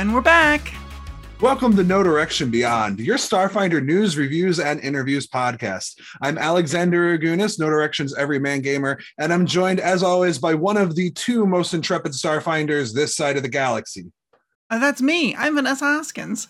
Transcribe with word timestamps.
And 0.00 0.14
we're 0.14 0.22
back. 0.22 0.72
Welcome 1.42 1.76
to 1.76 1.84
No 1.84 2.02
Direction 2.02 2.48
Beyond, 2.50 3.00
your 3.00 3.18
Starfinder 3.18 3.84
news, 3.84 4.16
reviews, 4.16 4.58
and 4.58 4.80
interviews 4.80 5.26
podcast. 5.26 6.00
I'm 6.22 6.38
Alexander 6.38 7.18
Augunas, 7.18 7.58
No 7.58 7.68
Direction's 7.68 8.16
Everyman 8.16 8.62
Gamer, 8.62 8.98
and 9.18 9.30
I'm 9.30 9.44
joined, 9.44 9.78
as 9.78 10.02
always, 10.02 10.38
by 10.38 10.54
one 10.54 10.78
of 10.78 10.94
the 10.94 11.10
two 11.10 11.44
most 11.44 11.74
intrepid 11.74 12.12
Starfinders 12.12 12.94
this 12.94 13.14
side 13.14 13.36
of 13.36 13.42
the 13.42 13.50
galaxy. 13.50 14.10
Uh, 14.70 14.78
that's 14.78 15.02
me. 15.02 15.36
I'm 15.36 15.54
Vanessa 15.54 15.84
Hoskins. 15.84 16.48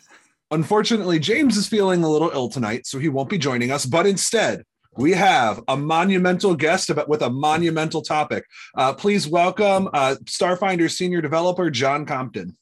Unfortunately, 0.52 1.18
James 1.18 1.56
is 1.56 1.66
feeling 1.66 2.04
a 2.04 2.08
little 2.08 2.30
ill 2.30 2.48
tonight, 2.48 2.86
so 2.86 3.00
he 3.00 3.08
won't 3.08 3.30
be 3.30 3.36
joining 3.36 3.72
us, 3.72 3.84
but 3.84 4.06
instead, 4.06 4.62
we 4.96 5.10
have 5.10 5.60
a 5.66 5.76
monumental 5.76 6.54
guest 6.54 6.88
about, 6.88 7.08
with 7.08 7.22
a 7.22 7.30
monumental 7.30 8.02
topic. 8.02 8.44
Uh, 8.76 8.92
please 8.92 9.26
welcome 9.26 9.88
uh, 9.92 10.14
Starfinder 10.26 10.88
senior 10.88 11.20
developer 11.20 11.68
John 11.68 12.06
Compton. 12.06 12.56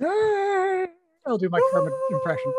I'll 1.26 1.38
do 1.38 1.48
my 1.48 1.60
Kermit 1.72 1.92
impression. 2.10 2.52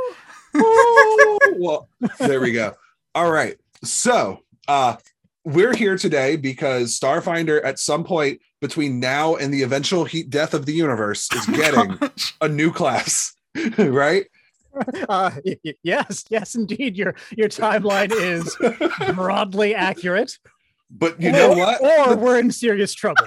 well, 1.59 1.89
there 2.19 2.41
we 2.41 2.51
go. 2.51 2.75
All 3.15 3.31
right. 3.31 3.57
So 3.83 4.39
uh 4.67 4.97
we're 5.43 5.75
here 5.75 5.97
today 5.97 6.35
because 6.35 6.99
Starfinder 6.99 7.63
at 7.63 7.79
some 7.79 8.03
point 8.03 8.41
between 8.59 8.99
now 8.99 9.35
and 9.35 9.51
the 9.51 9.63
eventual 9.63 10.05
heat 10.05 10.29
death 10.29 10.53
of 10.53 10.67
the 10.67 10.73
universe 10.73 11.27
is 11.33 11.45
getting 11.47 11.97
a 12.41 12.47
new 12.47 12.71
class, 12.71 13.33
right? 13.77 14.27
Uh, 15.09 15.31
yes, 15.83 16.25
yes, 16.29 16.55
indeed. 16.55 16.95
Your 16.95 17.15
your 17.35 17.49
timeline 17.49 18.11
is 18.11 18.55
broadly 19.15 19.73
accurate. 19.73 20.37
But 20.91 21.19
you 21.19 21.31
know 21.31 21.53
what? 21.53 21.81
Or 21.81 22.15
we're 22.15 22.39
in 22.39 22.51
serious 22.51 22.93
trouble. 22.93 23.25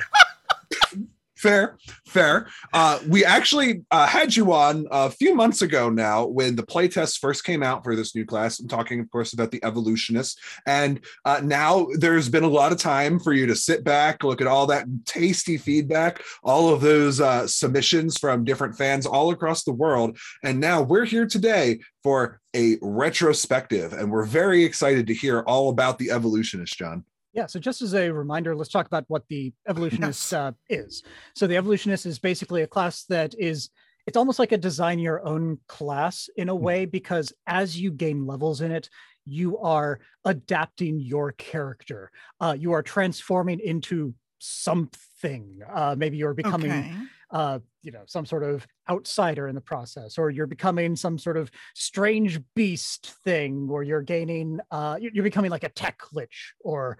Fair 1.44 1.76
fair. 2.06 2.48
Uh 2.72 2.98
we 3.06 3.22
actually 3.22 3.82
uh, 3.90 4.06
had 4.06 4.34
you 4.34 4.52
on 4.52 4.86
a 4.90 5.10
few 5.10 5.34
months 5.34 5.60
ago 5.60 5.90
now 5.90 6.24
when 6.24 6.56
the 6.56 6.62
playtest 6.62 7.18
first 7.18 7.44
came 7.44 7.62
out 7.62 7.84
for 7.84 7.94
this 7.94 8.14
new 8.16 8.24
class. 8.24 8.58
I'm 8.58 8.68
talking 8.68 8.98
of 9.00 9.10
course 9.10 9.34
about 9.34 9.50
the 9.50 9.62
evolutionist 9.62 10.40
and 10.66 11.00
uh, 11.26 11.40
now 11.44 11.86
there's 11.98 12.30
been 12.30 12.44
a 12.44 12.56
lot 12.60 12.72
of 12.72 12.78
time 12.78 13.18
for 13.18 13.34
you 13.34 13.46
to 13.46 13.54
sit 13.54 13.84
back 13.84 14.24
look 14.24 14.40
at 14.40 14.46
all 14.46 14.66
that 14.68 14.86
tasty 15.04 15.58
feedback 15.58 16.22
all 16.42 16.72
of 16.72 16.80
those 16.80 17.20
uh, 17.20 17.46
submissions 17.46 18.16
from 18.18 18.44
different 18.44 18.74
fans 18.76 19.04
all 19.04 19.30
across 19.30 19.64
the 19.64 19.72
world. 19.84 20.16
And 20.42 20.60
now 20.60 20.80
we're 20.80 21.04
here 21.04 21.26
today 21.26 21.80
for 22.02 22.40
a 22.54 22.78
retrospective 22.80 23.92
and 23.92 24.10
we're 24.10 24.24
very 24.24 24.64
excited 24.64 25.06
to 25.08 25.14
hear 25.14 25.40
all 25.40 25.68
about 25.68 25.98
the 25.98 26.10
evolutionist 26.10 26.78
john 26.78 27.04
Yeah, 27.34 27.46
so 27.46 27.58
just 27.58 27.82
as 27.82 27.94
a 27.94 28.10
reminder, 28.10 28.54
let's 28.54 28.70
talk 28.70 28.86
about 28.86 29.04
what 29.08 29.26
the 29.28 29.52
evolutionist 29.68 30.32
uh, 30.32 30.52
is. 30.68 31.02
So 31.34 31.46
the 31.46 31.56
evolutionist 31.56 32.06
is 32.06 32.18
basically 32.18 32.62
a 32.62 32.66
class 32.66 33.04
that 33.06 33.34
is 33.38 33.70
it's 34.06 34.16
almost 34.16 34.38
like 34.38 34.52
a 34.52 34.58
design 34.58 34.98
your 34.98 35.26
own 35.26 35.58
class 35.66 36.28
in 36.36 36.48
a 36.48 36.54
way 36.54 36.84
because 36.84 37.32
as 37.46 37.80
you 37.80 37.90
gain 37.90 38.26
levels 38.26 38.60
in 38.60 38.70
it, 38.70 38.88
you 39.24 39.58
are 39.58 39.98
adapting 40.24 41.00
your 41.00 41.32
character. 41.32 42.10
Uh, 42.40 42.54
you 42.58 42.72
are 42.72 42.82
transforming 42.82 43.60
into 43.60 44.14
something. 44.38 45.60
Uh, 45.72 45.94
maybe 45.98 46.18
you're 46.18 46.34
becoming 46.34 46.70
Okay. 46.70 46.94
uh, 47.30 47.58
you 47.82 47.90
know, 47.90 48.02
some 48.06 48.26
sort 48.26 48.44
of 48.44 48.66
outsider 48.88 49.48
in 49.48 49.54
the 49.54 49.60
process, 49.60 50.18
or 50.18 50.30
you're 50.30 50.46
becoming 50.46 50.94
some 50.94 51.18
sort 51.18 51.36
of 51.36 51.50
strange 51.74 52.38
beast 52.54 53.14
thing, 53.24 53.68
or 53.70 53.82
you're 53.82 54.02
gaining, 54.02 54.60
uh, 54.70 54.96
you're 55.00 55.24
becoming 55.24 55.50
like 55.50 55.64
a 55.64 55.68
tech 55.70 56.00
lich, 56.12 56.54
or 56.60 56.98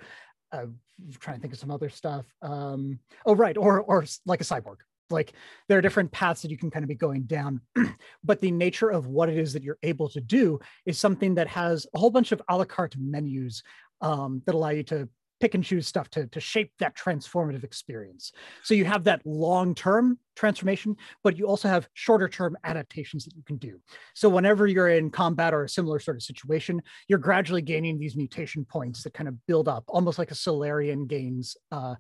I'm 0.63 1.13
trying 1.19 1.37
to 1.37 1.43
think 1.43 1.53
of 1.53 1.59
some 1.59 1.71
other 1.71 1.89
stuff. 1.89 2.27
Um, 2.43 2.99
oh, 3.27 3.35
right, 3.35 3.57
or 3.57 3.81
or 3.81 4.05
like 4.27 4.41
a 4.41 4.45
cyborg. 4.45 4.77
Like 5.11 5.35
there 5.69 5.79
are 5.79 5.83
different 5.83 6.13
paths 6.13 6.43
that 6.43 6.51
you 6.51 6.57
can 6.57 6.71
kind 6.71 6.83
of 6.83 6.89
be 6.89 6.95
going 6.95 7.23
down, 7.23 7.61
but 8.25 8.41
the 8.41 8.51
nature 8.51 8.91
of 8.91 9.07
what 9.07 9.29
it 9.29 9.37
is 9.37 9.53
that 9.53 9.63
you're 9.63 9.79
able 9.83 10.09
to 10.11 10.21
do 10.21 10.61
is 10.87 10.99
something 10.99 11.35
that 11.35 11.49
has 11.49 11.87
a 11.95 11.99
whole 11.99 12.11
bunch 12.11 12.33
of 12.33 12.41
a 12.49 12.57
la 12.57 12.65
carte 12.65 12.97
menus 12.99 13.63
um, 14.01 14.43
that 14.47 14.55
allow 14.55 14.71
you 14.71 14.83
to 14.85 15.09
pick 15.45 15.55
and 15.55 15.63
choose 15.63 15.87
stuff 15.87 16.09
to, 16.09 16.27
to 16.29 16.41
shape 16.41 16.73
that 16.79 16.97
transformative 16.97 17.65
experience. 17.65 18.33
So 18.63 18.73
you 18.73 18.87
have 18.87 19.05
that 19.05 19.21
long 19.27 19.75
term 19.75 20.19
transformation, 20.35 20.97
but 21.23 21.37
you 21.37 21.47
also 21.47 21.69
have 21.69 21.87
shorter 21.93 22.31
term 22.31 22.57
adaptations 22.65 23.27
that 23.27 23.37
you 23.37 23.43
can 23.43 23.59
do. 23.59 23.79
So 24.15 24.31
whenever 24.31 24.67
you're 24.67 24.89
in 24.89 25.11
combat 25.11 25.53
or 25.53 25.65
a 25.65 25.69
similar 25.69 25.99
sort 25.99 26.17
of 26.17 26.23
situation, 26.23 26.81
you're 27.09 27.19
gradually 27.19 27.61
gaining 27.61 27.99
these 27.99 28.17
mutation 28.17 28.65
points 28.65 29.03
that 29.03 29.13
kind 29.13 29.29
of 29.29 29.35
build 29.47 29.69
up, 29.69 29.85
almost 29.89 30.19
like 30.19 30.31
a 30.31 30.35
Solarian 30.35 31.05
gains 31.07 31.59
uh, 31.71 31.97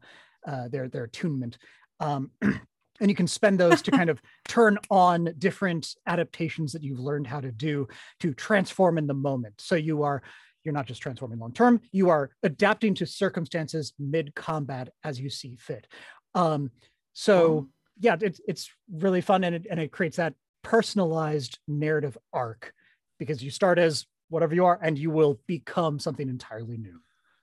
uh, 0.48 0.68
their 0.68 0.88
their 0.88 1.04
attunement. 1.04 1.58
Um, 2.00 2.30
and 2.40 3.10
you 3.10 3.14
can 3.14 3.26
spend 3.26 3.60
those 3.60 3.82
to 3.82 3.90
kind 3.90 4.08
of 4.08 4.22
turn 4.48 4.78
on 4.88 5.34
different 5.36 5.94
adaptations 6.06 6.72
that 6.72 6.82
you've 6.82 6.98
learned 6.98 7.26
how 7.26 7.40
to 7.42 7.52
do 7.52 7.88
to 8.20 8.32
transform 8.32 8.96
in 8.96 9.06
the 9.06 9.12
moment. 9.12 9.56
So 9.58 9.74
you 9.74 10.02
are 10.02 10.22
you're 10.64 10.74
not 10.74 10.86
just 10.86 11.02
transforming 11.02 11.38
long 11.38 11.52
term 11.52 11.80
you 11.92 12.08
are 12.08 12.30
adapting 12.42 12.94
to 12.94 13.06
circumstances 13.06 13.92
mid 13.98 14.34
combat 14.34 14.88
as 15.04 15.20
you 15.20 15.28
see 15.30 15.56
fit. 15.56 15.86
Um 16.34 16.70
so 17.12 17.46
Cool. 17.46 17.68
yeah 18.00 18.16
it's 18.20 18.40
it's 18.48 18.70
really 18.92 19.20
fun 19.20 19.44
and 19.44 19.54
it, 19.56 19.66
and 19.70 19.78
it 19.78 19.92
creates 19.92 20.16
that 20.16 20.34
personalized 20.62 21.58
narrative 21.68 22.18
arc 22.32 22.72
because 23.18 23.42
you 23.42 23.50
start 23.50 23.78
as 23.78 24.06
whatever 24.28 24.54
you 24.54 24.64
are 24.64 24.78
and 24.82 24.98
you 24.98 25.10
will 25.10 25.38
become 25.46 25.98
something 25.98 26.28
entirely 26.28 26.76
new. 26.78 26.98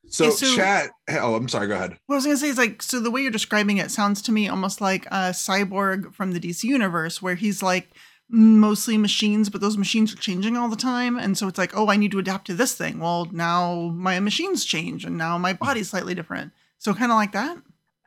So, 0.10 0.26
Yeah, 0.26 0.30
so- 0.32 0.56
chat 0.56 0.90
oh 1.10 1.36
i'm 1.36 1.48
sorry 1.48 1.68
go 1.68 1.76
ahead. 1.76 1.98
What 2.08 2.16
I 2.16 2.18
was 2.18 2.26
gonna 2.26 2.38
say 2.38 2.50
is 2.50 2.58
like, 2.58 2.82
so 2.82 3.00
the 3.00 3.12
way 3.12 3.22
you're 3.22 3.32
describing 3.32 3.78
it 3.78 3.92
sounds 3.92 4.22
to 4.24 4.32
me 4.32 4.50
almost 4.50 4.82
like 4.82 5.06
a 5.06 5.30
cyborg 5.32 6.14
from 6.14 6.32
the 6.34 6.40
DC 6.40 6.64
universe, 6.64 7.22
where 7.22 7.36
he's 7.36 7.62
like 7.64 7.92
mostly 8.32 8.98
machines, 8.98 9.50
but 9.50 9.62
those 9.62 9.78
machines 9.78 10.14
are 10.14 10.18
changing 10.18 10.58
all 10.58 10.70
the 10.70 10.76
time, 10.76 11.18
and 11.18 11.38
so 11.38 11.48
it's 11.48 11.58
like, 11.58 11.76
oh, 11.76 11.90
I 11.90 11.98
need 11.98 12.12
to 12.12 12.20
adapt 12.20 12.48
to 12.48 12.54
this 12.54 12.74
thing. 12.76 13.00
Well, 13.00 13.28
now 13.32 13.92
my 13.94 14.20
machines 14.20 14.66
change, 14.66 15.06
and 15.06 15.18
now 15.18 15.38
my 15.38 15.54
body's 15.54 15.90
slightly 15.90 16.16
different. 16.16 16.52
So 16.78 16.94
kind 16.94 17.12
of 17.12 17.16
like 17.18 17.34
that. 17.34 17.58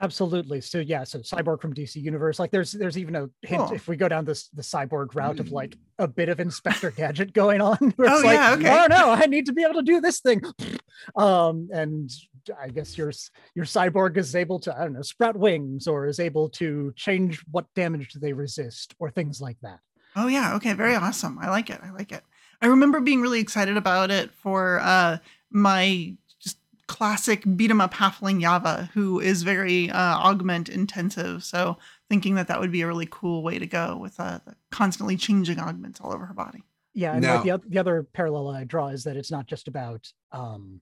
absolutely 0.00 0.60
so 0.60 0.78
yeah 0.80 1.04
so 1.04 1.20
cyborg 1.20 1.60
from 1.62 1.72
dc 1.72 1.94
universe 1.94 2.38
like 2.40 2.50
there's 2.50 2.72
there's 2.72 2.98
even 2.98 3.14
a 3.14 3.30
hint 3.42 3.62
Cool. 3.68 3.72
if 3.72 3.86
we 3.86 3.96
go 3.96 4.08
down 4.08 4.24
this 4.24 4.48
the 4.48 4.60
cyborg 4.60 5.14
route 5.14 5.38
of 5.38 5.52
like 5.52 5.76
a 6.00 6.08
bit 6.08 6.28
of 6.28 6.40
inspector 6.40 6.90
gadget 6.90 7.32
going 7.32 7.60
on 7.60 7.78
Oh, 7.98 8.20
like 8.24 8.34
yeah, 8.34 8.54
okay. 8.54 8.70
oh 8.70 8.86
no 8.90 9.10
i 9.12 9.26
need 9.26 9.46
to 9.46 9.52
be 9.52 9.62
able 9.62 9.74
to 9.74 9.82
do 9.82 10.00
this 10.00 10.18
thing 10.20 10.42
um 11.16 11.68
and 11.72 12.10
i 12.60 12.68
guess 12.68 12.98
your 12.98 13.12
your 13.54 13.64
cyborg 13.64 14.16
is 14.16 14.34
able 14.34 14.58
to 14.60 14.76
i 14.76 14.80
don't 14.82 14.94
know 14.94 15.02
sprout 15.02 15.36
wings 15.36 15.86
or 15.86 16.06
is 16.06 16.18
able 16.18 16.48
to 16.50 16.92
change 16.96 17.42
what 17.52 17.64
damage 17.76 18.12
they 18.14 18.32
resist 18.32 18.94
or 18.98 19.10
things 19.10 19.40
like 19.40 19.56
that 19.62 19.78
Oh 20.16 20.26
yeah, 20.28 20.54
okay, 20.56 20.72
very 20.74 20.94
awesome. 20.94 21.38
I 21.38 21.50
like 21.50 21.70
it. 21.70 21.80
I 21.82 21.90
like 21.90 22.12
it. 22.12 22.22
I 22.62 22.66
remember 22.66 23.00
being 23.00 23.20
really 23.20 23.40
excited 23.40 23.76
about 23.76 24.10
it 24.10 24.30
for 24.32 24.80
uh 24.80 25.18
my 25.50 26.14
just 26.40 26.58
classic 26.86 27.42
beat 27.56 27.70
'em 27.70 27.80
up 27.80 27.94
halfling 27.94 28.40
Yava, 28.42 28.88
who 28.90 29.20
is 29.20 29.42
very 29.42 29.90
uh, 29.90 30.16
augment 30.18 30.68
intensive. 30.68 31.44
So 31.44 31.78
thinking 32.08 32.34
that 32.36 32.48
that 32.48 32.60
would 32.60 32.72
be 32.72 32.82
a 32.82 32.86
really 32.86 33.08
cool 33.10 33.42
way 33.42 33.58
to 33.58 33.66
go 33.66 33.96
with 33.96 34.18
uh, 34.20 34.40
the 34.46 34.54
constantly 34.70 35.16
changing 35.16 35.58
augments 35.58 36.00
all 36.00 36.12
over 36.12 36.26
her 36.26 36.34
body. 36.34 36.62
Yeah, 36.92 37.12
and 37.14 37.22
Now- 37.22 37.42
like 37.42 37.62
the, 37.62 37.68
the 37.70 37.78
other 37.78 38.02
parallel 38.04 38.48
I 38.50 38.64
draw 38.64 38.88
is 38.88 39.04
that 39.04 39.16
it's 39.16 39.30
not 39.30 39.46
just 39.46 39.66
about 39.68 40.12
um, 40.32 40.80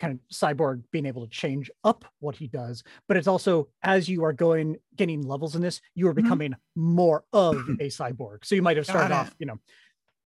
kind 0.00 0.12
of 0.14 0.20
cyborg 0.32 0.82
being 0.90 1.06
able 1.06 1.24
to 1.26 1.30
change 1.30 1.70
up 1.84 2.04
what 2.20 2.34
he 2.36 2.46
does, 2.48 2.82
but 3.08 3.16
it's 3.16 3.28
also 3.28 3.68
as 3.82 4.08
you 4.08 4.24
are 4.24 4.32
going 4.32 4.76
getting 4.96 5.22
levels 5.22 5.54
in 5.54 5.62
this, 5.62 5.80
you 5.94 6.08
are 6.08 6.12
Mhm. 6.12 6.16
becoming 6.16 6.54
more 6.74 7.24
of 7.32 7.54
a 7.80 7.88
cyborg. 7.88 8.44
So 8.44 8.54
you 8.54 8.62
might 8.62 8.76
have 8.78 8.86
started 8.86 9.12
off, 9.12 9.34
you 9.38 9.46
know, 9.46 9.58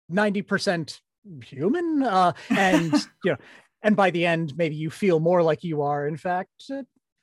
ninety 0.09 0.43
percent 0.43 1.01
human, 1.45 2.03
uh, 2.03 2.33
and 2.57 2.95
you 3.23 3.33
know, 3.33 3.39
and 3.83 3.97
by 3.97 4.11
the 4.11 4.27
end, 4.27 4.57
maybe 4.57 4.77
you 4.77 4.91
feel 4.91 5.21
more 5.21 5.43
like 5.43 5.63
you 5.65 5.83
are, 5.83 6.07
in 6.07 6.17
fact, 6.17 6.71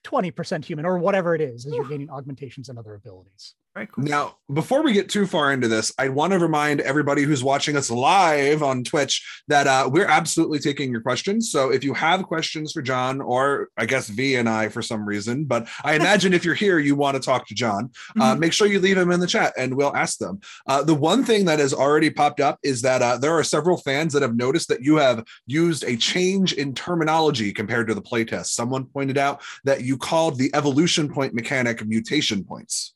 twenty 0.04 0.32
percent 0.32 0.66
human, 0.66 0.86
or 0.86 0.98
whatever 1.00 1.36
it 1.36 1.42
is, 1.42 1.66
as 1.66 1.76
you're 1.76 1.86
gaining 1.86 2.10
augmentations 2.10 2.70
and 2.70 2.80
other 2.80 2.96
abilities. 2.96 3.56
Very 3.78 3.88
cool. 3.92 4.06
Now, 4.06 4.38
before 4.52 4.82
we 4.82 4.92
get 4.92 5.08
too 5.08 5.28
far 5.28 5.54
into 5.54 5.68
this, 5.68 5.94
I 6.00 6.10
want 6.10 6.34
to 6.34 6.40
remind 6.40 6.82
everybody 6.82 7.22
who's 7.22 7.44
watching 7.44 7.78
us 7.78 7.92
live 7.92 8.64
on 8.64 8.84
Twitch 8.84 9.44
that 9.50 9.68
uh, 9.68 9.88
we're 9.92 10.08
absolutely 10.08 10.58
taking 10.58 10.90
your 10.90 11.02
questions. 11.02 11.52
So 11.52 11.70
if 11.70 11.84
you 11.84 11.94
have 11.94 12.24
questions 12.24 12.72
for 12.72 12.82
John, 12.82 13.22
or 13.22 13.70
I 13.78 13.86
guess 13.86 14.08
V 14.10 14.36
and 14.36 14.50
I 14.50 14.70
for 14.70 14.82
some 14.82 15.06
reason, 15.06 15.46
but 15.46 15.68
I 15.84 15.94
imagine 15.94 16.34
if 16.34 16.44
you're 16.44 16.56
here, 16.56 16.80
you 16.80 16.96
want 16.96 17.18
to 17.18 17.22
talk 17.22 17.46
to 17.50 17.54
John, 17.54 17.92
uh, 18.20 18.34
Mhm. 18.34 18.40
make 18.40 18.54
sure 18.54 18.66
you 18.66 18.80
leave 18.80 18.98
him 18.98 19.12
in 19.12 19.20
the 19.20 19.28
chat 19.28 19.54
and 19.58 19.76
we'll 19.76 19.96
ask 19.96 20.18
them. 20.18 20.40
Uh, 20.66 20.82
the 20.82 20.96
one 20.96 21.24
thing 21.24 21.46
that 21.46 21.60
has 21.60 21.72
already 21.72 22.10
popped 22.10 22.40
up 22.40 22.58
is 22.64 22.82
that 22.82 23.04
uh, 23.04 23.16
there 23.18 23.38
are 23.38 23.44
several 23.44 23.78
fans 23.78 24.12
that 24.14 24.24
have 24.24 24.36
noticed 24.36 24.70
that 24.70 24.82
you 24.82 24.96
have 24.96 25.24
used 25.46 25.84
a 25.84 25.96
change 25.96 26.54
in 26.54 26.74
terminology 26.74 27.54
compared 27.54 27.88
to 27.90 27.94
the 27.94 28.02
playtest. 28.02 28.48
Someone 28.48 28.86
pointed 28.86 29.20
out 29.20 29.44
that 29.66 29.84
you 29.84 29.98
called 29.98 30.40
the 30.40 30.50
evolution 30.56 31.08
point 31.08 31.36
mechanic 31.36 31.86
mutation 31.86 32.44
points. 32.44 32.96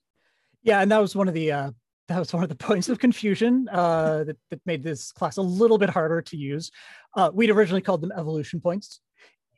Yeah, 0.64 0.82
and 0.82 0.92
that 0.92 1.00
was 1.00 1.16
one 1.16 1.28
of 1.28 1.34
the 1.34 1.52
uh, 1.52 1.72
that 2.08 2.20
was 2.20 2.34
one 2.34 2.44
of 2.44 2.50
the 2.50 2.56
points 2.68 2.90
of 2.90 3.00
confusion 3.00 3.68
uh, 3.72 4.24
that, 4.26 4.38
that 4.50 4.62
made 4.66 4.84
this 4.84 5.12
class 5.12 5.38
a 5.38 5.42
little 5.42 5.78
bit 5.78 5.90
harder 5.90 6.22
to 6.22 6.38
use. 6.38 6.72
Uh, 7.16 7.32
we'd 7.34 7.50
originally 7.50 7.82
called 7.82 8.02
them 8.02 8.12
evolution 8.16 8.60
points. 8.60 9.02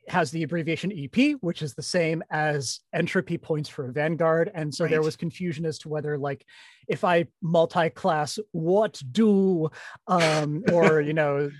has 0.08 0.30
the 0.30 0.42
abbreviation 0.42 0.92
EP, 0.92 1.36
which 1.40 1.62
is 1.62 1.74
the 1.74 1.82
same 1.82 2.22
as 2.30 2.80
entropy 2.92 3.38
points 3.38 3.68
for 3.68 3.88
a 3.88 3.92
Vanguard. 3.92 4.50
And 4.54 4.74
so 4.74 4.86
there 4.86 5.02
was 5.02 5.16
confusion 5.16 5.64
as 5.64 5.78
to 5.80 5.88
whether, 5.88 6.18
like, 6.18 6.44
if 6.88 7.04
I 7.04 7.26
multi-class, 7.42 8.38
what 8.52 9.02
do, 9.10 9.70
um, 10.06 10.62
or 10.72 11.00
you 11.00 11.14
know, 11.14 11.50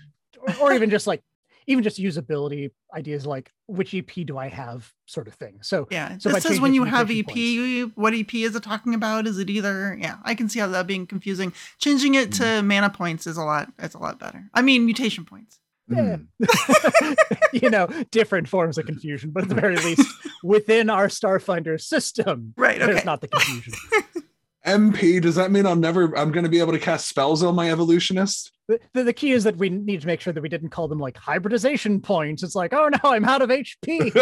or, 0.40 0.54
or 0.60 0.72
even 0.72 0.90
just 0.90 1.06
like, 1.06 1.22
even 1.66 1.82
just 1.84 1.98
usability 1.98 2.70
ideas 2.94 3.26
like 3.26 3.50
which 3.66 3.94
EP 3.94 4.10
do 4.26 4.36
I 4.38 4.48
have, 4.48 4.92
sort 5.06 5.28
of 5.28 5.34
thing. 5.34 5.58
So 5.62 5.86
Yeah. 5.90 6.18
So 6.18 6.30
by 6.30 6.38
it 6.38 6.42
says 6.42 6.60
when 6.60 6.74
you 6.74 6.84
have 6.84 7.08
mutation 7.08 7.84
EP, 7.86 7.92
what 7.94 8.14
EP 8.14 8.34
is 8.34 8.54
it 8.54 8.62
talking 8.62 8.94
about? 8.94 9.26
Is 9.26 9.38
it 9.38 9.50
either? 9.50 9.96
Yeah, 10.00 10.16
I 10.22 10.34
can 10.34 10.48
see 10.48 10.60
how 10.60 10.68
that 10.68 10.86
being 10.86 11.06
confusing. 11.06 11.52
Changing 11.78 12.14
it 12.14 12.32
to 12.32 12.62
mana 12.62 12.90
points 12.90 13.26
is 13.26 13.36
a 13.36 13.42
lot. 13.44 13.72
It's 13.78 13.94
a 13.94 13.98
lot 13.98 14.18
better. 14.18 14.44
I 14.54 14.62
mean, 14.62 14.84
mutation 14.84 15.24
points. 15.24 15.60
Yeah. 15.88 16.16
Hmm. 16.42 17.12
you 17.52 17.68
know, 17.70 17.86
different 18.10 18.48
forms 18.48 18.78
of 18.78 18.86
confusion, 18.86 19.30
but 19.30 19.42
at 19.44 19.48
the 19.50 19.54
very 19.54 19.76
least, 19.76 20.08
within 20.42 20.88
our 20.88 21.08
Starfinder 21.08 21.80
system, 21.80 22.54
Right. 22.56 22.78
there's 22.78 23.04
not 23.04 23.20
the 23.20 23.28
confusion. 23.28 23.74
MP, 24.66 25.20
does 25.20 25.34
that 25.34 25.50
mean 25.50 25.66
I'll 25.66 25.76
never 25.76 26.16
I'm 26.16 26.32
gonna 26.32 26.48
be 26.48 26.58
able 26.60 26.72
to 26.72 26.78
cast 26.78 27.06
spells 27.06 27.42
on 27.42 27.54
my 27.54 27.70
evolutionist? 27.70 28.50
The, 28.66 28.80
the, 28.94 29.12
key 29.12 29.32
is 29.32 29.44
that 29.44 29.56
we 29.56 29.68
need 29.68 30.00
to 30.00 30.06
make 30.06 30.22
sure 30.22 30.32
that 30.32 30.40
we 30.40 30.48
didn't 30.48 30.70
call 30.70 30.88
them 30.88 30.98
like 30.98 31.18
hybridization 31.18 32.00
points. 32.00 32.42
It's 32.42 32.54
like, 32.54 32.72
oh 32.72 32.88
no, 32.88 33.10
I'm 33.10 33.26
out 33.26 33.42
of 33.42 33.50
HP. 33.50 34.12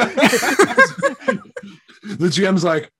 the 2.03 2.27
GM's 2.27 2.65
like, 2.65 2.91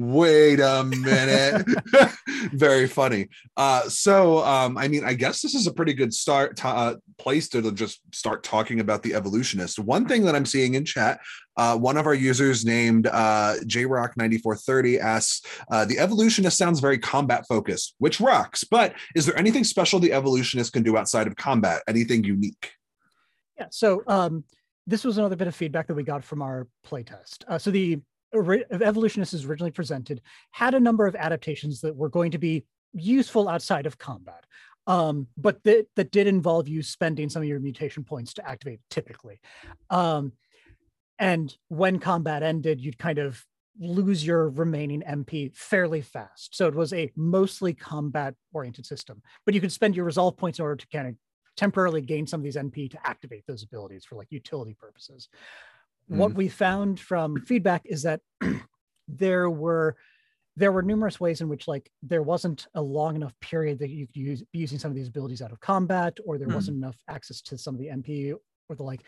wait 0.00 0.60
a 0.60 0.84
minute. 0.84 1.66
Very 2.52 2.86
funny. 2.86 3.28
Uh, 3.56 3.88
so, 3.88 4.44
um, 4.44 4.78
I 4.78 4.88
mean, 4.88 5.04
I 5.04 5.14
guess 5.14 5.42
this 5.42 5.54
is 5.54 5.66
a 5.66 5.72
pretty 5.72 5.92
good 5.92 6.12
start 6.14 6.56
to, 6.58 6.68
uh, 6.68 6.94
place 7.18 7.48
to 7.50 7.70
just 7.72 8.00
start 8.14 8.42
talking 8.42 8.80
about 8.80 9.02
the 9.02 9.14
evolutionist. 9.14 9.78
One 9.78 10.06
thing 10.06 10.24
that 10.24 10.34
I'm 10.34 10.46
seeing 10.46 10.74
in 10.74 10.84
chat, 10.84 11.20
uh, 11.56 11.76
one 11.76 11.96
of 11.96 12.06
our 12.06 12.14
users 12.14 12.64
named 12.64 13.06
uh, 13.06 13.56
JRock9430 13.64 15.00
asks, 15.00 15.42
uh, 15.70 15.84
the 15.84 15.98
evolutionist 15.98 16.56
sounds 16.56 16.80
very 16.80 16.98
combat 16.98 17.46
focused, 17.46 17.94
which 17.98 18.20
rocks, 18.20 18.64
but 18.64 18.94
is 19.14 19.26
there 19.26 19.38
anything 19.38 19.64
special 19.64 20.00
the 20.00 20.12
evolutionist 20.12 20.72
can 20.72 20.82
do 20.82 20.96
outside 20.96 21.26
of 21.26 21.36
combat? 21.36 21.82
Anything 21.86 22.24
unique? 22.24 22.72
yeah. 23.60 23.66
So 23.70 24.02
um, 24.06 24.44
this 24.86 25.04
was 25.04 25.18
another 25.18 25.36
bit 25.36 25.46
of 25.46 25.54
feedback 25.54 25.86
that 25.86 25.94
we 25.94 26.02
got 26.02 26.24
from 26.24 26.42
our 26.42 26.66
playtest. 26.86 27.44
Uh, 27.46 27.58
so 27.58 27.70
the 27.70 28.00
ori- 28.32 28.64
evolutionist 28.70 29.34
is 29.34 29.44
originally 29.44 29.70
presented 29.70 30.20
had 30.50 30.74
a 30.74 30.80
number 30.80 31.06
of 31.06 31.16
adaptations 31.16 31.80
that 31.80 31.96
were 31.96 32.08
going 32.08 32.30
to 32.32 32.38
be 32.38 32.64
useful 32.92 33.48
outside 33.48 33.86
of 33.86 33.98
combat. 33.98 34.44
Um, 34.86 35.28
but 35.36 35.62
that, 35.64 35.86
that 35.96 36.10
did 36.10 36.26
involve 36.26 36.66
you 36.66 36.82
spending 36.82 37.28
some 37.28 37.42
of 37.42 37.48
your 37.48 37.60
mutation 37.60 38.02
points 38.02 38.34
to 38.34 38.48
activate 38.48 38.80
typically. 38.90 39.40
Um, 39.88 40.32
and 41.18 41.54
when 41.68 41.98
combat 41.98 42.42
ended, 42.42 42.80
you'd 42.80 42.98
kind 42.98 43.18
of 43.18 43.44
lose 43.78 44.26
your 44.26 44.48
remaining 44.48 45.02
MP 45.02 45.54
fairly 45.54 46.00
fast. 46.00 46.56
So 46.56 46.66
it 46.66 46.74
was 46.74 46.92
a 46.92 47.10
mostly 47.14 47.72
combat 47.72 48.34
oriented 48.52 48.86
system, 48.86 49.22
but 49.44 49.54
you 49.54 49.60
could 49.60 49.72
spend 49.72 49.94
your 49.94 50.04
resolve 50.04 50.36
points 50.36 50.58
in 50.58 50.64
order 50.64 50.76
to 50.76 50.86
kind 50.88 51.08
of 51.08 51.14
temporarily 51.56 52.00
gain 52.00 52.26
some 52.26 52.40
of 52.40 52.44
these 52.44 52.56
MP 52.56 52.90
to 52.90 53.06
activate 53.06 53.44
those 53.46 53.62
abilities 53.62 54.04
for 54.04 54.16
like 54.16 54.28
utility 54.30 54.74
purposes. 54.78 55.28
What 56.18 56.34
we 56.34 56.48
found 56.48 56.98
from 57.00 57.40
feedback 57.42 57.82
is 57.84 58.02
that 58.02 58.20
there 59.08 59.48
were 59.50 59.96
there 60.56 60.72
were 60.72 60.82
numerous 60.82 61.20
ways 61.20 61.40
in 61.40 61.48
which 61.48 61.68
like 61.68 61.90
there 62.02 62.22
wasn't 62.22 62.66
a 62.74 62.82
long 62.82 63.14
enough 63.16 63.32
period 63.40 63.78
that 63.78 63.88
you 63.90 64.06
could 64.06 64.16
use 64.16 64.42
be 64.52 64.58
using 64.58 64.78
some 64.78 64.90
of 64.90 64.96
these 64.96 65.08
abilities 65.08 65.40
out 65.40 65.52
of 65.52 65.60
combat 65.60 66.18
or 66.26 66.36
there 66.38 66.48
Mhm. 66.48 66.54
wasn't 66.54 66.76
enough 66.76 66.96
access 67.08 67.40
to 67.42 67.56
some 67.56 67.74
of 67.74 67.80
the 67.80 67.86
mp 67.86 68.34
or 68.68 68.76
the 68.76 68.82
like 68.82 69.02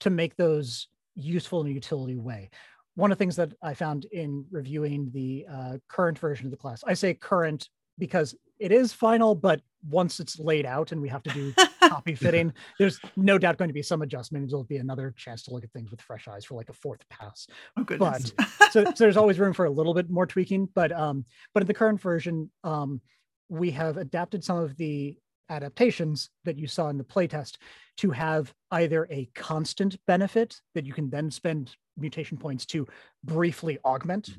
to 0.00 0.10
make 0.10 0.36
those 0.36 0.88
useful 1.16 1.60
in 1.62 1.66
a 1.68 1.70
utility 1.70 2.16
way 2.18 2.50
one 2.94 3.10
of 3.10 3.16
the 3.18 3.22
things 3.22 3.36
that 3.36 3.52
i 3.62 3.72
found 3.74 4.04
in 4.12 4.44
reviewing 4.50 5.10
the 5.12 5.46
uh, 5.50 5.78
current 5.88 6.18
version 6.18 6.46
of 6.46 6.50
the 6.50 6.56
class 6.56 6.84
i 6.86 6.92
say 6.94 7.14
current 7.14 7.68
because 7.98 8.34
it 8.58 8.72
is 8.72 8.92
final 8.92 9.34
but 9.34 9.60
once 9.88 10.20
it's 10.20 10.38
laid 10.38 10.64
out 10.64 10.92
and 10.92 11.00
we 11.00 11.08
have 11.08 11.22
to 11.22 11.30
do 11.30 11.52
copy 11.88 12.14
fitting 12.14 12.52
there's 12.78 13.00
no 13.16 13.36
doubt 13.38 13.58
going 13.58 13.68
to 13.68 13.74
be 13.74 13.82
some 13.82 14.02
adjustment 14.02 14.48
there'll 14.48 14.64
be 14.64 14.76
another 14.76 15.12
chance 15.16 15.42
to 15.42 15.52
look 15.52 15.64
at 15.64 15.72
things 15.72 15.90
with 15.90 16.00
fresh 16.00 16.28
eyes 16.28 16.44
for 16.44 16.54
like 16.54 16.68
a 16.68 16.72
fourth 16.72 17.00
pass 17.10 17.46
Oh 17.76 17.82
goodness. 17.84 18.32
so, 18.70 18.84
so 18.84 18.92
there's 18.96 19.16
always 19.16 19.38
room 19.38 19.52
for 19.52 19.64
a 19.64 19.70
little 19.70 19.94
bit 19.94 20.08
more 20.08 20.26
tweaking 20.26 20.68
but 20.74 20.92
um 20.92 21.24
but 21.54 21.62
in 21.62 21.66
the 21.66 21.74
current 21.74 22.00
version 22.00 22.50
um 22.64 23.00
we 23.48 23.70
have 23.72 23.96
adapted 23.96 24.42
some 24.44 24.58
of 24.58 24.76
the 24.76 25.16
adaptations 25.50 26.30
that 26.44 26.58
you 26.58 26.66
saw 26.66 26.88
in 26.88 26.96
the 26.96 27.04
playtest 27.04 27.56
to 27.98 28.10
have 28.10 28.54
either 28.70 29.06
a 29.10 29.28
constant 29.34 29.98
benefit 30.06 30.60
that 30.74 30.86
you 30.86 30.92
can 30.92 31.10
then 31.10 31.30
spend 31.30 31.76
mutation 31.98 32.38
points 32.38 32.64
to 32.64 32.86
briefly 33.24 33.78
augment 33.84 34.30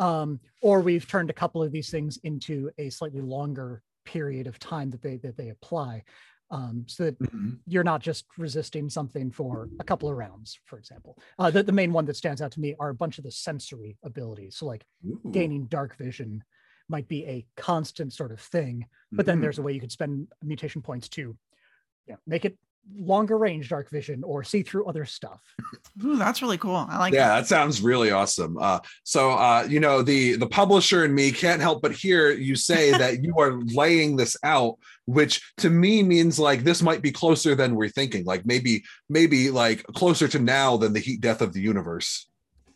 um 0.00 0.40
or 0.62 0.80
we've 0.80 1.06
turned 1.08 1.30
a 1.30 1.34
couple 1.34 1.62
of 1.62 1.72
these 1.72 1.90
things 1.90 2.18
into 2.24 2.70
a 2.78 2.90
slightly 2.90 3.20
longer 3.22 3.82
period 4.04 4.48
of 4.48 4.58
time 4.58 4.90
that 4.90 5.02
they 5.02 5.18
that 5.18 5.36
they 5.36 5.50
apply 5.50 6.02
um 6.50 6.84
so 6.88 7.04
that 7.04 7.16
Mhm. 7.20 7.60
you're 7.66 7.84
not 7.84 8.00
just 8.00 8.26
resisting 8.38 8.90
something 8.90 9.30
for 9.30 9.70
a 9.78 9.84
couple 9.84 10.08
of 10.08 10.16
rounds, 10.16 10.58
for 10.64 10.78
example. 10.78 11.18
Uh, 11.38 11.50
the, 11.50 11.62
the 11.62 11.70
main 11.72 11.92
one 11.92 12.06
that 12.06 12.16
stands 12.16 12.42
out 12.42 12.50
to 12.50 12.60
me 12.60 12.74
are 12.80 12.88
a 12.88 12.94
bunch 12.94 13.18
of 13.18 13.24
the 13.24 13.30
sensory 13.30 13.98
abilities. 14.02 14.56
So, 14.56 14.66
like 14.66 14.86
Ooh. 15.04 15.20
gaining 15.30 15.66
dark 15.66 15.96
vision 15.96 16.42
might 16.88 17.06
be 17.06 17.24
a 17.26 17.46
constant 17.56 18.12
sort 18.14 18.32
of 18.32 18.40
thing, 18.40 18.86
but 19.16 19.26
then 19.26 19.38
Mhm. 19.38 19.42
there's 19.42 19.58
a 19.58 19.62
way 19.62 19.72
you 19.72 19.80
could 19.80 19.92
spend 19.92 20.28
mutation 20.42 20.82
points 20.82 21.08
to 21.10 21.20
you 21.20 22.14
know, 22.14 22.18
make 22.26 22.44
it 22.44 22.58
longer 22.96 23.38
range 23.38 23.68
dark 23.68 23.88
vision 23.90 24.24
or 24.24 24.42
see 24.42 24.62
through 24.62 24.84
other 24.86 25.04
stuff. 25.04 25.40
Ooh, 26.04 26.16
that's 26.16 26.42
really 26.42 26.58
cool. 26.58 26.74
I 26.76 26.98
like 26.98 27.12
that. 27.12 27.18
yeah 27.18 27.28
that. 27.28 27.40
that 27.40 27.46
sounds 27.46 27.80
really 27.82 28.10
awesome 28.10 28.56
uh 28.60 28.80
so 29.04 29.30
uh 29.32 29.64
you 29.68 29.80
know 29.80 30.02
the 30.02 30.36
the 30.36 30.46
publisher 30.46 31.04
and 31.04 31.14
me 31.14 31.30
can't 31.30 31.60
help 31.60 31.82
but 31.82 31.92
hear 31.92 32.30
you 32.32 32.56
say 32.56 32.90
that 32.98 33.22
you 33.22 33.34
are 33.38 33.60
laying 33.66 34.16
this 34.16 34.36
out 34.42 34.76
which 35.06 35.52
to 35.58 35.70
me 35.70 36.02
means 36.02 36.38
like 36.38 36.64
this 36.64 36.82
might 36.82 37.02
be 37.02 37.12
closer 37.12 37.54
than 37.54 37.74
we're 37.74 37.88
thinking 37.88 38.24
like 38.24 38.44
maybe 38.44 38.82
maybe 39.08 39.50
like 39.50 39.82
closer 39.94 40.26
to 40.26 40.38
now 40.38 40.76
than 40.76 40.92
the 40.92 41.00
heat 41.00 41.20
death 41.20 41.42
of 41.42 41.52
the 41.52 41.60
universe 41.60 42.26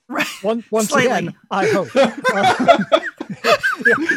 Right. 0.06 0.26
One, 0.42 0.62
once 0.70 0.88
Slightly. 0.90 1.06
again, 1.10 1.34
I 1.50 1.66
hope. 1.68 1.88
Uh, 2.34 3.00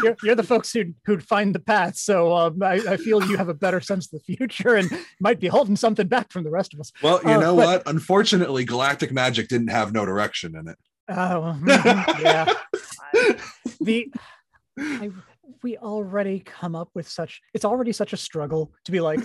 you're, 0.04 0.16
you're, 0.24 0.36
the 0.36 0.44
folks 0.44 0.72
who 0.74 0.86
who'd 1.06 1.24
find 1.24 1.54
the 1.56 1.60
path, 1.60 1.98
so 1.98 2.34
um, 2.36 2.62
I, 2.64 2.76
I 2.88 2.98
feel 2.98 3.24
you 3.26 3.38
have 3.38 3.50
a 3.50 3.54
better 3.54 3.82
sense 3.82 4.12
of 4.12 4.22
the 4.26 4.36
future 4.36 4.76
and 4.76 4.90
might 5.20 5.40
be 5.40 5.48
holding 5.48 5.76
something 5.76 6.08
back 6.08 6.32
from 6.32 6.44
the 6.44 6.50
rest 6.52 6.74
of 6.74 6.80
us. 6.80 6.92
well 7.02 7.20
you 7.24 7.32
Uh, 7.32 7.40
know 7.40 7.56
but- 7.56 7.66
what 7.66 7.84
unfortunately 7.88 8.64
galactic 8.66 9.12
magic 9.12 9.48
didn't 9.48 9.70
have 9.70 9.94
no 9.94 10.06
direction 10.06 10.56
in 10.56 10.68
it 10.68 10.78
Oh, 11.10 11.58
mhm, 11.62 12.22
yeah. 12.22 12.54
I- 13.14 13.36
the 13.80 14.12
I, 14.80 15.10
we 15.64 15.78
already 15.78 16.40
come 16.40 16.76
up 16.76 16.90
with 16.94 17.08
such 17.08 17.42
it's 17.54 17.66
already 17.66 17.92
such 17.94 18.14
a 18.14 18.18
struggle 18.18 18.72
to 18.86 18.92
be 18.92 19.00
like, 19.00 19.20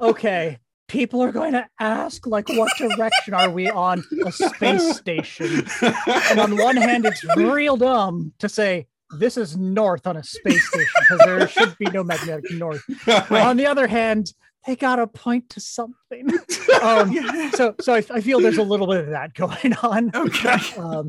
okay, 0.00 0.58
people 0.86 1.20
are 1.22 1.32
going 1.32 1.52
to 1.52 1.66
ask 1.80 2.26
like 2.26 2.48
what 2.48 2.70
direction 2.78 3.34
are 3.34 3.50
we 3.50 3.68
on 3.68 4.02
a 4.24 4.32
space 4.32 4.96
station? 4.96 5.66
And 5.82 6.40
on 6.40 6.56
one 6.56 6.76
hand, 6.76 7.04
it's 7.04 7.22
real 7.36 7.76
dumb 7.76 8.32
to 8.38 8.48
say 8.48 8.86
this 9.12 9.36
is 9.36 9.56
north 9.56 10.06
on 10.06 10.16
a 10.16 10.22
space 10.24 10.66
station 10.68 10.90
because 11.00 11.18
there 11.26 11.48
should 11.48 11.76
be 11.78 11.86
no 11.86 12.04
magnetic 12.04 12.50
north. 12.52 12.82
On 13.30 13.56
the 13.56 13.66
other 13.66 13.86
hand, 13.86 14.32
they 14.66 14.76
gotta 14.76 15.06
point 15.06 15.48
to 15.50 15.60
something. 15.60 16.30
Um, 16.80 17.12
so 17.54 17.74
so 17.80 17.92
I, 17.94 18.04
I 18.10 18.20
feel 18.20 18.38
there's 18.38 18.58
a 18.58 18.62
little 18.62 18.86
bit 18.86 19.00
of 19.00 19.06
that 19.10 19.34
going 19.34 19.74
on. 19.82 20.12
Okay. 20.14 20.56
Um, 20.76 21.08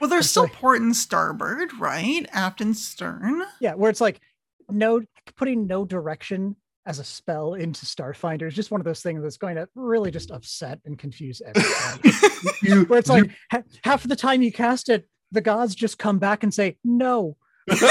Well, 0.00 0.10
there's 0.10 0.28
still 0.28 0.42
like- 0.42 0.52
port 0.52 0.82
and 0.82 0.94
starboard, 0.94 1.70
right? 1.80 2.26
Aft 2.32 2.60
and 2.60 2.76
stern. 2.76 3.42
Yeah, 3.58 3.72
where 3.72 3.88
it's 3.90 4.02
like 4.02 4.20
no 4.68 5.00
putting 5.34 5.66
no 5.66 5.86
direction 5.86 6.56
as 6.84 6.98
a 6.98 7.04
spell 7.04 7.54
into 7.54 7.86
Starfinder 7.86 8.46
is 8.46 8.54
just 8.54 8.70
one 8.70 8.82
of 8.82 8.84
those 8.84 9.00
things 9.02 9.22
that's 9.22 9.38
going 9.38 9.56
to 9.56 9.66
really 9.74 10.10
just 10.10 10.30
upset 10.30 10.78
and 10.84 10.98
confuse 10.98 11.40
everyone. 11.40 12.86
where 12.88 12.98
it's 12.98 13.08
you- 13.08 13.14
like 13.14 13.30
ha- 13.50 13.62
half 13.82 14.04
of 14.04 14.10
the 14.10 14.16
time 14.16 14.42
you 14.42 14.52
cast 14.52 14.90
it, 14.90 15.08
the 15.32 15.40
gods 15.40 15.74
just 15.74 15.98
come 15.98 16.18
back 16.18 16.42
and 16.42 16.52
say 16.52 16.76
no. 16.84 17.36
so, 17.70 17.86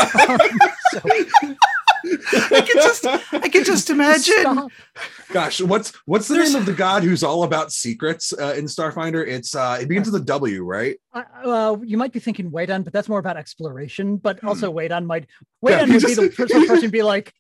I 2.10 2.62
can 2.62 2.76
just, 2.76 3.06
I 3.06 3.50
could 3.50 3.66
just 3.66 3.90
imagine. 3.90 4.36
stop. 4.40 4.72
Gosh, 5.34 5.60
what's 5.62 5.92
what's 6.06 6.28
the 6.28 6.36
There's- 6.36 6.54
name 6.54 6.60
of 6.62 6.66
the 6.66 6.74
god 6.74 7.04
who's 7.04 7.22
all 7.24 7.44
about 7.44 7.72
secrets 7.72 8.34
uh, 8.34 8.54
in 8.58 8.66
Starfinder? 8.66 9.28
It's 9.28 9.56
uh 9.56 9.78
it 9.82 9.88
begins 9.88 10.10
with 10.10 10.22
a 10.22 10.26
W, 10.26 10.64
right? 10.64 10.98
I- 11.14 11.26
uh, 11.44 11.78
you 11.84 11.98
might 11.98 12.14
be 12.14 12.20
thinking 12.20 12.50
Weydan, 12.52 12.84
but 12.84 12.94
that's 12.94 13.10
more 13.10 13.20
about 13.20 13.36
exploration. 13.38 14.18
But 14.18 14.44
also 14.44 14.72
Weydan 14.74 15.06
might 15.06 15.26
Hmm. 15.62 15.70
Yeah, 15.70 15.80
Weydan 15.84 15.88
you 15.88 15.94
would 15.96 16.04
be 16.06 16.14
the 16.14 16.32
first 16.36 16.54
person 16.68 16.90
be 16.92 17.04
like, 17.04 17.34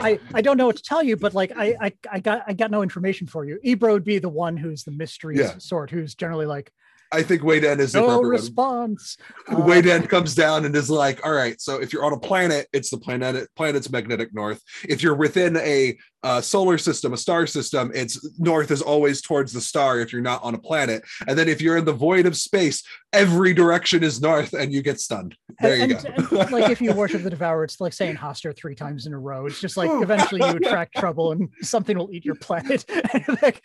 I, 0.00 0.18
I 0.34 0.42
don't 0.42 0.56
know 0.56 0.66
what 0.66 0.76
to 0.76 0.82
tell 0.82 1.02
you, 1.02 1.16
but 1.16 1.32
like 1.34 1.52
I, 1.56 1.76
I 1.80 1.92
I 2.12 2.20
got 2.20 2.42
I 2.46 2.52
got 2.52 2.70
no 2.70 2.82
information 2.82 3.26
for 3.26 3.44
you. 3.44 3.58
Ibra 3.64 3.92
would 3.92 4.04
be 4.04 4.18
the 4.18 4.28
one 4.28 4.56
who's 4.56 4.84
the 4.84 4.90
mystery 4.90 5.38
Yeah. 5.38 5.56
sort, 5.58 5.90
who's 5.90 6.14
generally 6.14 6.46
like 6.46 6.70
I 7.12 7.22
think 7.22 7.42
Weydan 7.42 7.78
is 7.80 7.92
the 7.92 8.00
no 8.00 8.06
appropriate 8.06 8.22
one. 8.22 8.40
response. 8.40 9.16
Uh, 9.48 9.56
Weydan 9.56 10.08
comes 10.08 10.34
down 10.34 10.64
and 10.64 10.74
is 10.76 10.88
like, 10.88 11.24
all 11.26 11.32
right, 11.32 11.60
so 11.60 11.80
if 11.80 11.92
you're 11.92 12.04
on 12.04 12.12
a 12.12 12.18
planet, 12.18 12.68
it's 12.72 12.90
the 12.90 12.98
planet 12.98 13.48
planet's 13.56 13.90
magnetic 13.90 14.32
north. 14.32 14.62
If 14.88 15.02
you're 15.02 15.16
within 15.16 15.56
a 15.56 15.96
uh, 16.22 16.40
solar 16.40 16.78
system, 16.78 17.12
a 17.12 17.16
star 17.16 17.46
system, 17.46 17.90
it's 17.94 18.38
north 18.38 18.70
is 18.70 18.82
always 18.82 19.22
towards 19.22 19.52
the 19.52 19.60
star 19.60 20.00
if 20.00 20.12
you're 20.12 20.22
not 20.22 20.42
on 20.42 20.54
a 20.54 20.58
planet. 20.58 21.02
And 21.26 21.38
then 21.38 21.48
if 21.48 21.60
you're 21.60 21.78
in 21.78 21.84
the 21.84 21.92
void 21.92 22.26
of 22.26 22.36
space, 22.36 22.82
every 23.12 23.54
direction 23.54 24.02
is 24.02 24.20
north 24.20 24.52
and 24.52 24.72
you 24.72 24.82
get 24.82 25.00
stunned. 25.00 25.34
There 25.60 25.76
you 25.76 25.96
and, 25.96 26.28
go. 26.28 26.40
and, 26.40 26.52
like 26.52 26.70
if 26.70 26.80
you 26.80 26.92
worship 26.92 27.22
the 27.24 27.30
devourer, 27.30 27.64
it's 27.64 27.80
like 27.80 27.92
saying 27.92 28.16
Hastur 28.16 28.56
three 28.56 28.74
times 28.74 29.06
in 29.06 29.14
a 29.14 29.18
row. 29.18 29.46
It's 29.46 29.60
just 29.60 29.76
like 29.76 29.90
eventually 29.90 30.42
you 30.42 30.56
attract 30.62 30.96
trouble 30.96 31.32
and 31.32 31.48
something 31.62 31.96
will 31.96 32.10
eat 32.12 32.24
your 32.24 32.36
planet. 32.36 32.84
Like, 33.42 33.62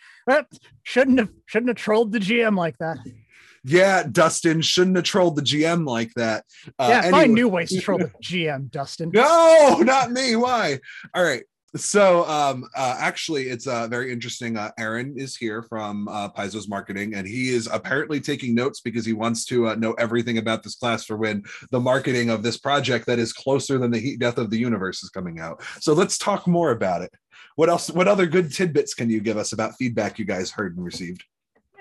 shouldn't 0.84 1.18
have 1.18 1.30
shouldn't 1.46 1.68
have 1.68 1.76
trolled 1.76 2.12
the 2.12 2.18
GM 2.18 2.56
like 2.56 2.78
that. 2.78 2.98
Yeah, 3.66 4.04
Dustin 4.10 4.60
shouldn't 4.60 4.94
have 4.96 5.04
trolled 5.04 5.34
the 5.36 5.42
GM 5.42 5.86
like 5.86 6.12
that. 6.14 6.44
Uh, 6.78 6.86
yeah, 6.88 7.02
find 7.02 7.14
anyway- 7.14 7.34
new 7.34 7.48
ways 7.48 7.70
to 7.70 7.80
troll 7.80 7.98
the 7.98 8.10
GM, 8.22 8.70
Dustin. 8.70 9.10
No, 9.12 9.80
not 9.82 10.12
me. 10.12 10.36
Why? 10.36 10.78
All 11.14 11.24
right. 11.24 11.42
So 11.74 12.24
um 12.26 12.64
uh 12.74 12.96
actually 12.98 13.48
it's 13.50 13.66
uh 13.66 13.86
very 13.88 14.10
interesting. 14.10 14.56
Uh 14.56 14.70
Aaron 14.78 15.14
is 15.18 15.36
here 15.36 15.62
from 15.62 16.08
uh 16.08 16.30
Paizo's 16.30 16.68
marketing 16.68 17.14
and 17.14 17.26
he 17.26 17.50
is 17.50 17.68
apparently 17.70 18.18
taking 18.18 18.54
notes 18.54 18.80
because 18.80 19.04
he 19.04 19.12
wants 19.12 19.44
to 19.46 19.68
uh, 19.68 19.74
know 19.74 19.92
everything 19.94 20.38
about 20.38 20.62
this 20.62 20.76
class 20.76 21.04
for 21.04 21.18
when 21.18 21.42
the 21.72 21.80
marketing 21.80 22.30
of 22.30 22.42
this 22.42 22.56
project 22.56 23.04
that 23.06 23.18
is 23.18 23.32
closer 23.34 23.76
than 23.76 23.90
the 23.90 23.98
heat 23.98 24.20
death 24.20 24.38
of 24.38 24.48
the 24.48 24.56
universe 24.56 25.02
is 25.02 25.10
coming 25.10 25.38
out. 25.38 25.60
So 25.80 25.92
let's 25.92 26.16
talk 26.16 26.46
more 26.46 26.70
about 26.70 27.02
it. 27.02 27.12
What 27.56 27.68
else 27.68 27.90
what 27.90 28.08
other 28.08 28.26
good 28.26 28.54
tidbits 28.54 28.94
can 28.94 29.10
you 29.10 29.20
give 29.20 29.36
us 29.36 29.52
about 29.52 29.74
feedback 29.74 30.18
you 30.18 30.24
guys 30.24 30.50
heard 30.50 30.76
and 30.76 30.84
received? 30.84 31.24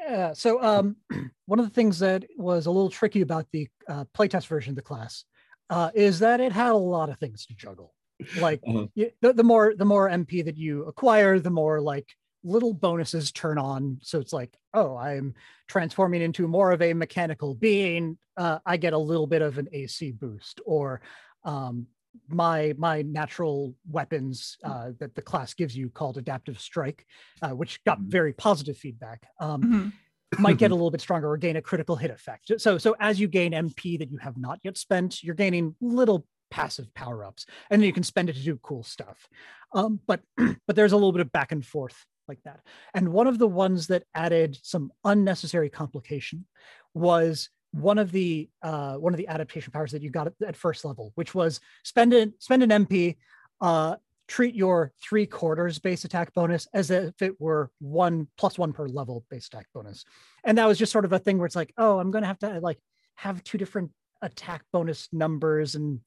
Yeah. 0.06 0.34
So 0.34 0.62
um, 0.62 0.96
one 1.46 1.60
of 1.60 1.66
the 1.66 1.74
things 1.74 2.00
that 2.00 2.26
was 2.38 2.66
a 2.66 2.72
little 2.72 2.90
tricky 2.90 3.22
about 3.22 3.48
the 3.52 3.68
uh, 3.88 4.06
playtest 4.16 4.48
version 4.48 4.72
of 4.72 4.76
the 4.76 4.82
class 4.82 5.26
uh, 5.70 5.92
is 5.96 6.20
that 6.20 6.40
it 6.40 6.52
had 6.52 6.72
a 6.72 6.78
lot 6.78 7.10
of 7.10 7.18
things 7.18 7.46
to 7.48 7.56
juggle. 7.56 7.94
Like 8.40 8.62
Uh-huh. 8.68 8.88
the, 8.96 9.34
the 9.34 9.44
more 9.44 9.74
the 9.76 9.86
more 9.86 10.10
MP 10.10 10.46
that 10.46 10.58
you 10.58 10.86
acquire, 10.86 11.40
the 11.40 11.50
more 11.50 11.82
like 11.82 12.08
little 12.44 12.74
bonuses 12.74 13.32
turn 13.32 13.58
on. 13.58 13.98
So 14.04 14.20
it's 14.20 14.32
like, 14.32 14.56
oh, 14.74 14.96
I'm 14.96 15.34
transforming 15.68 16.22
into 16.22 16.48
more 16.48 16.72
of 16.72 16.82
a 16.82 16.94
mechanical 16.94 17.56
being. 17.56 18.18
Uh, 18.38 18.60
I 18.66 18.78
get 18.78 18.94
a 18.94 18.98
little 18.98 19.26
bit 19.28 19.42
of 19.42 19.58
an 19.58 19.68
AC 19.74 20.12
boost, 20.12 20.62
or 20.66 21.02
um, 21.44 21.88
my 22.28 22.74
my 22.78 23.02
natural 23.02 23.76
weapons 23.90 24.58
uh, 24.64 24.92
that 25.00 25.16
the 25.16 25.22
class 25.22 25.54
gives 25.54 25.76
you 25.76 25.90
called 25.90 26.18
adaptive 26.18 26.60
strike, 26.60 27.06
uh, 27.42 27.52
which 27.52 27.84
got 27.86 28.00
Mhm. 28.00 28.10
very 28.10 28.34
positive 28.34 28.78
feedback. 28.78 29.28
Um, 29.40 29.68
Mhm. 29.68 29.92
might 30.38 30.58
get 30.58 30.72
a 30.72 30.76
little 30.76 30.92
bit 30.92 31.02
stronger 31.02 31.30
or 31.30 31.38
gain 31.38 31.56
a 31.56 31.62
critical 31.62 31.96
hit 31.96 32.12
effect. 32.12 32.52
So 32.60 32.78
so 32.78 32.96
as 33.00 33.20
you 33.20 33.28
gain 33.28 33.54
MP 33.54 33.98
that 33.98 34.12
you 34.12 34.18
have 34.18 34.38
not 34.38 34.60
yet 34.64 34.78
spent, 34.78 35.24
you're 35.24 35.36
gaining 35.36 35.76
little 35.82 36.28
passive 36.52 36.94
power 36.94 37.24
ups, 37.24 37.46
and 37.70 37.82
then 37.82 37.88
you 37.88 37.94
can 37.94 38.04
spend 38.04 38.30
it 38.30 38.34
to 38.36 38.44
do 38.44 38.58
cool 38.58 38.84
stuff. 38.84 39.28
Um, 39.74 40.00
but 40.08 40.22
but 40.68 40.76
there's 40.76 40.92
a 40.92 40.96
little 40.98 41.12
bit 41.14 41.22
of 41.22 41.32
back 41.32 41.52
and 41.52 41.66
forth 41.66 42.06
like 42.28 42.42
that. 42.44 42.62
And 42.94 43.14
one 43.14 43.28
of 43.28 43.38
the 43.38 43.48
ones 43.48 43.88
that 43.88 44.04
added 44.16 44.58
some 44.64 44.92
unnecessary 45.04 45.70
complication 45.70 46.48
was 46.94 47.50
one 47.76 47.98
of 47.98 48.12
the 48.12 48.50
uh, 48.62 48.96
one 48.96 49.14
of 49.14 49.18
the 49.18 49.28
adaptation 49.28 49.72
powers 49.72 49.92
that 49.92 50.02
you 50.02 50.10
got 50.10 50.28
at, 50.28 50.34
at 50.48 50.56
first 50.56 50.86
level, 50.86 51.12
which 51.16 51.36
was 51.36 51.60
spend 51.84 52.14
an 52.14 52.34
spend 52.40 52.64
an 52.64 52.86
MP. 52.86 53.18
Uh, 53.62 53.96
treat 54.28 54.56
your 54.56 54.92
three 55.02 55.28
quarters 55.28 55.78
base 55.78 56.04
attack 56.04 56.34
bonus 56.34 56.68
as 56.74 56.90
if 56.90 57.22
it 57.22 57.40
were 57.40 57.70
one 57.80 58.28
plus 58.38 58.58
one 58.58 58.74
per 58.74 58.88
level 58.88 59.24
base 59.30 59.46
attack 59.46 59.68
bonus 59.72 60.04
and 60.44 60.58
that 60.58 60.68
was 60.68 60.80
just 60.80 60.92
sort 60.92 61.06
of 61.06 61.14
a 61.14 61.20
thing 61.20 61.38
where 61.38 61.46
it's 61.46 61.56
like 61.56 61.72
oh 61.78 62.00
i'm 62.00 62.10
going 62.10 62.24
to 62.24 62.28
have 62.28 62.40
to 62.40 62.60
like 62.60 62.80
have 63.14 63.44
two 63.44 63.60
different 63.60 63.92
attack 64.24 64.64
bonus 64.74 65.08
numbers 65.12 65.76
and 65.76 66.00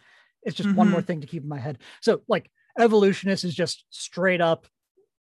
it's 0.42 0.56
just 0.56 0.74
one 0.74 0.90
more 0.90 1.00
thing 1.00 1.20
to 1.20 1.28
keep 1.28 1.44
in 1.44 1.48
my 1.48 1.60
head 1.60 1.78
so 2.00 2.20
like 2.26 2.50
evolutionist 2.76 3.44
is 3.44 3.54
just 3.54 3.84
straight 3.90 4.40
up 4.40 4.66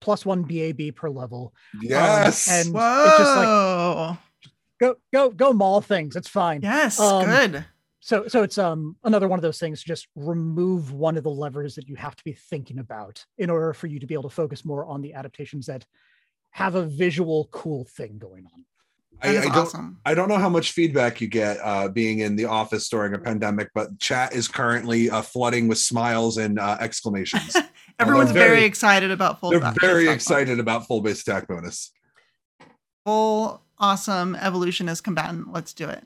plus 0.02 0.26
one 0.26 0.42
bab 0.42 0.82
per 0.96 1.12
level 1.12 1.54
Yes. 1.80 2.50
and- 2.50 2.74
Whoa. 2.74 3.04
it's 3.08 3.18
just 3.20 3.36
like- 3.36 4.18
go 4.80 4.96
go 5.14 5.30
go 5.30 5.54
maul 5.54 5.82
things 5.82 6.16
it's 6.16 6.30
fine 6.30 6.62
yes, 6.62 7.00
um, 7.00 7.26
good. 7.26 7.66
so 8.00 8.28
so 8.28 8.44
it's 8.44 8.58
um 8.58 8.96
another 9.04 9.28
one 9.28 9.38
of 9.38 9.44
those 9.44 9.60
things 9.60 9.84
just 9.84 10.08
remove 10.16 10.92
one 10.94 11.18
of 11.18 11.24
the 11.24 11.30
levers 11.30 11.76
that 11.76 11.88
you 11.88 11.96
have 11.96 12.16
to 12.16 12.24
be 12.24 12.34
thinking 12.34 12.80
about 12.80 13.26
in 13.38 13.50
order 13.50 13.74
for 13.74 13.88
you 13.88 14.00
to 14.00 14.08
be 14.08 14.14
able 14.14 14.24
to 14.24 14.36
focus 14.36 14.64
more 14.66 14.86
on 14.86 15.02
the 15.02 15.14
adaptations 15.14 15.66
that 15.66 15.86
have 16.52 16.76
a 16.76 16.86
visual 16.86 17.48
cool 17.52 17.86
thing 17.86 18.18
going 18.18 18.46
on 18.46 18.66
I, 19.22 19.30
I 19.30 19.42
don't 19.42 19.56
awesome. 19.58 20.00
I 20.06 20.14
don't 20.14 20.30
know 20.30 20.38
how 20.38 20.50
much 20.50 20.72
feedback 20.72 21.20
you 21.20 21.28
get 21.28 21.58
uh, 21.62 21.90
being 21.90 22.20
in 22.20 22.36
the 22.36 22.46
office 22.46 22.88
during 22.88 23.14
a 23.14 23.20
pandemic, 23.20 23.70
but 23.76 24.00
chat 24.00 24.34
is 24.34 24.48
currently 24.48 25.10
uh, 25.10 25.22
flooding 25.22 25.68
with 25.68 25.78
smiles 25.78 26.38
and 26.38 26.58
uh, 26.58 26.78
exclamations. 26.80 27.56
Everyone's 28.00 28.32
very- 28.32 28.50
very, 28.50 28.64
excited 28.64 29.12
about 29.12 29.42
full. 29.42 29.50
They're 29.50 29.60
back- 29.60 29.76
very 29.82 30.06
back- 30.06 30.16
excited 30.16 30.60
about 30.60 30.88
full 30.88 31.02
base 31.02 31.22
attack 31.22 31.50
bonus. 31.50 31.92
Full 33.06 33.62
awesome 33.80 34.36
evolutionist 34.36 35.04
combatant. 35.04 35.52
Let's 35.52 35.74
do 35.74 35.88
it. 35.90 36.06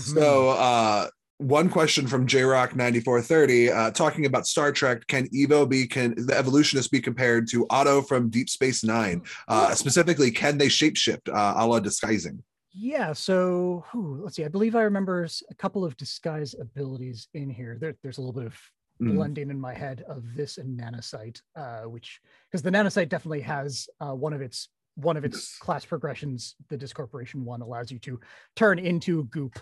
So, 0.00 0.50
uh, 0.50 1.08
one 1.38 1.68
question 1.68 2.08
from 2.08 2.26
JRock 2.26 2.74
ninety 2.74 2.98
four 3.00 3.22
thirty, 3.22 3.70
uh, 3.70 3.92
talking 3.92 4.26
about 4.26 4.46
Star 4.46 4.72
Trek. 4.72 5.06
Can 5.06 5.28
Evo 5.28 5.68
be 5.68 5.86
can 5.86 6.14
the 6.26 6.36
evolutionist 6.36 6.90
be 6.90 7.00
compared 7.00 7.48
to 7.50 7.64
Odo 7.70 8.02
from 8.02 8.28
Deep 8.28 8.48
Space 8.50 8.82
Nine? 8.82 9.22
Uh, 9.46 9.72
specifically, 9.74 10.30
can 10.32 10.58
they 10.58 10.66
shapeshift 10.66 11.28
uh, 11.28 11.54
a 11.56 11.66
la 11.66 11.78
disguising? 11.80 12.42
yeah 12.80 13.14
so 13.14 13.82
whew, 13.90 14.20
let's 14.22 14.36
see 14.36 14.44
i 14.44 14.48
believe 14.48 14.76
i 14.76 14.82
remember 14.82 15.26
a 15.50 15.54
couple 15.54 15.86
of 15.86 15.96
disguise 15.96 16.54
abilities 16.60 17.26
in 17.32 17.48
here 17.48 17.78
there, 17.80 17.94
there's 18.02 18.18
a 18.18 18.20
little 18.20 18.34
bit 18.34 18.46
of 18.46 18.56
Mm. 19.00 19.14
blending 19.14 19.48
in 19.48 19.60
my 19.60 19.72
head 19.72 20.04
of 20.08 20.24
this 20.34 20.58
and 20.58 20.76
nanocyte 20.78 21.40
uh 21.54 21.82
which 21.82 22.20
because 22.50 22.62
the 22.62 22.70
nanocyte 22.70 23.08
definitely 23.08 23.40
has 23.42 23.88
uh 24.00 24.12
one 24.12 24.32
of 24.32 24.40
its 24.42 24.68
one 24.98 25.16
of 25.16 25.24
its 25.24 25.56
class 25.58 25.84
progressions 25.84 26.54
the 26.68 26.76
discorporation 26.76 27.44
one 27.44 27.62
allows 27.62 27.90
you 27.90 27.98
to 28.00 28.18
turn 28.56 28.78
into 28.78 29.24
goop 29.24 29.58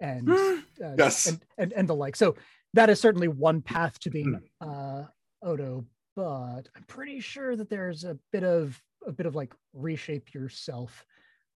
and 0.00 0.28
uh, 0.84 0.94
Yes. 0.98 1.26
and, 1.26 1.40
and 1.58 1.72
and 1.74 1.88
the 1.88 1.94
like 1.94 2.16
so 2.16 2.34
that 2.74 2.90
is 2.90 3.00
certainly 3.00 3.28
one 3.28 3.60
path 3.62 3.98
to 4.00 4.10
being 4.10 4.40
uh 4.60 5.04
odo 5.42 5.84
but 6.16 6.62
i'm 6.76 6.82
pretty 6.88 7.20
sure 7.20 7.54
that 7.56 7.70
there's 7.70 8.04
a 8.04 8.18
bit 8.32 8.42
of 8.44 8.80
a 9.06 9.12
bit 9.12 9.26
of 9.26 9.34
like 9.34 9.52
reshape 9.72 10.34
yourself 10.34 11.04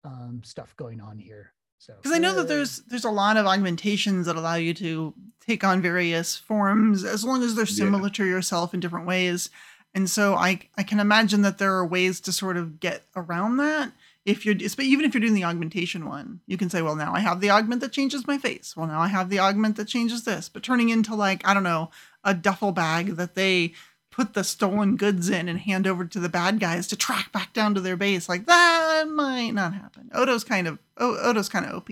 um 0.03 0.41
stuff 0.43 0.75
going 0.75 1.00
on 1.00 1.17
here 1.17 1.53
so 1.77 1.93
Because 1.95 2.11
I 2.11 2.19
know 2.19 2.35
that 2.35 2.47
there's 2.47 2.83
there's 2.89 3.05
a 3.05 3.09
lot 3.09 3.38
of 3.38 3.47
augmentations 3.47 4.27
that 4.27 4.35
allow 4.35 4.53
you 4.53 4.71
to 4.75 5.15
take 5.43 5.63
on 5.63 5.81
various 5.81 6.35
forms 6.38 7.03
as 7.03 7.23
long 7.23 7.41
as 7.41 7.55
they're 7.55 7.65
Yeah. 7.65 7.85
similar 7.85 8.09
to 8.11 8.23
yourself 8.25 8.75
in 8.75 8.79
different 8.79 9.07
ways. 9.07 9.50
And 9.93 10.10
so 10.10 10.36
I 10.36 10.60
I 10.77 10.83
can 10.83 11.00
imagine 11.00 11.41
that 11.41 11.57
there 11.57 11.74
are 11.75 11.86
ways 11.86 12.19
to 12.21 12.31
sort 12.31 12.57
of 12.57 12.79
get 12.79 13.03
around 13.15 13.57
that. 13.57 13.91
If 14.25 14.45
you're 14.45 14.55
but 14.55 14.79
even 14.86 15.03
if 15.05 15.13
you're 15.13 15.21
doing 15.21 15.33
the 15.33 15.43
augmentation 15.43 16.05
one, 16.07 16.41
you 16.45 16.57
can 16.57 16.69
say, 16.69 16.81
well, 16.81 16.95
now 16.95 17.13
I 17.13 17.19
have 17.19 17.41
the 17.41 17.50
augment 17.50 17.81
that 17.81 17.91
changes 17.91 18.27
my 18.27 18.38
face. 18.38 18.75
Well, 18.77 18.88
now 18.88 19.00
I 19.00 19.07
have 19.07 19.29
the 19.29 19.39
augment 19.39 19.75
that 19.77 19.88
changes 19.88 20.24
this. 20.24 20.48
But 20.48 20.63
turning 20.63 20.89
into 20.89 21.15
like 21.15 21.45
I 21.48 21.53
don't 21.53 21.63
know 21.63 21.89
a 22.24 22.33
duffel 22.33 22.71
bag 22.71 23.15
that 23.17 23.36
they 23.36 23.74
put 24.12 24.33
the 24.33 24.43
stolen 24.43 24.98
goods 24.98 25.29
in 25.29 25.48
and 25.48 25.60
hand 25.60 25.88
over 25.88 26.05
to 26.05 26.19
the 26.19 26.29
bad 26.29 26.60
guys 26.60 26.86
to 26.88 26.95
track 26.98 27.31
back 27.31 27.53
down 27.53 27.74
to 27.74 27.81
their 27.81 27.95
base, 27.98 28.27
like 28.29 28.45
that 28.45 29.05
might 29.10 29.51
not 29.51 29.74
happen. 29.74 30.10
Odo's 30.13 30.43
kind 30.43 30.67
of 30.67 30.79
Odo's 30.98 31.50
kind 31.50 31.65
of 31.65 31.74
OP. 31.74 31.89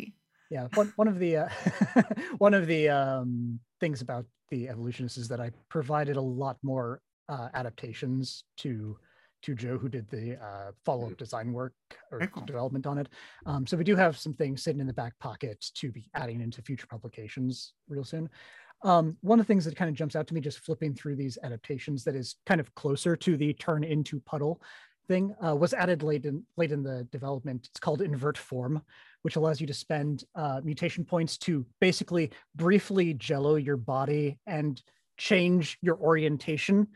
yeah 0.50 0.68
one, 0.76 0.92
one 0.96 1.08
of 1.08 1.18
the 1.20 1.38
uh, 1.38 1.50
one 2.38 2.54
of 2.54 2.68
the 2.68 2.90
um 2.90 3.60
things 3.80 4.02
about 4.02 4.26
the 4.50 4.68
evolutionists 4.68 5.18
is 5.18 5.28
that 5.28 5.40
i 5.40 5.52
provided 5.70 6.18
a 6.18 6.22
lot 6.22 6.58
more 6.64 7.02
uh 7.30 7.50
adaptations 7.54 8.44
to 8.58 8.98
to 9.42 9.56
joe 9.56 9.78
who 9.78 9.88
did 9.88 10.10
the 10.10 10.36
uh 10.44 10.72
follow-up 10.84 11.18
design 11.18 11.54
work 11.54 11.74
or 12.12 12.20
cool. 12.28 12.46
development 12.46 12.86
on 12.86 12.98
it 12.98 13.08
um 13.46 13.66
so 13.66 13.78
we 13.78 13.84
do 13.84 13.96
have 13.96 14.18
some 14.18 14.34
things 14.34 14.64
sitting 14.64 14.82
in 14.82 14.88
the 14.88 14.94
back 14.94 15.18
pocket 15.20 15.66
to 15.74 15.92
be 15.92 16.10
adding 16.16 16.42
into 16.42 16.62
future 16.62 16.88
publications 16.88 17.74
real 17.88 18.04
soon 18.04 18.30
um, 18.82 19.18
one 19.20 19.42
of 19.42 19.46
the 19.46 19.54
things 19.54 19.66
that 19.66 19.76
kind 19.76 19.90
of 19.90 19.96
jumps 19.96 20.16
out 20.16 20.26
to 20.28 20.34
me 20.34 20.40
just 20.40 20.60
flipping 20.60 20.94
through 20.94 21.18
these 21.18 21.38
adaptations 21.44 22.06
that 22.06 22.16
is 22.16 22.36
kind 22.46 22.62
of 22.62 22.74
closer 22.76 23.16
to 23.18 23.36
the 23.36 23.54
turn 23.56 23.84
into 23.84 24.22
puddle 24.22 24.62
thing 25.10 25.36
uh, 25.46 25.56
was 25.56 25.74
added 25.74 26.04
late 26.04 26.26
in 26.26 26.44
late 26.56 26.72
in 26.72 26.84
the 26.84 27.06
development. 27.12 27.68
It's 27.70 27.80
called 27.80 28.02
invert 28.02 28.38
form, 28.38 28.82
which 29.24 29.36
allows 29.36 29.60
you 29.60 29.68
to 29.68 29.74
spend 29.74 30.24
uh, 30.36 30.62
mutation 30.64 31.04
points 31.04 31.38
to 31.40 31.66
basically 31.82 32.32
briefly 32.56 33.14
jello 33.16 33.56
your 33.56 33.76
body 33.76 34.40
and 34.48 34.82
change 35.20 35.78
your 35.82 35.98
orientation. 35.98 36.88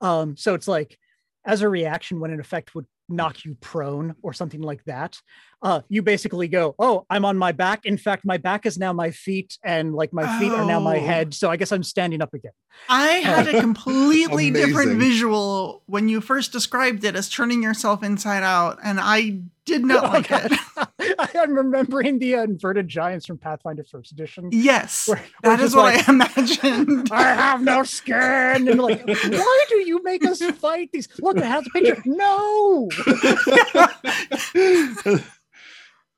Um, 0.00 0.36
so 0.36 0.54
it's 0.54 0.66
like 0.68 0.98
as 1.46 1.62
a 1.62 1.68
reaction 1.68 2.18
when 2.18 2.32
an 2.32 2.40
effect 2.40 2.74
would 2.74 2.86
knock 3.08 3.44
you 3.44 3.54
prone 3.60 4.16
or 4.22 4.32
something 4.32 4.60
like 4.60 4.82
that, 4.84 5.16
uh, 5.62 5.80
you 5.88 6.02
basically 6.02 6.48
go, 6.48 6.74
"Oh, 6.78 7.06
I'm 7.08 7.24
on 7.24 7.38
my 7.38 7.52
back. 7.52 7.86
In 7.86 7.96
fact, 7.96 8.24
my 8.24 8.36
back 8.36 8.66
is 8.66 8.76
now 8.78 8.92
my 8.92 9.12
feet, 9.12 9.56
and 9.62 9.94
like 9.94 10.12
my 10.12 10.26
feet 10.40 10.52
are 10.52 10.64
now 10.64 10.80
my 10.80 10.98
Oh. 10.98 11.06
head. 11.06 11.32
So 11.32 11.48
I 11.48 11.56
guess 11.56 11.70
I'm 11.70 11.84
standing 11.84 12.20
up 12.20 12.34
again." 12.34 12.50
I 12.88 13.06
had 13.22 13.46
a 13.46 13.60
completely 13.68 14.50
different 14.50 14.98
visual 14.98 15.82
when 15.86 16.08
you 16.08 16.20
first 16.20 16.50
described 16.50 17.04
it 17.04 17.14
as 17.14 17.28
turning 17.28 17.62
yourself 17.62 18.02
inside 18.02 18.42
out, 18.42 18.78
and 18.82 18.98
I 19.00 19.42
did 19.64 19.84
not 19.84 20.02
like 20.12 20.26
it. 20.30 20.52
I'm 21.34 21.54
remembering 21.54 22.18
the 22.18 22.36
uh, 22.36 22.42
inverted 22.44 22.88
giants 22.88 23.26
from 23.26 23.38
Pathfinder 23.38 23.84
First 23.84 24.12
Edition. 24.12 24.48
Yes, 24.52 25.08
Where- 25.08 25.22
that 25.42 25.60
is 25.60 25.74
what 25.74 25.94
like, 25.94 26.08
I 26.08 26.12
imagined. 26.66 27.08
I 27.12 27.22
have 27.22 27.62
no 27.62 27.82
skin. 27.82 28.68
And 28.68 28.78
like, 28.80 29.06
why 29.06 29.64
do 29.68 29.76
you 29.76 30.02
make 30.02 30.24
us 30.26 30.42
fight 30.56 30.90
these? 30.92 31.08
Look, 31.20 31.36
it 31.36 31.44
has 31.44 31.66
a 31.66 31.70
picture. 31.70 32.02
No. 32.04 32.88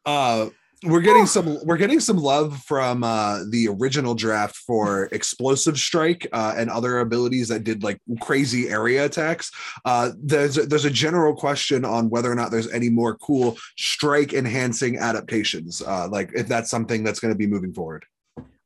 uh 0.04 0.48
we're 0.84 1.00
getting 1.00 1.26
some 1.26 1.58
we're 1.64 1.76
getting 1.76 2.00
some 2.00 2.16
love 2.16 2.56
from 2.62 3.02
uh 3.02 3.40
the 3.50 3.68
original 3.68 4.14
draft 4.14 4.56
for 4.56 5.04
explosive 5.12 5.78
strike 5.78 6.26
uh 6.32 6.54
and 6.56 6.70
other 6.70 7.00
abilities 7.00 7.48
that 7.48 7.64
did 7.64 7.82
like 7.82 8.00
crazy 8.20 8.68
area 8.68 9.04
attacks 9.04 9.50
uh 9.84 10.10
there's 10.22 10.56
a, 10.56 10.66
there's 10.66 10.84
a 10.84 10.90
general 10.90 11.34
question 11.34 11.84
on 11.84 12.08
whether 12.10 12.30
or 12.30 12.34
not 12.34 12.50
there's 12.50 12.70
any 12.70 12.88
more 12.88 13.16
cool 13.16 13.56
strike 13.76 14.32
enhancing 14.32 14.98
adaptations 14.98 15.82
uh 15.82 16.08
like 16.08 16.30
if 16.34 16.46
that's 16.46 16.70
something 16.70 17.02
that's 17.02 17.20
going 17.20 17.32
to 17.32 17.38
be 17.38 17.46
moving 17.46 17.72
forward 17.72 18.04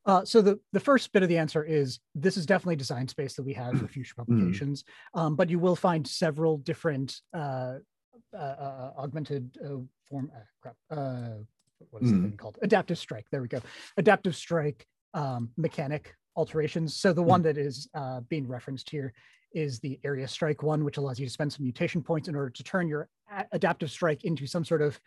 Uh, 0.04 0.24
so 0.24 0.42
the, 0.42 0.58
the 0.72 0.80
first 0.80 1.12
bit 1.12 1.22
of 1.22 1.28
the 1.28 1.38
answer 1.38 1.62
is 1.62 2.00
this 2.14 2.36
is 2.36 2.44
definitely 2.44 2.74
design 2.74 3.06
space 3.06 3.34
that 3.36 3.44
we 3.44 3.54
have 3.54 3.78
for 3.78 3.86
future 3.96 4.16
publications, 4.16 4.82
um, 5.14 5.36
but 5.36 5.48
you 5.48 5.60
will 5.60 5.76
find 5.76 6.02
several 6.06 6.58
different 6.58 7.22
uh, 7.32 7.78
uh, 8.34 8.56
uh, 8.66 8.90
augmented 8.98 9.56
uh, 9.64 9.78
form. 10.08 10.30
Uh, 10.34 10.40
crap. 10.60 10.76
What 11.90 12.02
is 12.02 12.10
Mm. 12.12 12.22
the 12.22 12.28
thing 12.28 12.36
called? 12.36 12.58
Adaptive 12.62 12.98
strike. 12.98 13.26
There 13.30 13.42
we 13.42 13.48
go. 13.48 13.60
Adaptive 13.96 14.36
strike 14.36 14.86
um, 15.14 15.50
mechanic 15.56 16.14
alterations. 16.36 16.96
So 16.96 17.12
the 17.12 17.22
one 17.22 17.42
that 17.42 17.58
is 17.58 17.88
uh, 17.94 18.20
being 18.20 18.48
referenced 18.48 18.88
here 18.88 19.12
is 19.52 19.80
the 19.80 20.00
area 20.02 20.26
strike 20.26 20.62
one, 20.62 20.82
which 20.84 20.96
allows 20.96 21.20
you 21.20 21.26
to 21.26 21.32
spend 21.32 21.52
some 21.52 21.64
mutation 21.64 22.02
points 22.02 22.28
in 22.28 22.34
order 22.34 22.48
to 22.50 22.62
turn 22.64 22.88
your 22.88 23.08
adaptive 23.52 23.90
strike 23.90 24.24
into 24.24 24.46
some 24.46 24.64
sort 24.64 24.80
of 24.80 24.98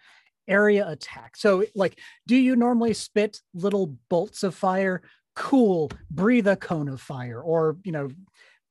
area 0.48 0.88
attack. 0.88 1.36
So 1.36 1.64
like 1.74 2.00
do 2.28 2.36
you 2.36 2.56
normally 2.56 2.94
spit 2.94 3.42
little 3.56 3.98
bolts 4.10 4.44
of 4.44 4.54
fire? 4.54 5.02
Cool. 5.36 5.90
Breathe 6.12 6.48
a 6.48 6.56
cone 6.56 6.88
of 6.88 7.02
fire, 7.02 7.42
or 7.42 7.78
you 7.84 7.92
know, 7.92 8.10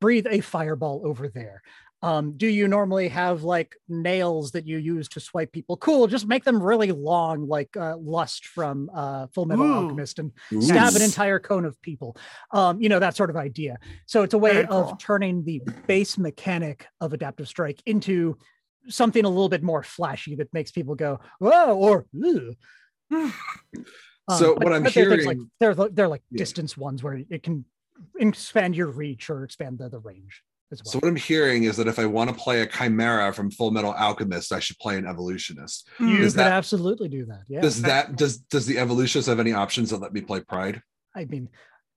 breathe 0.00 0.26
a 0.30 0.40
fireball 0.40 1.02
over 1.04 1.28
there. 1.28 1.62
Um, 2.04 2.36
do 2.36 2.46
you 2.46 2.68
normally 2.68 3.08
have 3.08 3.42
like 3.44 3.74
nails 3.88 4.52
that 4.52 4.66
you 4.66 4.76
use 4.78 5.08
to 5.10 5.20
swipe 5.20 5.52
people? 5.52 5.76
Cool. 5.78 6.06
Just 6.06 6.26
make 6.26 6.44
them 6.44 6.62
really 6.62 6.92
long, 6.92 7.48
like 7.48 7.74
uh, 7.76 7.96
Lust 7.96 8.46
from 8.46 8.90
uh, 8.94 9.26
Full 9.34 9.46
Metal 9.46 9.64
Ooh. 9.64 9.74
Alchemist, 9.84 10.18
and 10.18 10.30
stab 10.60 10.94
an 10.94 11.02
entire 11.02 11.38
cone 11.38 11.64
of 11.64 11.80
people. 11.80 12.16
Um, 12.50 12.80
you 12.80 12.88
know 12.88 12.98
that 12.98 13.16
sort 13.16 13.30
of 13.30 13.36
idea. 13.36 13.76
So 14.06 14.22
it's 14.22 14.34
a 14.34 14.38
way 14.38 14.52
Very 14.52 14.66
of 14.66 14.86
cool. 14.88 14.96
turning 14.96 15.44
the 15.44 15.62
base 15.86 16.18
mechanic 16.18 16.86
of 17.00 17.12
adaptive 17.14 17.48
strike 17.48 17.80
into 17.86 18.36
something 18.88 19.24
a 19.24 19.28
little 19.28 19.48
bit 19.48 19.62
more 19.62 19.82
flashy 19.82 20.34
that 20.36 20.52
makes 20.52 20.70
people 20.70 20.94
go 20.94 21.18
whoa 21.40 21.74
or 21.74 22.06
Ugh. 22.22 22.54
So 24.38 24.54
what 24.54 24.72
I'm 24.72 24.82
they're 24.82 24.82
like 24.82 24.92
hearing- 24.92 25.50
they're 25.60 25.74
they're 25.74 26.08
like 26.08 26.22
Yeah. 26.30 26.38
distance 26.38 26.76
ones 26.76 27.02
where 27.02 27.22
it 27.28 27.42
can 27.42 27.64
expand 28.18 28.74
your 28.76 28.88
reach 28.88 29.28
or 29.30 29.44
expand 29.44 29.78
the, 29.78 29.88
the 29.88 29.98
range 29.98 30.42
well. 30.70 30.78
so 30.84 30.98
what 30.98 31.08
i'm 31.08 31.16
hearing 31.16 31.64
is 31.64 31.76
that 31.76 31.86
if 31.88 31.98
i 31.98 32.06
want 32.06 32.28
to 32.30 32.36
play 32.36 32.60
a 32.62 32.66
chimera 32.66 33.32
from 33.32 33.50
full 33.50 33.70
metal 33.70 33.92
alchemist 33.94 34.52
i 34.52 34.58
should 34.60 34.78
play 34.78 34.96
an 34.96 35.06
evolutionist 35.06 35.88
you 36.00 36.06
Mm. 36.06 36.16
could 36.22 36.32
that- 36.32 36.52
absolutely 36.52 37.08
do 37.08 37.24
that. 37.26 37.42
Yeah, 37.48 37.60
does 37.60 37.82
that 37.82 38.16
does 38.16 38.38
does 38.38 38.66
the 38.66 38.78
evolutionist 38.78 39.28
have 39.28 39.40
any 39.40 39.52
options 39.52 39.90
that 39.90 39.98
let 39.98 40.12
me 40.12 40.20
play 40.20 40.40
pride 40.40 40.82
I 41.16 41.26
mean, 41.26 41.48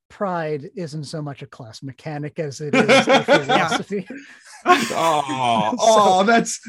pride 0.10 0.70
isn't 0.76 1.04
so 1.06 1.22
much 1.22 1.42
a 1.42 1.48
class 1.48 1.84
mechanic 1.84 2.40
as 2.40 2.62
it 2.62 2.74
is 2.76 3.08
a 3.08 3.24
philosophy. 3.24 4.08
oh, 4.66 5.72
So- 5.78 5.78
oh 5.80 6.24
that's 6.26 6.60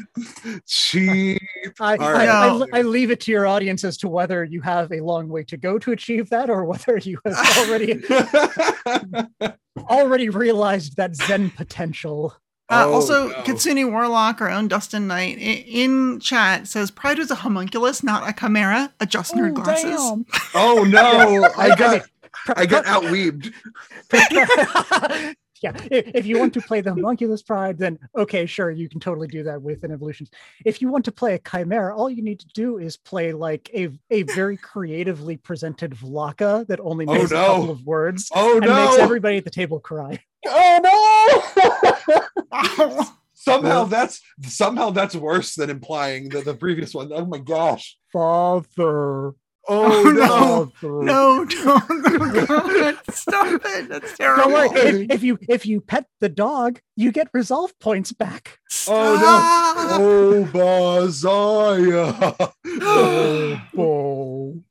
cheap 0.67 1.41
I, 1.79 1.95
All 1.97 2.03
I. 2.03 2.25
I, 2.73 2.79
I 2.79 2.81
leave 2.83 3.11
it 3.11 3.19
to 3.21 3.31
your 3.31 3.47
audience 3.47 3.83
as 3.83 3.97
to 3.97 4.07
whether 4.07 4.43
you 4.43 4.61
have 4.61 4.91
a 4.91 4.99
long 5.01 5.27
way 5.29 5.43
to 5.45 5.57
go 5.57 5.77
to 5.79 5.91
achieve 5.91 6.29
that, 6.29 6.49
or 6.49 6.65
whether 6.65 6.97
you 6.97 7.19
have 7.25 7.57
already 7.57 8.01
already 9.89 10.29
realized 10.29 10.97
that 10.97 11.15
Zen 11.15 11.49
potential. 11.51 12.33
Uh, 12.71 12.83
Oh, 12.85 12.93
also, 12.93 13.29
no. 13.29 13.41
Kitsune 13.43 13.91
Warlock, 13.91 14.41
our 14.41 14.49
own 14.51 14.67
Dustin 14.67 15.07
Knight, 15.07 15.39
in 15.39 16.19
chat 16.19 16.67
says 16.67 16.91
Pride 16.91 17.17
was 17.17 17.31
a 17.31 17.35
homunculus, 17.35 18.03
not 18.03 18.29
a 18.29 18.33
chimera. 18.33 18.93
Adjust 18.99 19.33
nerd 19.33 19.51
Oh, 19.57 19.63
glasses. 19.63 19.99
damn. 19.99 20.25
oh 20.53 20.83
no 20.83 21.49
i 21.57 21.75
got 21.75 22.01
Pr- 22.03 22.07
i 22.55 22.65
got 22.65 22.83
pr- 22.85 22.89
outweebed 22.91 23.53
yeah, 25.61 25.73
if, 25.91 26.07
if 26.15 26.25
you 26.25 26.39
want 26.39 26.53
to 26.53 26.61
play 26.61 26.79
the 26.81 26.91
homunculus 26.93 27.41
pride, 27.43 27.77
then 27.77 27.99
okay, 28.17 28.45
sure, 28.45 28.71
you 28.71 28.87
can 28.87 28.99
totally 29.01 29.27
do 29.27 29.43
that 29.43 29.61
with 29.61 29.83
an 29.83 29.91
evolutions. 29.91 30.29
If 30.65 30.81
you 30.81 30.87
want 30.89 31.03
to 31.05 31.11
play 31.11 31.35
a 31.35 31.39
chimera, 31.39 31.93
all 31.95 32.09
you 32.09 32.21
need 32.23 32.39
to 32.39 32.47
do 32.53 32.77
is 32.77 32.95
play 32.95 33.33
like 33.33 33.69
a 33.73 33.89
a 34.09 34.23
very 34.23 34.55
creatively 34.55 35.35
presented 35.35 35.91
Vlaka 35.91 36.65
that 36.67 36.79
only 36.79 37.05
Oh, 37.07 37.13
makes 37.13 37.31
no. 37.31 37.37
a 37.37 37.47
couple 37.47 37.71
of 37.71 37.85
words 37.85 38.29
oh 38.33 38.57
and 38.57 38.65
no 38.65 38.85
makes 38.85 38.99
everybody 38.99 39.37
at 39.37 39.43
the 39.43 39.49
table 39.49 39.79
cry. 39.81 40.19
oh 40.47 41.41
no 41.61 42.19
Ow. 42.53 43.15
somehow 43.33 43.83
that's 43.85 44.21
somehow 44.43 44.89
that's 44.91 45.15
worse 45.15 45.55
than 45.55 45.69
implying 45.69 46.29
the, 46.29 46.41
the 46.41 46.53
previous 46.53 46.93
one. 46.93 47.11
Oh 47.13 47.25
my 47.25 47.37
gosh 47.39 47.97
Father, 48.13 49.33
oh, 49.69 50.03
Oh, 50.05 50.11
no. 50.11 50.71
father. 50.81 51.03
no, 51.05 51.45
don't. 51.45 51.83
Oh, 52.21 52.45
God, 52.45 52.97
Stop 53.11 53.61
it. 53.63 53.87
That's 53.89 54.17
terrible. 54.17 54.49
Don't 54.49 54.53
worry. 54.73 55.03
If, 55.05 55.11
if 55.11 55.23
you 55.23 55.37
if 55.47 55.65
you 55.65 55.79
pet 55.81 56.05
the 56.19 56.27
dog, 56.29 56.81
you 56.97 57.11
get 57.11 57.27
resolve 57.33 57.77
points 57.79 58.11
back. 58.11 58.59
Oh, 58.87 59.15
no! 59.15 59.41
oh 60.03 60.45
Bazaya 60.51 62.15
Oh, 63.77 64.61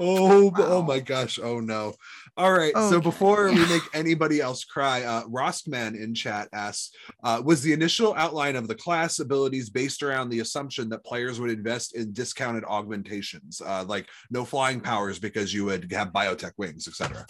oh 0.00 0.50
Wow. 0.50 0.82
my 0.82 0.98
gosh. 1.00 1.38
Oh 1.42 1.60
no. 1.60 1.94
All 2.36 2.52
right. 2.52 2.74
So 2.76 3.00
before 3.00 3.52
we 3.52 3.64
make 3.66 3.82
anybody 3.92 4.40
else 4.40 4.64
cry, 4.64 5.04
uh, 5.04 5.22
Roskman 5.24 5.94
in 5.94 6.14
chat 6.14 6.48
asks, 6.52 6.90
uh, 7.22 7.40
was 7.44 7.62
the 7.62 7.72
initial 7.72 8.12
outline 8.14 8.56
of 8.56 8.66
the 8.66 8.74
class 8.74 9.20
abilities 9.20 9.70
based 9.70 10.02
around 10.02 10.30
the 10.30 10.40
assumption 10.40 10.88
that 10.88 11.04
players 11.04 11.38
would 11.38 11.50
invest 11.50 11.94
in 11.94 12.12
discounted 12.12 12.64
augmentations, 12.64 13.60
uh, 13.60 13.84
like 13.86 14.08
no 14.30 14.44
flying 14.44 14.80
powers 14.80 15.20
because 15.20 15.54
you 15.54 15.64
would 15.64 15.90
have 15.92 16.08
biotech 16.08 16.52
wings, 16.56 16.88
etc. 16.88 17.24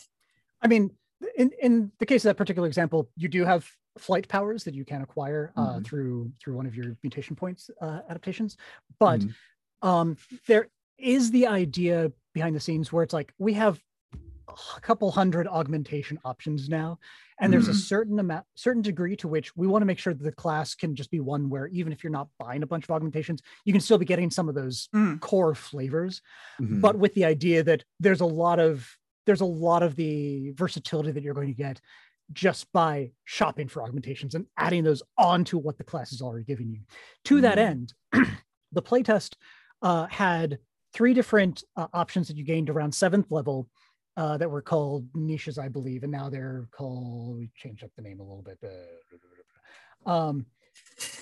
I 0.63 0.69
mean, 0.69 0.91
in 1.37 1.51
in 1.61 1.93
the 1.99 2.07
case 2.07 2.25
of 2.25 2.31
that 2.31 2.37
particular 2.39 2.67
example, 2.67 3.11
you 3.17 3.29
do 3.29 3.45
have 3.45 3.71
flight 3.99 4.27
powers 4.27 4.65
that 4.65 4.75
you 4.75 4.87
can 4.87 5.03
acquire 5.03 5.53
uh, 5.57 5.75
Mhm. 5.75 5.85
through 5.85 6.33
through 6.41 6.57
one 6.57 6.67
of 6.67 6.75
your 6.75 6.97
mutation 7.03 7.37
points 7.37 7.71
uh, 7.83 8.01
adaptations, 8.09 8.57
but 8.99 9.21
Mhm. 9.21 9.35
um, 9.83 10.17
there 10.47 10.69
is 10.97 11.31
the 11.31 11.47
idea 11.47 12.11
behind 12.33 12.57
the 12.57 12.61
scenes 12.61 12.91
where 12.91 13.03
it's 13.05 13.13
like 13.13 13.35
we 13.39 13.53
have 13.53 13.79
a 14.49 14.81
couple 14.81 15.11
hundred 15.11 15.47
augmentation 15.49 16.19
options 16.25 16.69
now 16.69 16.99
and 17.41 17.53
there's 17.53 17.69
a 17.69 17.73
Mhm. 17.73 17.75
certain 17.75 18.19
amount 18.19 18.47
certain 18.55 18.83
degree 18.83 19.17
to 19.17 19.27
which 19.29 19.57
we 19.57 19.67
want 19.67 19.83
to 19.83 19.87
make 19.87 19.99
sure 19.99 20.13
that 20.13 20.23
the 20.23 20.33
class 20.33 20.75
can 20.75 20.95
just 20.95 21.11
be 21.11 21.21
one 21.21 21.49
where 21.49 21.67
even 21.69 21.93
if 21.93 22.05
you're 22.05 22.11
not 22.11 22.29
buying 22.39 22.63
a 22.63 22.67
bunch 22.67 22.85
of 22.85 22.91
augmentations 22.91 23.41
you 23.65 23.73
can 23.73 23.81
still 23.81 23.99
be 23.99 24.05
getting 24.05 24.31
some 24.31 24.49
of 24.49 24.55
those 24.55 24.89
Mm. 24.95 25.21
core 25.21 25.55
flavors 25.55 26.21
Mhm. 26.61 26.81
but 26.81 26.99
with 26.99 27.15
the 27.15 27.25
idea 27.25 27.63
that 27.63 27.85
there's 28.01 28.21
a 28.21 28.27
lot 28.27 28.59
of 28.59 28.97
there's 29.27 29.41
a 29.41 29.47
lot 29.47 29.83
of 29.83 29.97
the 29.97 30.51
versatility 30.51 31.11
that 31.11 31.23
you're 31.23 31.35
going 31.35 31.49
to 31.49 31.55
get 31.55 31.81
just 32.33 32.71
by 32.73 33.11
shopping 33.25 33.69
for 33.69 33.83
augmentations 33.83 34.35
and 34.35 34.47
adding 34.59 34.85
those 34.85 35.03
onto 35.17 35.57
what 35.59 35.79
the 35.79 35.85
class 35.85 36.13
is 36.13 36.21
already 36.23 36.45
giving 36.45 36.71
you. 36.71 36.81
To 37.25 37.41
that 37.43 37.59
Mm. 37.59 37.59
end, 37.59 37.95
the 38.73 38.83
playtest 38.83 39.37
uh, 39.83 40.07
had 40.09 40.59
three 40.93 41.15
different 41.15 41.65
uh, 41.77 41.89
options 41.95 42.29
that 42.29 42.37
you 42.37 42.45
gained 42.45 42.71
around 42.71 42.95
seventh 42.95 43.31
level 43.31 43.69
uh, 44.17 44.37
that 44.37 44.51
were 44.51 44.63
called 44.63 45.07
niches, 45.15 45.59
I 45.59 45.69
believe, 45.69 46.03
and 46.03 46.13
now 46.13 46.31
they're 46.31 46.69
called. 46.71 47.37
We 47.39 47.51
changed 47.57 47.83
up 47.85 47.91
the 47.97 48.03
name 48.03 48.21
a 48.21 48.23
little 48.23 48.43
bit. 48.43 48.59
Um, 50.07 50.47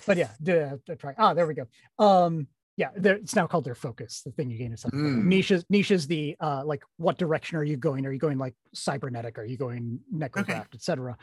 but 0.07 0.16
yeah, 0.16 0.31
the, 0.40 0.81
the 0.87 0.96
try. 0.96 1.14
Ah, 1.18 1.35
there 1.35 1.46
we 1.46 1.55
go. 1.55 1.66
Um, 1.98 2.46
yeah, 2.76 2.88
it's 2.96 3.37
now 3.37 3.46
called 3.46 3.64
their 3.64 3.74
focus. 3.74 4.22
The 4.24 4.33
thing 4.33 4.50
you 4.50 4.59
gain 4.59 4.72
is 4.72 4.81
something 4.81 5.00
Mm. 5.00 5.24
niches. 5.24 5.64
Niches. 5.68 6.07
The 6.07 6.37
uh, 6.40 6.62
like, 6.64 6.83
what 6.96 7.18
direction 7.18 7.59
are 7.59 7.64
you 7.64 7.76
going? 7.76 8.07
Are 8.07 8.12
you 8.12 8.18
going 8.18 8.38
like 8.38 8.55
cybernetic? 8.74 9.38
Are 9.38 9.44
you 9.44 9.57
going 9.59 10.00
necrograft, 10.14 10.74
etc. 10.74 11.16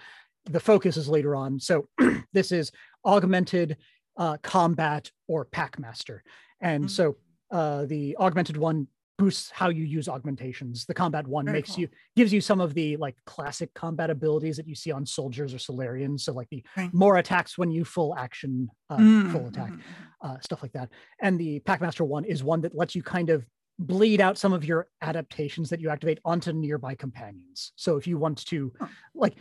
The 0.46 0.60
focus 0.60 0.96
is 0.96 1.10
later 1.10 1.36
on. 1.36 1.60
So 1.60 1.88
this 2.34 2.52
is 2.52 2.72
augmented 3.06 3.78
uh, 4.18 4.38
combat 4.44 5.12
or 5.28 5.46
packmaster, 5.46 6.20
and 6.62 6.86
Mm. 6.86 6.90
so 6.90 7.16
uh, 7.52 7.86
the 7.86 8.16
augmented 8.18 8.56
one 8.58 8.88
boosts 9.20 9.52
how 9.52 9.70
you 9.70 9.84
use 9.84 10.08
augmentations. 10.08 10.86
The 10.86 10.94
combat 10.94 11.28
one 11.28 11.46
Very 11.46 11.58
makes 11.58 11.72
cool. 11.76 11.82
you 11.82 11.90
gives 12.16 12.32
you 12.34 12.40
some 12.42 12.62
of 12.62 12.74
the 12.74 12.96
like 12.98 13.16
classic 13.26 13.72
combat 13.76 14.10
abilities 14.10 14.56
that 14.58 14.68
you 14.68 14.74
see 14.74 14.92
on 14.92 15.06
soldiers 15.06 15.54
or 15.54 15.58
Solarians. 15.58 16.22
So 16.22 16.32
like 16.34 16.50
the 16.50 16.64
Okay. 16.78 16.90
more 16.94 17.18
attacks 17.18 17.58
when 17.58 17.70
you 17.70 17.84
full 17.86 18.16
action, 18.16 18.70
uh, 18.90 18.98
Mm, 18.98 19.32
full 19.32 19.48
attack, 19.48 19.74
mhm. 19.74 19.82
uh, 20.22 20.40
stuff 20.40 20.62
like 20.64 20.72
that. 20.72 20.90
And 21.22 21.38
the 21.40 21.60
Packmaster 21.62 22.08
one 22.08 22.24
is 22.24 22.44
one 22.44 22.62
that 22.62 22.74
lets 22.74 22.96
you 22.96 23.04
kind 23.04 23.30
of 23.30 23.46
bleed 23.78 24.20
out 24.22 24.38
some 24.38 24.54
of 24.54 24.64
your 24.66 24.88
adaptations 25.02 25.70
that 25.70 25.80
you 25.82 25.90
activate 25.90 26.20
onto 26.26 26.52
nearby 26.54 26.96
companions. 26.96 27.74
So 27.76 27.98
if 27.98 28.08
you 28.08 28.18
want 28.18 28.46
to, 28.48 28.74
Huh. 28.80 28.88
like, 29.14 29.36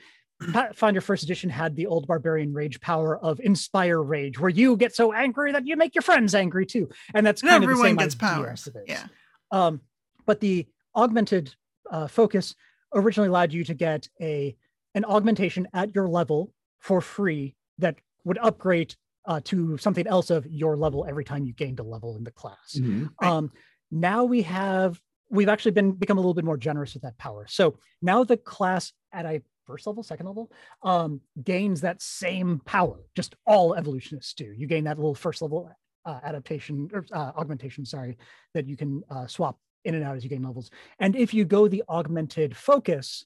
Pathfinder 0.53 1.01
First 1.01 1.25
Edition 1.25 1.51
had 1.51 1.75
the 1.75 1.87
old 1.87 2.07
barbarian 2.07 2.53
rage 2.53 2.81
power 2.81 3.19
of 3.19 3.41
inspire 3.41 4.01
rage, 4.01 4.39
where 4.39 4.49
you 4.51 4.77
get 4.77 4.95
so 4.95 5.13
angry 5.13 5.51
that 5.51 5.67
you 5.67 5.77
make 5.77 5.97
your 5.97 6.03
friends 6.03 6.33
angry 6.33 6.65
too, 6.65 6.89
and 7.13 7.27
that's 7.27 7.43
And 7.43 7.49
kind 7.51 7.65
of 7.65 7.69
the 7.69 7.73
everyone 7.73 7.89
same 7.89 7.97
gets 7.97 8.15
powers. 8.15 8.69
Yeah. 8.87 9.07
Um, 9.51 9.81
but 10.27 10.41
the 10.41 10.67
augmented 10.95 11.55
uh, 11.91 12.07
focus 12.07 12.55
originally 12.95 13.29
allowed 13.29 13.53
you 13.53 13.65
to 13.65 13.75
get 13.75 14.09
a 14.21 14.57
an 14.95 15.05
augmentation 15.05 15.69
at 15.75 15.95
your 15.95 16.09
level 16.09 16.53
for 16.81 17.01
free 17.01 17.55
that 17.79 17.97
would 18.25 18.39
upgrade 18.39 18.95
uh, 19.27 19.41
to 19.45 19.77
something 19.79 20.07
else 20.07 20.31
of 20.31 20.47
your 20.47 20.77
level 20.77 21.05
every 21.09 21.25
time 21.25 21.45
you 21.45 21.53
gained 21.53 21.79
a 21.79 21.83
level 21.83 22.17
in 22.17 22.25
the 22.25 22.31
class. 22.31 22.77
Mhm. 22.77 23.11
Um, 23.23 23.53
now 23.91 24.25
we 24.25 24.43
have 24.43 25.01
we've 25.31 25.49
actually 25.49 25.73
been 25.73 25.93
become 25.93 26.17
a 26.17 26.21
little 26.21 26.35
bit 26.35 26.45
more 26.45 26.57
generous 26.57 26.95
with 26.95 27.03
that 27.03 27.19
power. 27.19 27.47
So 27.47 27.79
now 28.01 28.25
the 28.25 28.39
class 28.39 28.93
at 29.13 29.27
a 29.27 29.43
first 29.67 29.87
level, 29.87 30.03
second 30.03 30.27
level, 30.27 30.51
um, 30.83 31.21
gains 31.45 31.83
that 31.83 32.01
same 32.01 32.61
power. 32.65 32.99
Just 33.15 33.35
all 33.47 33.75
evolutionists 33.75 34.33
do. 34.33 34.47
You 34.57 34.67
gain 34.67 34.85
that 34.85 34.97
little 34.97 35.15
first 35.15 35.43
level 35.43 35.71
uh, 36.05 36.21
adaptation 36.23 36.91
or 36.93 37.05
uh, 37.13 37.33
augmentation, 37.37 37.85
sorry, 37.85 38.17
that 38.55 38.67
you 38.67 38.77
can 38.77 39.03
uh, 39.11 39.27
swap 39.27 39.59
in 39.85 39.95
and 39.95 40.05
out 40.05 40.17
as 40.17 40.25
you 40.25 40.31
gain 40.31 40.43
levels. 40.43 40.71
And 40.99 41.17
if 41.17 41.33
you 41.33 41.45
go 41.45 41.69
the 41.69 41.85
augmented 41.89 42.57
focus, 42.57 43.25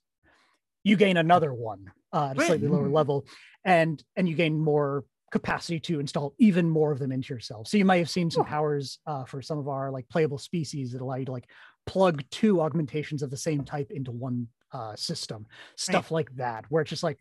you 0.85 0.97
gain 0.97 1.17
another 1.17 1.53
one 1.53 1.93
uh, 2.13 2.31
at 2.31 2.39
a 2.39 2.47
slightly 2.47 2.69
lower 2.69 2.89
level, 2.89 3.27
and 3.65 4.03
and 4.17 4.29
you 4.29 4.35
gain 4.35 4.59
more 4.59 5.05
capacity 5.31 5.81
to 5.81 5.99
install 5.99 6.35
even 6.39 6.69
more 6.69 6.93
of 6.93 6.99
them 6.99 7.11
into 7.11 7.33
yourself. 7.33 7.67
So 7.67 7.79
you 7.79 7.87
might 7.87 7.99
have 7.99 8.11
seen 8.11 8.31
some 8.31 8.45
powers 8.45 8.99
uh, 9.07 9.25
for 9.25 9.41
some 9.41 9.59
of 9.59 9.67
our 9.67 9.91
like 9.91 10.09
playable 10.09 10.39
species 10.39 10.93
that 10.93 11.01
allow 11.01 11.17
you 11.17 11.25
to 11.25 11.33
like 11.33 11.49
plug 11.87 12.23
two 12.31 12.61
augmentations 12.61 13.23
of 13.23 13.31
the 13.31 13.37
same 13.37 13.65
type 13.65 13.91
into 13.91 14.11
one 14.11 14.49
uh, 14.73 14.95
system, 14.95 15.47
stuff 15.77 16.11
like 16.11 16.35
that, 16.37 16.67
where 16.69 16.83
it's 16.83 16.91
just 16.91 17.03
like 17.03 17.19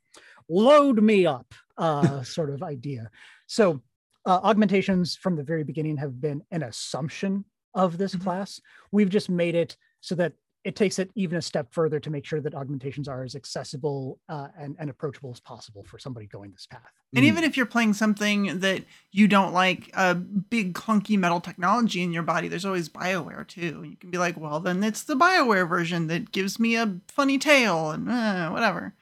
load 0.50 1.02
me 1.02 1.26
up 1.26 1.54
uh, 1.78 2.22
sort 2.24 2.50
of 2.50 2.62
idea. 2.64 3.10
So 3.48 3.82
uh, 4.26 4.40
augmentations 4.44 5.16
from 5.16 5.36
the 5.36 5.44
very 5.44 5.64
beginning 5.64 5.98
have 5.98 6.20
been 6.22 6.42
an 6.52 6.64
assumption 6.64 7.46
of 7.74 7.98
this 7.98 8.16
Mhm. 8.16 8.22
class. 8.24 8.62
We've 8.92 9.10
just 9.10 9.30
made 9.30 9.56
it 9.56 9.78
so 10.02 10.16
that 10.16 10.34
it 10.64 10.76
takes 10.76 11.00
it 11.00 11.10
even 11.16 11.38
a 11.40 11.42
step 11.42 11.74
further 11.74 12.00
to 12.00 12.12
make 12.12 12.24
sure 12.24 12.40
that 12.40 12.54
augmentations 12.54 13.08
are 13.08 13.24
as 13.24 13.36
accessible 13.36 14.20
uh, 14.30 14.50
and, 14.56 14.76
and 14.78 14.92
approachable 14.92 15.32
as 15.32 15.40
possible 15.40 15.84
for 15.84 15.98
somebody 15.98 16.28
going 16.28 16.52
this 16.52 16.68
path. 16.68 16.92
And 17.16 17.26
even 17.26 17.44
if 17.44 17.58
you're 17.58 17.66
playing 17.66 17.94
something 17.94 18.60
that 18.60 18.84
you 19.12 19.28
don't 19.28 19.54
like 19.54 19.90
a 19.96 20.14
big 20.14 20.76
clunky 20.76 21.18
metal 21.18 21.42
technology 21.42 22.04
in 22.04 22.14
your 22.14 22.22
body, 22.22 22.48
there's 22.48 22.64
always 22.64 22.90
BioWare 22.90 23.48
too. 23.48 23.82
You 23.84 23.98
can 23.98 24.12
be 24.12 24.20
like, 24.20 24.40
well, 24.40 24.60
then 24.60 24.84
it's 24.84 25.02
the 25.04 25.16
BioWare 25.16 25.68
version 25.68 26.06
that 26.08 26.32
gives 26.32 26.60
me 26.60 26.76
a 26.76 27.00
funny 27.08 27.40
tail 27.40 27.90
and 27.90 28.08
uh, 28.08 28.52
whatever. 28.52 28.94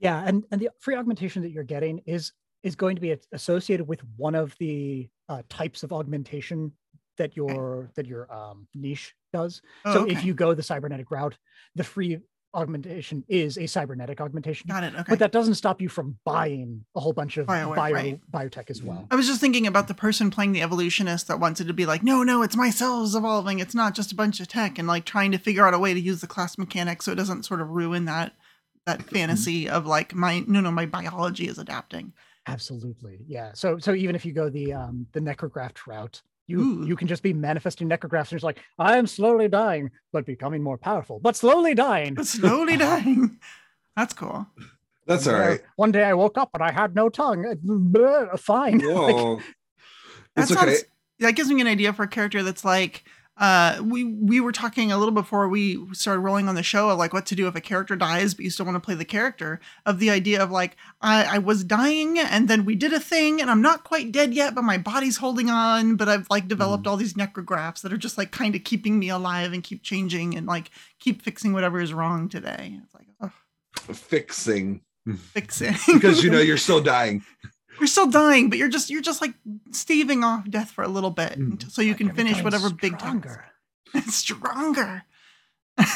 Yeah, 0.00 0.20
and 0.26 0.44
and 0.50 0.60
the 0.60 0.70
free 0.80 0.96
augmentation 0.96 1.42
that 1.42 1.52
you're 1.52 1.62
getting 1.62 2.00
is 2.06 2.32
is 2.64 2.74
going 2.74 2.96
to 2.96 3.00
be 3.00 3.16
associated 3.32 3.86
with 3.86 4.00
one 4.16 4.34
of 4.34 4.56
the 4.58 5.08
uh, 5.28 5.42
types 5.48 5.84
of 5.84 5.92
augmentation 5.92 6.72
that 7.16 7.36
your 7.36 7.90
that 7.94 8.06
your 8.06 8.32
um, 8.34 8.66
niche 8.74 9.14
does. 9.32 9.62
Oh, 9.84 9.92
so 9.92 10.00
okay. 10.02 10.12
if 10.12 10.24
you 10.24 10.34
go 10.34 10.54
the 10.54 10.62
cybernetic 10.62 11.10
route, 11.12 11.36
the 11.76 11.84
free 11.84 12.18
augmentation 12.54 13.24
is 13.28 13.58
a 13.58 13.66
cybernetic 13.66 14.20
augmentation. 14.20 14.68
got 14.68 14.84
it. 14.84 14.94
Okay. 14.94 15.04
But 15.08 15.18
that 15.18 15.32
doesn't 15.32 15.54
stop 15.54 15.82
you 15.82 15.88
from 15.88 16.16
buying 16.24 16.84
a 16.94 17.00
whole 17.00 17.12
bunch 17.12 17.36
of 17.36 17.46
BioWare, 17.46 17.74
bio, 17.74 17.92
right. 17.92 18.20
biotech 18.30 18.70
as 18.70 18.80
well. 18.80 19.06
I 19.10 19.16
was 19.16 19.26
just 19.26 19.40
thinking 19.40 19.66
about 19.66 19.88
the 19.88 19.94
person 19.94 20.30
playing 20.30 20.52
the 20.52 20.62
evolutionist 20.62 21.26
that 21.28 21.40
wanted 21.40 21.66
to 21.66 21.72
be 21.72 21.84
like, 21.84 22.04
no, 22.04 22.22
no, 22.22 22.42
it's 22.42 22.56
my 22.56 22.70
cells 22.70 23.16
evolving. 23.16 23.58
It's 23.58 23.74
not 23.74 23.94
just 23.94 24.12
a 24.12 24.14
bunch 24.14 24.40
of 24.40 24.48
tech, 24.48 24.78
and 24.78 24.88
like 24.88 25.04
trying 25.04 25.32
to 25.32 25.38
figure 25.38 25.66
out 25.66 25.74
a 25.74 25.78
way 25.78 25.94
to 25.94 26.00
use 26.00 26.20
the 26.20 26.26
class 26.26 26.56
mechanic 26.56 27.02
so 27.02 27.12
it 27.12 27.16
doesn't 27.16 27.44
sort 27.44 27.60
of 27.60 27.70
ruin 27.70 28.04
that 28.06 28.32
that 28.86 29.02
fantasy 29.02 29.68
of 29.68 29.86
like 29.86 30.14
my 30.14 30.44
no, 30.46 30.60
no, 30.60 30.70
my 30.70 30.86
biology 30.86 31.48
is 31.48 31.58
adapting. 31.58 32.12
Absolutely. 32.46 33.20
Yeah. 33.26 33.52
So 33.54 33.78
so 33.78 33.94
even 33.94 34.14
if 34.14 34.24
you 34.26 34.32
go 34.32 34.48
the 34.50 34.72
um 34.72 35.06
the 35.12 35.20
necrografted 35.20 35.86
route, 35.86 36.22
you 36.46 36.60
Ooh. 36.60 36.86
you 36.86 36.94
can 36.96 37.08
just 37.08 37.22
be 37.22 37.32
manifesting 37.32 37.88
necrografts 37.88 38.30
and 38.30 38.34
it's 38.34 38.44
like, 38.44 38.60
I 38.78 38.96
am 38.98 39.06
slowly 39.06 39.48
dying, 39.48 39.90
but 40.12 40.26
becoming 40.26 40.62
more 40.62 40.76
powerful, 40.78 41.18
but 41.20 41.36
slowly 41.36 41.74
dying. 41.74 42.14
But 42.14 42.26
slowly 42.26 42.76
dying. 42.88 43.38
That's 43.96 44.12
cool. 44.12 44.46
That's 45.06 45.26
all 45.26 45.34
Uh. 45.34 45.56
One 45.76 45.92
day 45.92 46.04
I 46.04 46.14
woke 46.14 46.36
up 46.38 46.50
and 46.54 46.62
I 46.62 46.70
had 46.72 46.94
no 46.94 47.08
tongue. 47.08 47.44
Bleh, 47.64 48.38
Fine. 48.38 48.78
Like, 48.84 48.94
Whoa. 49.16 49.40
That 50.36 50.42
it's 50.42 50.52
okay. 50.52 50.66
sounds- 50.66 50.84
That 51.20 51.32
gives 51.36 51.48
me 51.50 51.60
an 51.60 51.66
idea 51.66 51.92
for 51.92 52.02
a 52.02 52.08
character 52.08 52.42
that's 52.42 52.64
like 52.64 53.04
uh 53.36 53.80
we 53.82 54.04
we 54.04 54.40
were 54.40 54.52
talking 54.52 54.92
a 54.92 54.98
little 54.98 55.12
before 55.12 55.48
we 55.48 55.84
started 55.92 56.20
rolling 56.20 56.48
on 56.48 56.54
the 56.54 56.62
show 56.62 56.90
of 56.90 56.98
like 56.98 57.12
what 57.12 57.26
to 57.26 57.34
do 57.34 57.48
if 57.48 57.54
a 57.54 57.60
character 57.60 57.96
dies 57.96 58.34
but 58.34 58.44
you 58.44 58.50
still 58.50 58.66
want 58.66 58.76
to 58.76 58.80
play 58.80 58.94
the 58.94 59.04
character 59.04 59.60
of 59.84 59.98
the 59.98 60.10
idea 60.10 60.42
of 60.42 60.50
like 60.50 60.76
I, 61.00 61.36
I 61.36 61.38
was 61.38 61.64
dying 61.64 62.18
and 62.18 62.48
then 62.48 62.64
we 62.64 62.74
did 62.74 62.92
a 62.92 63.00
thing 63.00 63.40
and 63.40 63.50
I'm 63.50 63.62
not 63.62 63.84
quite 63.84 64.12
dead 64.12 64.34
yet 64.34 64.54
but 64.54 64.62
my 64.62 64.78
body's 64.78 65.16
holding 65.16 65.50
on 65.50 65.96
but 65.96 66.08
I've 66.08 66.28
like 66.30 66.48
developed 66.48 66.86
all 66.86 66.96
these 66.96 67.14
necrografts 67.14 67.82
that 67.82 67.92
are 67.92 67.98
just 67.98 68.18
like 68.18 68.30
kind 68.30 68.54
of 68.54 68.64
keeping 68.64 68.98
me 68.98 69.08
alive 69.08 69.52
and 69.52 69.62
keep 69.62 69.82
changing 69.82 70.36
and 70.36 70.46
like 70.46 70.70
keep 71.00 71.22
fixing 71.22 71.52
whatever 71.52 71.80
is 71.80 71.92
wrong 71.92 72.28
today. 72.28 72.78
It's 72.82 72.94
like 72.94 73.06
oh, 73.20 73.30
Fixing. 73.92 74.80
Fixing. 75.16 75.74
Because 75.92 76.22
you 76.22 76.30
know 76.30 76.40
you're 76.40 76.56
still 76.56 76.80
dying. 76.80 77.22
You're 77.78 77.86
still 77.86 78.06
dying 78.08 78.48
but 78.50 78.58
you're 78.58 78.68
just 78.68 78.90
you're 78.90 79.02
just 79.02 79.20
like 79.20 79.34
staving 79.70 80.22
off 80.24 80.48
death 80.48 80.70
for 80.70 80.84
a 80.84 80.88
little 80.88 81.10
bit 81.10 81.38
Mm. 81.38 81.70
so 81.70 81.82
you 81.82 81.90
like 81.90 81.98
can 81.98 82.14
finish 82.14 82.36
becoming 82.38 82.44
whatever 82.44 82.70
big 82.70 82.92
tasks. 82.98 83.08
stronger. 83.08 83.44
stronger. 84.10 85.02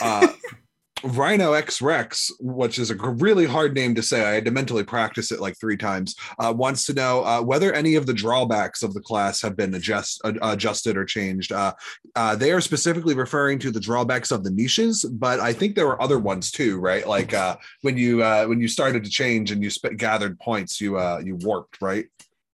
Uh, 0.02 0.28
Rhino 1.04 1.52
X 1.52 1.80
Rex, 1.80 2.30
which 2.40 2.78
is 2.78 2.90
a 2.90 2.94
really 2.96 3.46
hard 3.46 3.74
name 3.74 3.94
to 3.94 4.02
say, 4.02 4.24
I 4.24 4.32
had 4.32 4.44
to 4.46 4.50
mentally 4.50 4.82
practice 4.84 5.30
it 5.30 5.40
like 5.40 5.58
three 5.58 5.76
times. 5.76 6.16
Uh, 6.38 6.52
wants 6.56 6.86
to 6.86 6.94
know 6.94 7.24
uh, 7.24 7.40
whether 7.40 7.72
any 7.72 7.94
of 7.94 8.06
the 8.06 8.12
drawbacks 8.12 8.82
of 8.82 8.94
the 8.94 9.00
class 9.00 9.40
have 9.42 9.56
been 9.56 9.74
adjust, 9.74 10.20
uh, 10.24 10.32
adjusted 10.42 10.96
or 10.96 11.04
changed. 11.04 11.52
Uh, 11.52 11.72
uh, 12.16 12.34
they 12.34 12.50
are 12.52 12.60
specifically 12.60 13.14
referring 13.14 13.58
to 13.60 13.70
the 13.70 13.80
drawbacks 13.80 14.30
of 14.30 14.42
the 14.44 14.50
niches, 14.50 15.04
but 15.04 15.40
I 15.40 15.52
think 15.52 15.74
there 15.76 15.86
were 15.86 16.00
other 16.02 16.18
ones 16.18 16.50
too, 16.50 16.78
right? 16.78 17.06
Like 17.06 17.32
uh, 17.34 17.56
when 17.82 17.96
you 17.96 18.22
uh, 18.22 18.46
when 18.46 18.60
you 18.60 18.68
started 18.68 19.04
to 19.04 19.10
change 19.10 19.50
and 19.52 19.62
you 19.62 19.70
sp- 19.70 19.96
gathered 19.96 20.38
points, 20.40 20.80
you 20.80 20.98
uh, 20.98 21.20
you 21.24 21.36
warped, 21.36 21.80
right? 21.80 22.06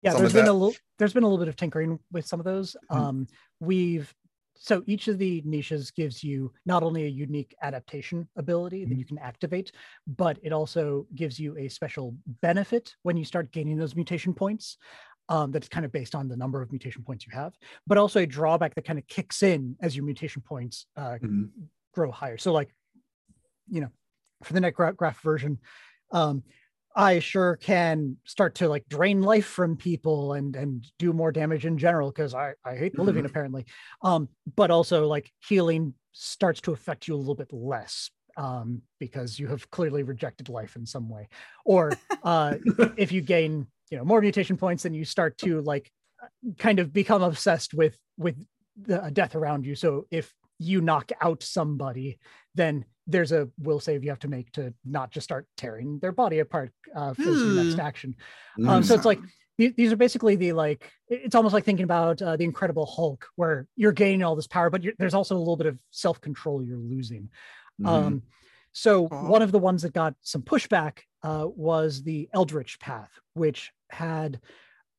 yeah 0.02 0.12
there's 0.12 0.35
been 0.35 0.44
that. 0.44 0.50
a 0.50 0.52
little 0.52 0.74
there's 0.98 1.14
been 1.14 1.22
a 1.22 1.26
little 1.26 1.38
bit 1.38 1.48
of 1.48 1.57
tinkering 1.57 1.98
with 2.12 2.26
some 2.26 2.38
of 2.38 2.44
those 2.44 2.76
Mhm. 2.92 2.96
um 2.96 3.26
we've 3.61 4.12
so 4.57 4.83
each 4.87 5.09
of 5.09 5.19
the 5.19 5.43
niches 5.45 5.90
gives 5.90 6.23
you 6.23 6.53
not 6.64 6.83
only 6.83 7.05
a 7.05 7.09
unique 7.09 7.55
adaptation 7.62 8.29
ability 8.37 8.85
that 8.85 8.95
Mhm. 8.95 8.99
you 8.99 9.05
can 9.05 9.19
activate 9.19 9.73
but 10.07 10.38
it 10.43 10.53
also 10.53 11.07
gives 11.14 11.38
you 11.38 11.57
a 11.59 11.69
special 11.69 12.14
benefit 12.40 12.95
when 13.03 13.17
you 13.17 13.25
start 13.25 13.51
gaining 13.53 13.77
those 13.77 13.95
mutation 13.97 14.35
points 14.35 14.79
um, 15.29 15.51
that's 15.51 15.69
kind 15.69 15.87
of 15.87 15.93
based 15.93 16.14
on 16.14 16.29
the 16.29 16.37
number 16.37 16.61
of 16.62 16.71
mutation 16.71 17.03
points 17.03 17.27
you 17.27 17.33
have 17.33 17.55
but 17.87 17.99
also 17.99 18.21
a 18.21 18.27
drawback 18.27 18.75
that 18.75 18.85
kind 18.85 18.99
of 18.99 19.07
kicks 19.09 19.43
in 19.43 19.77
as 19.81 19.97
your 19.97 20.05
mutation 20.05 20.43
points 20.43 20.87
uh, 20.97 21.19
Mhm. 21.21 21.51
grow 21.93 22.11
higher. 22.11 22.37
So 22.37 22.53
like, 22.53 22.75
you 23.69 23.81
know, 23.81 23.90
for 24.43 24.53
the 24.53 24.61
Necrograft 24.61 25.21
version, 25.23 25.59
um, 26.12 26.43
I 26.94 27.18
sure 27.18 27.57
can 27.57 28.16
start 28.24 28.57
to 28.57 28.68
like 28.68 28.85
drain 28.88 29.22
life 29.22 29.46
from 29.46 29.76
people 29.76 30.35
and 30.35 30.54
and 30.54 30.87
do 30.98 31.12
more 31.12 31.33
damage 31.33 31.66
in 31.66 31.78
general 31.78 32.11
because 32.11 32.35
I 32.35 32.54
I 32.64 32.76
hate 32.76 32.94
the 32.94 33.02
living 33.02 33.24
apparently. 33.24 33.66
Um, 34.02 34.28
but 34.57 34.70
also 34.70 35.07
like 35.07 35.33
healing 35.46 35.94
starts 36.12 36.61
to 36.62 36.72
affect 36.72 37.09
you 37.09 37.14
a 37.14 37.16
little 37.16 37.35
bit 37.35 37.52
less 37.52 38.11
um, 38.37 38.83
because 39.00 39.38
you 39.38 39.48
have 39.48 39.70
clearly 39.70 40.02
rejected 40.02 40.48
life 40.48 40.76
in 40.76 40.87
some 40.87 41.09
way. 41.09 41.28
Or 41.64 41.92
uh, 42.22 42.57
if 42.96 43.12
you 43.12 43.20
gain 43.20 43.66
you 43.90 43.98
know 43.98 44.04
more 44.04 44.20
mutation 44.20 44.57
points, 44.57 44.85
then 44.85 44.94
you 44.94 45.04
start 45.04 45.38
to 45.38 45.61
like 45.62 45.90
kind 46.59 46.78
of 46.78 46.92
become 46.92 47.22
obsessed 47.22 47.74
with 47.74 47.98
with 48.16 48.37
the 48.80 49.11
death 49.12 49.35
around 49.35 49.66
you. 49.66 49.74
So 49.74 50.07
if 50.11 50.33
you 50.59 50.81
knock 50.81 51.11
out 51.21 51.43
somebody, 51.43 52.19
then 52.55 52.85
there's 53.07 53.33
a 53.33 53.49
will 53.59 53.81
save 53.81 54.03
you 54.03 54.11
have 54.11 54.19
to 54.21 54.29
make 54.29 54.51
to 54.53 54.73
not 54.85 55.11
just 55.11 55.25
start 55.25 55.47
tearing 55.57 55.99
their 56.01 56.12
body 56.12 56.38
apart 56.38 56.73
uh, 56.95 57.12
for 57.12 57.23
your 57.23 57.64
next 57.64 57.79
Ooh. 57.79 57.83
action. 57.83 58.17
Mm. 58.59 58.69
Um, 58.69 58.83
so 58.83 58.95
it's 58.95 59.05
like 59.05 59.21
these 59.57 59.93
are 59.93 59.97
basically 59.97 60.37
the 60.37 60.53
like 60.53 60.90
it's 61.09 61.35
almost 61.35 61.53
like 61.53 61.64
thinking 61.64 61.85
about 61.85 62.21
uh, 62.21 62.37
the 62.37 62.45
Incredible 62.45 62.87
Hulk, 62.87 63.27
where 63.37 63.67
you're 63.77 63.93
gaining 63.93 64.23
all 64.25 64.35
this 64.35 64.47
power, 64.47 64.71
but 64.71 64.83
you're, 64.83 64.95
there's 64.99 65.14
also 65.14 65.37
a 65.37 65.38
little 65.38 65.57
bit 65.57 65.67
of 65.67 65.79
self 65.90 66.21
control 66.21 66.62
you're 66.62 66.79
losing. 66.79 67.29
Mhm. 67.81 67.88
Um, 67.88 68.23
so 68.73 69.09
Cool. 69.09 69.29
one 69.29 69.43
of 69.43 69.53
the 69.53 69.59
ones 69.59 69.83
that 69.83 69.93
got 69.93 70.14
some 70.23 70.43
pushback 70.43 70.99
uh, 71.23 71.47
was 71.47 72.03
the 72.03 72.29
Eldritch 72.35 72.81
path, 72.81 73.11
which 73.35 73.71
had, 73.90 74.40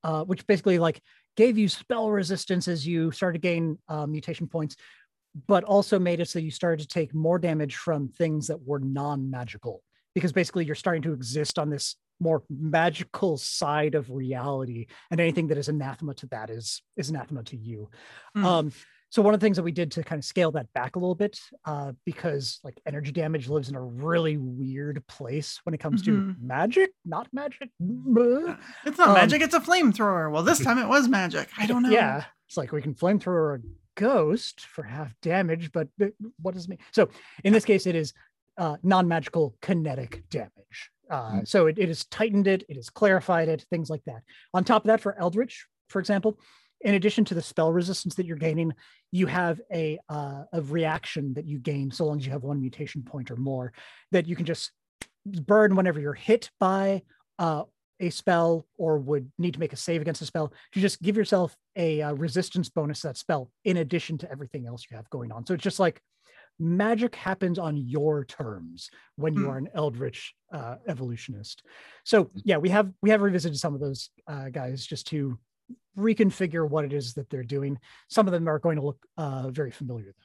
uh, 0.04 0.24
which 0.24 0.48
basically 0.48 0.80
like 0.80 1.02
gave 1.36 1.58
you 1.58 1.68
spell 1.68 2.10
resistance 2.10 2.70
as 2.70 2.88
you 2.88 3.12
started 3.12 3.41
to 3.41 3.48
gain 3.48 3.78
uh, 3.89 4.08
mutation 4.08 4.48
points, 4.48 4.78
but 5.48 5.63
also 5.63 6.00
made 6.00 6.19
it 6.19 6.30
so 6.30 6.39
you 6.39 6.52
started 6.52 6.80
to 6.82 6.88
take 6.88 7.13
more 7.13 7.38
damage 7.39 7.76
from 7.76 8.08
things 8.10 8.48
that 8.48 8.62
were 8.65 8.80
non-magical, 8.80 9.84
because 10.13 10.32
basically 10.32 10.65
you're 10.65 10.76
starting 10.76 11.02
to 11.04 11.13
exist 11.13 11.60
on 11.60 11.69
this 11.69 11.95
more 12.21 12.43
magical 12.50 13.36
side 13.38 13.93
of 13.95 14.10
reality, 14.10 14.86
and 15.12 15.19
anything 15.19 15.48
that 15.48 15.58
is 15.58 15.67
anathema 15.67 16.13
to 16.13 16.28
that 16.28 16.50
is 16.50 16.82
is 16.95 17.10
anathema 17.10 17.43
to 17.43 17.58
you. 17.58 17.89
Hmm. 18.36 18.45
Um, 18.45 18.71
so 19.10 19.21
one 19.21 19.34
of 19.34 19.39
the 19.39 19.45
things 19.45 19.56
that 19.58 19.63
we 19.63 19.71
did 19.71 19.91
to 19.93 20.04
kind 20.04 20.19
of 20.19 20.26
scale 20.26 20.52
that 20.54 20.71
back 20.74 20.95
a 20.95 21.00
little 21.00 21.15
bit, 21.15 21.39
uh, 21.65 21.91
because 22.06 22.60
like 22.63 22.80
energy 22.86 23.12
damage 23.13 23.48
lives 23.48 23.69
in 23.69 23.76
a 23.76 23.82
really 23.82 24.36
weird 24.36 25.06
place 25.08 25.60
when 25.63 25.74
it 25.74 25.78
comes 25.80 26.02
to 26.04 26.12
Mhm. 26.12 26.41
magic, 26.41 26.91
not 27.06 27.28
magic. 27.34 27.69
It's 27.80 28.98
not 28.98 29.10
Um, 29.10 29.13
magic, 29.13 29.41
it's 29.41 29.54
a 29.54 29.60
flamethrower. 29.60 30.32
Well, 30.32 30.43
this 30.43 30.60
time 30.63 30.78
it 30.80 30.88
was 30.88 31.08
magic. 31.08 31.50
I 31.58 31.65
don't 31.65 31.84
know. 31.84 31.89
Yeah, 31.89 32.26
it's 32.48 32.58
like 32.58 32.71
we 32.71 32.82
can 32.82 32.93
flamethrower 32.93 33.60
a 33.60 33.62
ghost 33.95 34.62
for 34.62 34.84
half 34.84 35.13
damage, 35.21 35.71
but 35.71 35.88
what 36.41 36.53
does 36.53 36.65
it 36.65 36.69
mean? 36.69 36.79
So 36.91 37.10
in 37.43 37.53
this 37.53 37.65
case, 37.65 37.86
it 37.88 37.95
is 37.95 38.13
uh, 38.58 38.77
non-magical 38.84 39.55
kinetic 39.62 40.23
damage. 40.29 40.91
Uh, 41.10 41.41
So 41.43 41.67
it, 41.67 41.77
it 41.77 41.88
has 41.88 42.05
tightened 42.05 42.47
it, 42.47 42.63
it 42.69 42.75
has 42.75 42.89
clarified 42.89 43.47
it, 43.49 43.65
things 43.69 43.89
like 43.89 44.03
that. 44.05 44.21
On 44.53 44.63
top 44.63 44.84
of 44.84 44.88
that, 44.88 45.01
for 45.01 45.17
Eldritch, 45.19 45.65
for 45.89 45.99
example, 45.99 46.39
in 46.81 46.95
addition 46.95 47.25
to 47.25 47.34
the 47.34 47.41
spell 47.41 47.71
resistance 47.71 48.15
that 48.15 48.25
you're 48.25 48.38
gaining, 48.38 48.73
you 49.12 49.27
have 49.27 49.60
a 49.73 49.97
uh, 50.10 50.43
a 50.53 50.62
reaction 50.62 51.34
that 51.34 51.45
you 51.45 51.58
gain 51.58 51.89
so 51.91 52.05
long 52.05 52.19
as 52.19 52.25
you 52.25 52.31
have 52.31 52.43
one 52.43 52.60
mutation 52.60 53.01
point 53.01 53.31
or 53.31 53.36
more 53.38 53.71
that 54.12 54.27
you 54.27 54.36
can 54.36 54.45
just 54.45 54.71
burn 55.25 55.75
whenever 55.75 55.99
you're 55.99 56.13
hit 56.13 56.51
by 56.60 57.01
uh, 57.39 57.63
a 57.99 58.10
spell 58.10 58.65
or 58.77 58.97
would 58.99 59.31
need 59.38 59.53
to 59.53 59.60
make 59.60 59.73
a 59.73 59.77
save 59.77 60.01
against 60.01 60.21
a 60.21 60.25
spell. 60.25 60.51
You 60.73 60.81
just 60.81 61.01
give 61.01 61.17
yourself 61.17 61.55
a 61.75 62.01
uh, 62.01 62.13
resistance 62.13 62.69
bonus 62.69 63.01
to 63.01 63.08
that 63.08 63.17
spell 63.17 63.51
in 63.63 63.77
addition 63.77 64.17
to 64.19 64.31
everything 64.31 64.67
else 64.67 64.86
you 64.89 64.97
have 64.97 65.10
going 65.10 65.31
on. 65.31 65.45
So 65.45 65.53
it's 65.53 65.63
just 65.63 65.79
like 65.79 66.01
magic 66.60 67.15
happens 67.15 67.60
on 67.60 67.75
your 67.77 68.25
terms 68.25 68.89
when 69.15 69.34
you 69.36 69.43
Hmm. 69.43 69.49
are 69.49 69.58
an 69.58 69.69
eldritch 69.73 70.34
uh, 70.53 70.75
evolutionist. 70.88 71.63
So 72.03 72.31
yeah, 72.43 72.58
we 72.58 72.69
have 72.69 72.91
we 73.01 73.10
have 73.10 73.21
revisited 73.21 73.60
some 73.60 73.73
of 73.73 73.81
those 73.81 74.10
uh, 74.27 74.49
guys 74.49 74.86
just 74.86 75.08
to 75.08 75.38
reconfigure 75.97 76.67
what 76.69 76.86
it 76.86 76.93
is 76.93 77.13
that 77.15 77.29
they're 77.29 77.43
doing. 77.43 77.77
Some 78.10 78.27
of 78.27 78.34
them 78.34 78.47
are 78.47 78.60
going 78.60 78.77
to 78.77 78.86
look 78.86 79.05
uh, 79.17 79.49
very 79.49 79.71
familiar 79.71 80.13
though. 80.17 80.25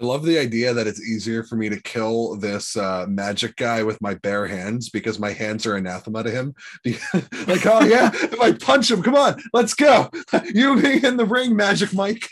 I 0.00 0.04
love 0.04 0.24
the 0.24 0.38
idea 0.38 0.74
that 0.74 0.86
it's 0.86 1.00
easier 1.00 1.44
for 1.44 1.56
me 1.56 1.68
to 1.68 1.80
kill 1.80 2.36
this 2.36 2.76
uh, 2.76 3.06
magic 3.08 3.54
guy 3.56 3.82
with 3.82 4.00
my 4.00 4.14
bare 4.14 4.46
hands 4.46 4.88
because 4.90 5.18
my 5.18 5.32
hands 5.32 5.64
are 5.64 5.76
anathema 5.76 6.24
to 6.24 6.30
him. 6.30 6.54
like, 6.84 7.66
oh 7.66 7.84
yeah, 7.84 8.10
if 8.14 8.40
I 8.40 8.52
punch 8.52 8.90
him, 8.90 9.02
come 9.02 9.14
on, 9.14 9.40
let's 9.52 9.74
go. 9.74 10.10
You 10.54 10.80
be 10.80 11.04
in 11.06 11.16
the 11.16 11.24
ring, 11.24 11.54
Magic 11.56 11.94
Mike. 11.94 12.28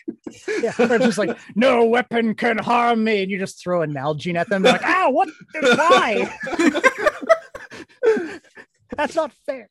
Yeah, 0.63 0.73
they're 0.73 0.99
just 0.99 1.17
like, 1.17 1.39
no 1.55 1.85
weapon 1.85 2.35
can 2.35 2.59
harm 2.59 3.05
me, 3.05 3.23
and 3.23 3.31
you 3.31 3.39
just 3.39 3.63
throw 3.63 3.83
a 3.83 3.87
Nalgene 3.87 4.37
at 4.37 4.49
them. 4.49 4.63
They're 4.63 4.73
like, 4.73 4.85
ah, 4.85 5.09
what? 5.11 5.29
Why? 5.61 6.37
That's 8.97 9.15
not 9.15 9.33
fair. 9.47 9.69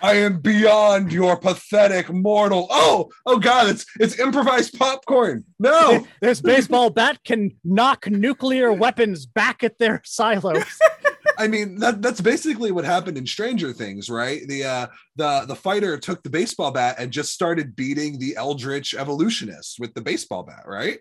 I 0.00 0.14
am 0.14 0.40
beyond 0.40 1.12
your 1.12 1.36
pathetic 1.36 2.12
mortal. 2.12 2.66
Oh, 2.70 3.10
oh 3.26 3.38
God, 3.38 3.68
it's 3.68 3.86
it's 3.98 4.18
improvised 4.18 4.78
popcorn. 4.78 5.44
No, 5.58 6.06
This 6.20 6.40
baseball 6.40 6.90
bat 6.90 7.18
can 7.24 7.52
knock 7.64 8.08
nuclear 8.08 8.72
weapons 8.72 9.26
back 9.26 9.64
at 9.64 9.78
their 9.78 10.02
silos. 10.04 10.64
I 11.38 11.48
mean 11.48 11.78
that 11.78 12.02
that's 12.02 12.20
basically 12.20 12.70
what 12.70 12.84
happened 12.84 13.18
in 13.18 13.26
Stranger 13.26 13.72
Things, 13.72 14.08
right? 14.08 14.46
The 14.46 14.64
uh 14.64 14.86
the 15.16 15.44
the 15.46 15.56
fighter 15.56 15.98
took 15.98 16.22
the 16.22 16.30
baseball 16.30 16.70
bat 16.70 16.96
and 16.98 17.10
just 17.10 17.32
started 17.32 17.74
beating 17.74 18.18
the 18.18 18.36
Eldritch 18.36 18.94
evolutionist 18.94 19.78
with 19.80 19.94
the 19.94 20.02
baseball 20.02 20.42
bat, 20.42 20.64
right? 20.66 20.98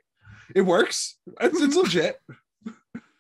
It 0.55 0.61
works. 0.61 1.17
It's, 1.39 1.61
it's 1.61 1.75
legit. 1.75 2.19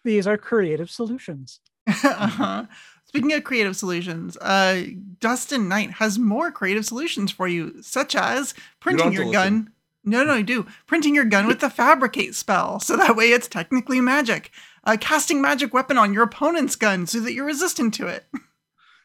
These 0.03 0.25
are 0.27 0.37
creative 0.37 0.89
solutions. 0.89 1.59
uh-huh. 1.87 2.65
Speaking 3.11 3.33
of 3.33 3.43
creative 3.43 3.75
solutions, 3.75 4.37
uh, 4.37 4.83
Dustin 5.19 5.67
Knight 5.67 5.91
has 5.95 6.17
more 6.17 6.49
creative 6.49 6.85
solutions 6.85 7.29
for 7.29 7.45
you, 7.45 7.81
such 7.83 8.15
as 8.15 8.53
printing 8.79 9.03
have 9.07 9.13
your 9.13 9.25
to 9.25 9.31
gun. 9.33 9.71
No, 10.05 10.23
no, 10.23 10.35
you 10.35 10.43
do. 10.43 10.65
Printing 10.87 11.13
your 11.13 11.25
gun 11.25 11.45
with 11.45 11.59
the 11.59 11.69
fabricate 11.69 12.35
spell, 12.35 12.79
so 12.79 12.95
that 12.95 13.17
way 13.17 13.31
it's 13.31 13.49
technically 13.49 13.99
magic. 13.99 14.49
Uh, 14.85 14.95
casting 14.99 15.41
magic 15.41 15.73
weapon 15.73 15.97
on 15.97 16.13
your 16.13 16.23
opponent's 16.23 16.77
gun 16.77 17.05
so 17.05 17.19
that 17.19 17.33
you're 17.33 17.45
resistant 17.45 17.93
to 17.95 18.07
it. 18.07 18.23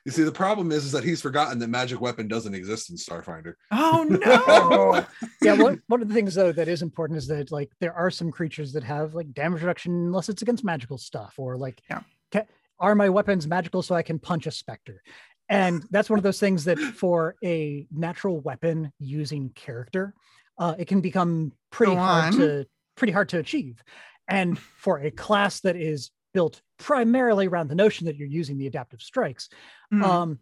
You 0.04 0.12
see, 0.12 0.22
the 0.22 0.30
problem 0.30 0.70
is, 0.70 0.84
is 0.84 0.92
that 0.92 1.02
he's 1.02 1.20
forgotten 1.20 1.58
that 1.58 1.66
magic 1.66 2.00
weapon 2.00 2.28
doesn't 2.28 2.54
exist 2.54 2.90
in 2.90 2.96
Starfinder. 2.96 3.54
Oh 3.72 4.06
no! 4.08 5.04
Yeah, 5.42 5.60
one, 5.60 5.82
one 5.88 6.00
of 6.00 6.06
the 6.06 6.14
things 6.14 6.36
though 6.36 6.52
that 6.52 6.68
is 6.68 6.80
important 6.80 7.18
is 7.18 7.26
that 7.26 7.50
like 7.50 7.72
there 7.80 7.92
are 7.92 8.08
some 8.12 8.30
creatures 8.30 8.72
that 8.74 8.84
have 8.84 9.14
like 9.16 9.34
damage 9.34 9.62
reduction 9.62 9.90
unless 9.92 10.28
it's 10.28 10.42
against 10.42 10.62
magical 10.62 10.96
stuff, 10.96 11.34
or 11.38 11.56
like 11.56 11.82
Yeah. 11.90 12.02
ca- 12.30 12.44
are 12.78 12.94
my 12.94 13.08
weapons 13.08 13.46
magical 13.46 13.82
so 13.82 13.94
I 13.94 14.02
can 14.02 14.18
punch 14.18 14.46
a 14.46 14.50
specter? 14.50 15.02
And 15.48 15.84
that's 15.90 16.10
one 16.10 16.18
of 16.18 16.22
those 16.22 16.40
things 16.40 16.64
that 16.64 16.78
for 17.00 17.36
a 17.44 17.86
natural 17.94 18.40
weapon 18.40 18.92
using 18.98 19.50
character, 19.50 20.14
uh, 20.58 20.74
it 20.78 20.86
can 20.88 21.00
become 21.00 21.52
pretty 21.70 21.94
Go 21.94 22.00
hard 22.00 22.34
on. 22.34 22.40
to 22.40 22.66
pretty 22.96 23.12
hard 23.12 23.28
to 23.30 23.38
achieve. 23.38 23.82
And 24.28 24.58
for 24.58 24.98
a 24.98 25.10
class 25.10 25.60
that 25.60 25.76
is 25.76 26.10
built 26.34 26.60
primarily 26.78 27.46
around 27.46 27.68
the 27.68 27.74
notion 27.74 28.06
that 28.06 28.16
you're 28.16 28.28
using 28.28 28.58
the 28.58 28.66
adaptive 28.66 29.00
strikes, 29.00 29.48
Mm. 29.92 30.02
um, 30.02 30.38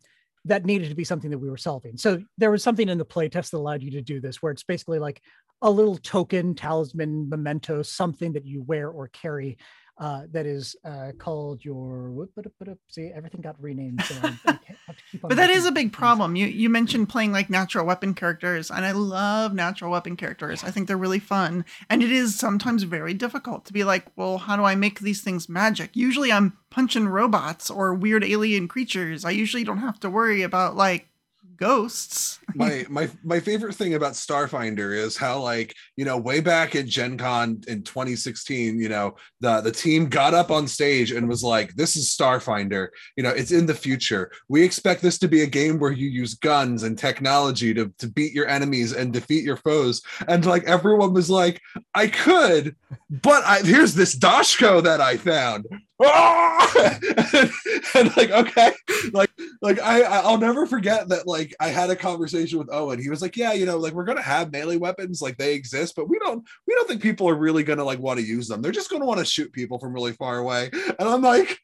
that 0.47 0.65
needed 0.67 0.89
to 0.91 0.95
be 0.95 1.05
something 1.05 1.31
that 1.31 1.39
we 1.39 1.49
were 1.49 1.57
solving. 1.57 1.97
So 1.97 2.23
there 2.39 2.51
was 2.51 2.63
something 2.63 2.89
in 2.89 2.99
the 2.99 3.05
playtest 3.05 3.51
that 3.51 3.57
allowed 3.59 3.83
you 3.83 3.91
to 3.93 4.03
do 4.03 4.21
this, 4.21 4.43
where 4.43 4.53
it's 4.53 4.63
basically 4.63 4.99
like 4.99 5.23
a 5.63 5.71
little 5.71 5.97
token, 5.97 6.55
talisman, 6.55 7.29
memento, 7.31 7.81
something 7.83 8.33
that 8.35 8.45
you 8.45 8.63
wear 8.63 8.89
or 8.91 9.09
carry 9.09 9.57
uh, 9.97 10.23
that 10.33 10.45
is 10.45 10.75
uh, 10.85 11.13
called 11.19 11.65
your. 11.65 12.11
whoop, 12.11 12.31
ba-da, 12.35 12.51
ba-da, 12.59 12.73
See, 12.89 13.13
everything 13.15 13.41
got 13.41 13.61
renamed. 13.61 14.03
So 14.03 14.15
I, 14.23 14.27
I 14.47 14.59
have 14.87 14.97
to 14.97 15.03
keep 15.11 15.25
on 15.25 15.29
But 15.29 15.37
that 15.37 15.51
is 15.51 15.67
a 15.67 15.73
big 15.73 15.93
problem. 15.93 16.35
You 16.35 16.47
you 16.47 16.69
mentioned 16.69 17.09
playing 17.09 17.33
like 17.33 17.49
natural 17.49 17.87
weapon 17.87 18.15
characters, 18.15 18.71
and 18.71 18.85
I 18.85 18.93
love 18.93 19.55
natural 19.55 19.93
weapon 19.93 20.17
characters. 20.17 20.65
I 20.65 20.71
think 20.71 20.89
they're 20.89 20.97
really 20.97 21.21
fun, 21.21 21.65
and 21.89 22.03
it 22.03 22.11
is 22.11 22.35
sometimes 22.35 22.83
very 22.83 23.15
difficult 23.15 23.67
to 23.67 23.73
be 23.73 23.85
like, 23.85 24.07
well, 24.17 24.39
how 24.39 24.57
do 24.57 24.65
I 24.65 24.75
make 24.75 25.01
these 25.01 25.23
things 25.23 25.49
magic? 25.49 25.91
Usually, 25.95 26.33
I'm 26.33 26.57
punching 26.71 27.07
robots 27.07 27.71
or 27.71 27.95
weird 27.95 28.25
alien 28.25 28.67
creatures. 28.67 29.25
I 29.25 29.31
usually 29.31 29.65
don't 29.65 29.79
have 29.79 30.01
to 30.01 30.11
worry 30.11 30.43
about 30.43 30.77
like 30.77 31.09
ghosts. 31.57 32.39
my 32.55 32.85
my 32.89 33.09
my 33.23 33.41
favorite 33.41 33.75
thing 33.75 33.95
about 33.95 34.13
Starfinder 34.13 34.97
is 34.97 35.17
how 35.17 35.41
like 35.41 35.75
you 35.97 36.05
know 36.05 36.17
way 36.17 36.41
back 36.41 36.75
at 36.75 36.87
Gen 36.87 37.19
Con 37.19 37.61
in 37.69 37.83
2016, 37.83 38.79
you 38.79 38.89
know 38.89 39.17
the 39.41 39.61
the 39.61 39.73
team 39.73 40.09
got 40.09 40.35
up 40.35 40.51
on 40.51 40.67
stage 40.67 41.13
and 41.13 41.29
was 41.29 41.43
like, 41.43 41.75
"This 41.75 41.97
is 41.97 42.15
Starfinder. 42.15 42.89
You 43.17 43.23
know, 43.23 43.31
it's 43.31 43.53
in 43.53 43.67
the 43.67 43.75
future. 43.75 44.31
We 44.49 44.63
expect 44.63 45.03
this 45.03 45.19
to 45.19 45.29
be 45.29 45.43
a 45.43 45.47
game 45.47 45.79
where 45.79 45.93
you 45.93 46.09
use 46.09 46.35
guns 46.35 46.83
and 46.83 46.99
technology 46.99 47.75
to 47.75 47.93
to 47.99 48.09
beat 48.09 48.33
your 48.33 48.49
enemies 48.49 48.93
and 48.93 49.13
defeat 49.13 49.45
your 49.45 49.57
foes." 49.59 50.03
And 50.29 50.45
like 50.47 50.65
everyone 50.65 51.15
was 51.15 51.31
like, 51.31 51.61
"I 51.95 52.09
could, 52.09 52.77
but 53.11 53.45
I, 53.45 53.61
here's 53.61 53.95
this 53.95 54.17
Doshko 54.17 54.83
that 54.83 55.01
I 55.01 55.17
found." 55.17 55.67
Ah! 56.03 56.99
and, 57.35 57.51
and 57.95 58.17
like 58.17 58.31
okay 58.31 58.73
like 59.13 59.31
like 59.63 59.81
I 59.81 60.03
I'll 60.03 60.39
never 60.39 60.67
forget 60.67 61.09
that 61.09 61.27
like 61.27 61.55
I 61.61 61.69
had 61.69 61.91
a 61.91 61.97
conversation 61.97 62.59
with 62.59 62.73
Owen. 62.73 63.01
He 63.01 63.11
was 63.11 63.23
like, 63.23 63.37
"Yeah, 63.37 63.53
you 63.53 63.67
know, 63.67 63.79
like 63.79 63.93
we're 63.93 64.05
gonna 64.05 64.23
have 64.23 64.53
melee 64.53 64.77
weapons, 64.77 65.23
like 65.23 65.37
they 65.37 65.55
exist, 65.55 65.95
but 65.97 66.09
we 66.09 66.19
don't 66.19 66.45
we 66.67 66.75
don't 66.75 66.89
think 66.89 67.03
people 67.03 67.29
are 67.29 67.37
really 67.37 67.63
gonna 67.63 67.85
like 67.85 68.01
want 68.01 68.19
to 68.19 68.27
use 68.27 68.49
them. 68.49 68.61
They're 68.61 68.73
just 68.73 68.91
gonna 68.91 69.07
want 69.07 69.21
to 69.21 69.25
shoot 69.25 69.53
people 69.53 69.79
from 69.79 69.93
really 69.93 70.13
far 70.13 70.39
away." 70.39 70.71
And 70.73 71.09
I'm 71.09 71.23
like, 71.23 71.59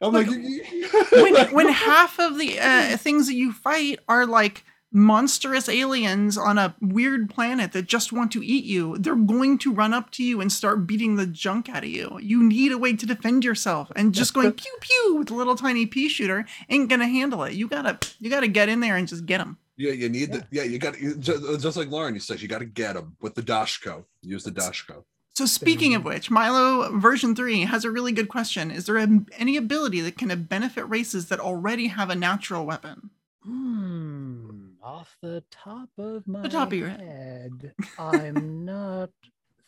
I'm 0.00 0.12
Look, 0.12 0.26
like, 0.26 1.12
when 1.12 1.54
when 1.54 1.68
half 1.68 2.18
of 2.18 2.38
the 2.38 2.60
uh, 2.60 2.96
things 2.96 3.26
that 3.26 3.34
you 3.34 3.52
fight 3.52 3.98
are 4.08 4.26
like 4.26 4.64
monstrous 4.94 5.68
aliens 5.68 6.38
on 6.38 6.56
a 6.56 6.74
weird 6.80 7.28
planet 7.28 7.72
that 7.72 7.86
just 7.86 8.12
want 8.12 8.32
to 8.32 8.42
eat 8.42 8.64
you, 8.64 8.96
they're 8.98 9.16
going 9.16 9.58
to 9.58 9.72
run 9.72 9.92
up 9.92 10.10
to 10.12 10.22
you 10.22 10.40
and 10.40 10.50
start 10.50 10.86
beating 10.86 11.16
the 11.16 11.26
junk 11.26 11.68
out 11.68 11.82
of 11.82 11.90
you. 11.90 12.18
You 12.22 12.42
need 12.42 12.72
a 12.72 12.78
way 12.78 12.94
to 12.94 13.04
defend 13.04 13.44
yourself, 13.44 13.90
and 13.96 14.14
just 14.14 14.32
going 14.32 14.52
pew 14.54 14.72
pew 14.80 15.16
with 15.18 15.30
a 15.30 15.34
little 15.34 15.56
tiny 15.56 15.84
pea 15.84 16.08
shooter 16.08 16.46
ain't 16.70 16.88
gonna 16.88 17.08
handle 17.08 17.42
it. 17.42 17.54
You 17.54 17.68
gotta 17.68 17.98
you 18.20 18.30
gotta 18.30 18.48
get 18.48 18.68
in 18.68 18.80
there 18.80 18.96
and 18.96 19.08
just 19.08 19.26
get 19.26 19.38
them. 19.38 19.58
yeah, 19.76 19.92
you 19.92 20.08
need 20.08 20.32
the 20.32 20.46
yeah, 20.50 20.62
you 20.62 20.78
got 20.78 20.94
just, 21.18 21.60
just 21.60 21.76
like 21.76 21.88
Lauren, 21.90 22.14
you 22.14 22.20
said, 22.20 22.40
you 22.40 22.48
got 22.48 22.60
to 22.60 22.64
get 22.64 22.94
them 22.94 23.16
with 23.20 23.34
the 23.34 23.42
Doshko. 23.42 24.04
Use 24.22 24.44
the 24.44 24.52
Doshko. 24.52 25.04
So 25.34 25.46
speaking 25.46 25.96
of 25.96 26.04
which, 26.04 26.30
Milo 26.30 26.96
version 26.96 27.34
3 27.34 27.62
has 27.62 27.84
a 27.84 27.90
really 27.90 28.12
good 28.12 28.28
question. 28.28 28.70
Is 28.70 28.86
there 28.86 28.98
a, 28.98 29.08
any 29.36 29.56
ability 29.56 30.00
that 30.02 30.16
can 30.16 30.44
benefit 30.44 30.88
races 30.88 31.26
that 31.28 31.40
already 31.40 31.88
have 31.88 32.08
a 32.08 32.14
natural 32.14 32.64
weapon? 32.64 33.10
Hmm, 33.42 34.63
off 34.84 35.16
the 35.22 35.42
top 35.50 35.88
of 35.98 36.26
my 36.28 36.42
the 36.42 36.48
top 36.50 36.68
of 36.68 36.78
your 36.78 36.88
head. 36.90 37.72
I'm 37.98 38.64
not 38.66 39.10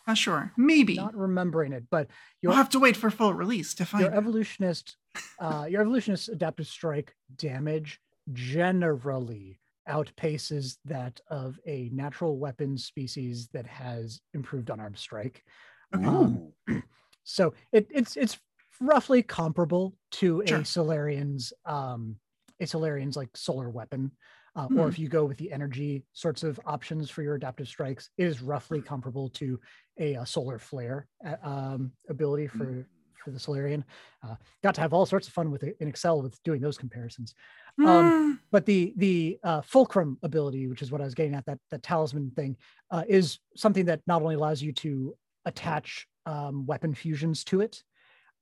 Not 0.07 0.19
sure. 0.19 0.53
Maybe. 0.59 0.95
not 0.95 1.17
remembering 1.17 1.73
it, 1.73 1.85
but 1.91 2.09
You'll 2.43 2.53
your 2.53 2.57
have 2.59 2.69
to 2.71 2.79
wait 2.79 2.97
for 2.97 3.11
full 3.11 3.33
release 3.33 3.75
to 3.77 3.87
find 3.87 4.05
your 4.05 4.13
it. 4.13 4.17
evolutionist 4.17 4.97
uh 5.39 5.67
your 5.69 5.81
evolutionist 5.81 6.29
adaptive 6.29 6.67
strike 6.67 7.15
damage 7.37 7.99
generally 8.33 9.59
outpaces 9.89 10.77
that 10.85 11.21
of 11.29 11.59
a 11.67 11.89
natural 11.93 12.37
weapon 12.39 12.77
species 12.77 13.49
that 13.53 13.67
has 13.67 14.21
improved 14.35 14.69
unarmed 14.71 14.99
strike 14.99 15.43
Okay. 15.95 16.05
Um, 16.05 16.53
so 17.25 17.55
it, 17.73 17.87
it's 17.91 18.17
it's 18.17 18.39
roughly 18.81 19.23
comparable 19.23 19.95
to 20.11 20.43
Sure. 20.47 20.59
a 20.59 20.65
solarian's 20.65 21.53
um 21.65 22.17
a 22.61 22.67
solarian's 22.67 23.17
like 23.17 23.35
solar 23.37 23.71
weapon 23.71 24.11
Uh, 24.57 24.67
Hmm. 24.69 24.79
Or 24.81 24.89
if 24.89 24.99
you 24.99 25.09
go 25.09 25.25
with 25.25 25.37
the 25.37 25.53
energy 25.53 26.03
sorts 26.13 26.43
of 26.43 26.59
options 26.65 27.11
for 27.11 27.23
your 27.23 27.35
adaptive 27.35 27.69
strikes, 27.69 28.11
it 28.17 28.25
is 28.25 28.41
roughly 28.43 28.81
comparable 28.81 29.29
to 29.31 29.61
a, 30.01 30.17
uh 30.17 30.25
solar 30.25 30.59
flare 30.59 31.07
uh, 31.25 31.37
um, 31.43 31.93
ability 32.09 32.47
for 32.47 32.87
for 33.23 33.33
the 33.33 33.41
Solarian. 33.41 33.85
Uh, 34.23 34.37
got 34.63 34.75
to 34.77 34.81
have 34.81 34.93
all 34.93 35.05
sorts 35.05 35.27
of 35.27 35.35
fun 35.35 35.51
with 35.51 35.65
it 35.65 35.77
in 35.81 35.89
Excel 35.89 36.23
with 36.23 36.41
doing 36.45 36.61
those 36.61 36.79
comparisons. 36.79 37.35
Um, 37.85 37.87
Mm, 37.87 38.39
but 38.51 38.65
the 38.65 38.95
the 38.97 39.39
uh, 39.43 39.61
fulcrum 39.61 40.17
ability, 40.23 40.69
which 40.69 40.81
is 40.81 40.91
what 40.91 41.01
I 41.01 41.05
was 41.05 41.15
getting 41.15 41.35
at, 41.35 41.45
that 41.47 41.59
that 41.71 41.83
talisman 41.83 42.31
thing, 42.31 42.57
uh, 42.91 43.05
is 43.09 43.39
something 43.57 43.85
that 43.87 44.01
not 44.07 44.23
only 44.23 44.37
allows 44.37 44.63
you 44.63 44.73
to 44.73 45.17
attach 45.45 46.07
um, 46.25 46.65
weapon 46.67 46.95
fusions 46.95 47.45
to 47.45 47.61
it, 47.61 47.83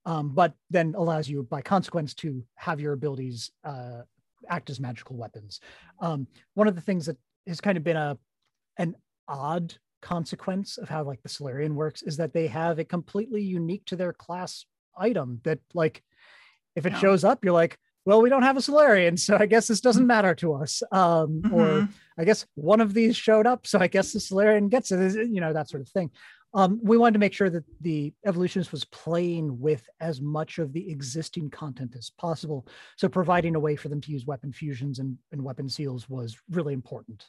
um, 0.07 0.35
but 0.35 0.53
then 0.71 0.95
allows 0.97 1.29
you, 1.29 1.43
by 1.45 1.63
consequence, 1.63 2.15
to 2.15 2.45
have 2.57 2.79
your 2.81 2.93
abilities 2.93 3.51
uh, 3.65 4.03
act 4.49 4.71
as 4.71 4.81
magical 4.81 5.17
weapons. 5.17 5.61
Um, 6.01 6.27
one 6.55 6.69
of 6.69 6.75
the 6.75 6.81
things 6.81 7.07
that 7.07 7.17
has 7.47 7.61
kind 7.61 7.77
of 7.77 7.85
been 7.85 7.97
a 7.97 8.19
an 8.79 8.97
odd 9.29 9.75
consequence 10.03 10.77
of 10.79 10.89
how 10.89 11.03
like 11.05 11.23
the 11.23 11.29
Solarian 11.29 11.75
works 11.75 12.03
is 12.03 12.17
that 12.19 12.33
they 12.33 12.47
have 12.47 12.79
a 12.79 12.85
completely 12.85 13.43
unique 13.43 13.85
to 13.87 13.97
their 13.97 14.13
class 14.13 14.67
item 14.99 15.41
that 15.45 15.59
like 15.73 16.03
if 16.77 16.87
it 16.87 16.93
Yeah. 16.93 16.99
shows 16.99 17.25
up, 17.25 17.45
you're 17.45 17.55
like, 17.55 17.79
well, 18.05 18.21
we 18.21 18.29
don't 18.29 18.43
have 18.43 18.57
a 18.59 18.63
Solarian, 18.63 19.17
so 19.17 19.37
I 19.39 19.47
guess 19.47 19.67
this 19.67 19.81
doesn't 19.81 20.07
matter 20.07 20.35
to 20.37 20.53
us. 20.55 20.83
Um, 20.93 21.43
Or 21.51 21.67
mhm. 21.67 21.89
I 22.19 22.25
guess 22.25 22.45
one 22.55 22.81
of 22.83 22.93
these 22.93 23.17
showed 23.17 23.47
up, 23.47 23.67
so 23.67 23.79
I 23.79 23.87
guess 23.87 24.13
the 24.13 24.21
Solarian 24.21 24.69
gets 24.69 24.93
it, 24.93 25.29
you 25.31 25.41
know, 25.41 25.53
that 25.55 25.69
sort 25.71 25.81
of 25.81 25.89
thing. 25.89 26.11
Um, 26.55 26.79
we 26.83 26.97
wanted 26.97 27.15
to 27.15 27.19
make 27.19 27.33
sure 27.33 27.51
that 27.51 27.65
the 27.81 28.15
evolutionist 28.25 28.71
was 28.71 28.85
playing 28.85 29.59
with 29.61 29.89
as 30.01 30.21
much 30.21 30.59
of 30.59 30.73
the 30.73 30.89
existing 30.89 31.51
content 31.51 31.95
as 31.99 32.11
possible. 32.11 32.67
So 32.97 33.09
providing 33.09 33.57
a 33.57 33.61
way 33.61 33.75
for 33.75 33.89
them 33.89 34.01
to 34.03 34.13
use 34.13 34.25
weapon 34.25 34.53
fusions 34.53 35.01
and, 35.01 35.19
and 35.33 35.43
weapon 35.43 35.69
seals 35.69 36.09
was 36.09 36.37
really 36.51 36.73
important. 36.73 37.25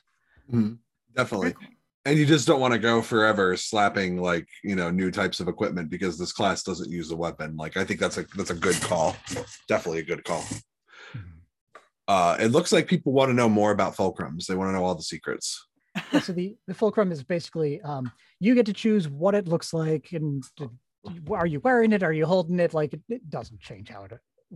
Mhm. 0.52 0.78
Definitely. 1.16 1.56
And 2.06 2.20
you 2.20 2.26
just 2.28 2.46
don't 2.46 2.60
want 2.60 2.74
to 2.74 2.80
go 2.80 3.02
forever 3.02 3.58
slapping 3.58 4.22
like 4.22 4.48
you 4.64 4.76
know 4.76 4.92
new 4.92 5.10
types 5.10 5.40
of 5.40 5.48
equipment 5.48 5.90
because 5.90 6.20
this 6.20 6.32
class 6.32 6.62
doesn't 6.62 6.92
use 6.92 7.10
a 7.10 7.16
weapon. 7.16 7.58
Like 7.58 7.78
I 7.78 7.84
think 7.84 8.00
that's 8.00 8.20
a 8.20 8.26
that's 8.36 8.52
a 8.52 8.56
good 8.56 8.80
call. 8.82 9.16
Definitely 9.68 10.02
a 10.02 10.06
good 10.06 10.24
call. 10.24 10.44
Uh, 12.08 12.38
it 12.40 12.50
looks 12.50 12.72
like 12.72 12.86
people 12.88 13.12
want 13.12 13.30
to 13.30 13.34
know 13.34 13.50
more 13.50 13.72
about 13.72 13.96
fulcrums. 13.96 14.46
They 14.46 14.54
want 14.54 14.70
to 14.70 14.74
know 14.74 14.86
all 14.86 14.94
the 14.94 15.02
secrets. 15.02 15.66
So 16.22 16.34
the, 16.34 16.56
the 16.68 16.74
fulcrum 16.74 17.12
is 17.12 17.24
basically 17.24 17.82
um, 17.82 18.12
you 18.40 18.56
get 18.56 18.66
to 18.68 18.74
choose 18.74 19.08
what 19.08 19.36
it 19.36 19.48
looks 19.48 19.74
like 19.74 20.10
and 20.12 20.44
are 21.32 21.46
you 21.46 21.60
wearing 21.60 21.92
it? 21.94 22.04
Are 22.04 22.14
you 22.14 22.26
holding 22.26 22.60
it? 22.60 22.74
Like 22.74 22.94
it, 22.94 23.02
it 23.10 23.30
doesn't 23.30 23.60
change 23.62 23.90
how 23.90 24.04
it 24.06 24.12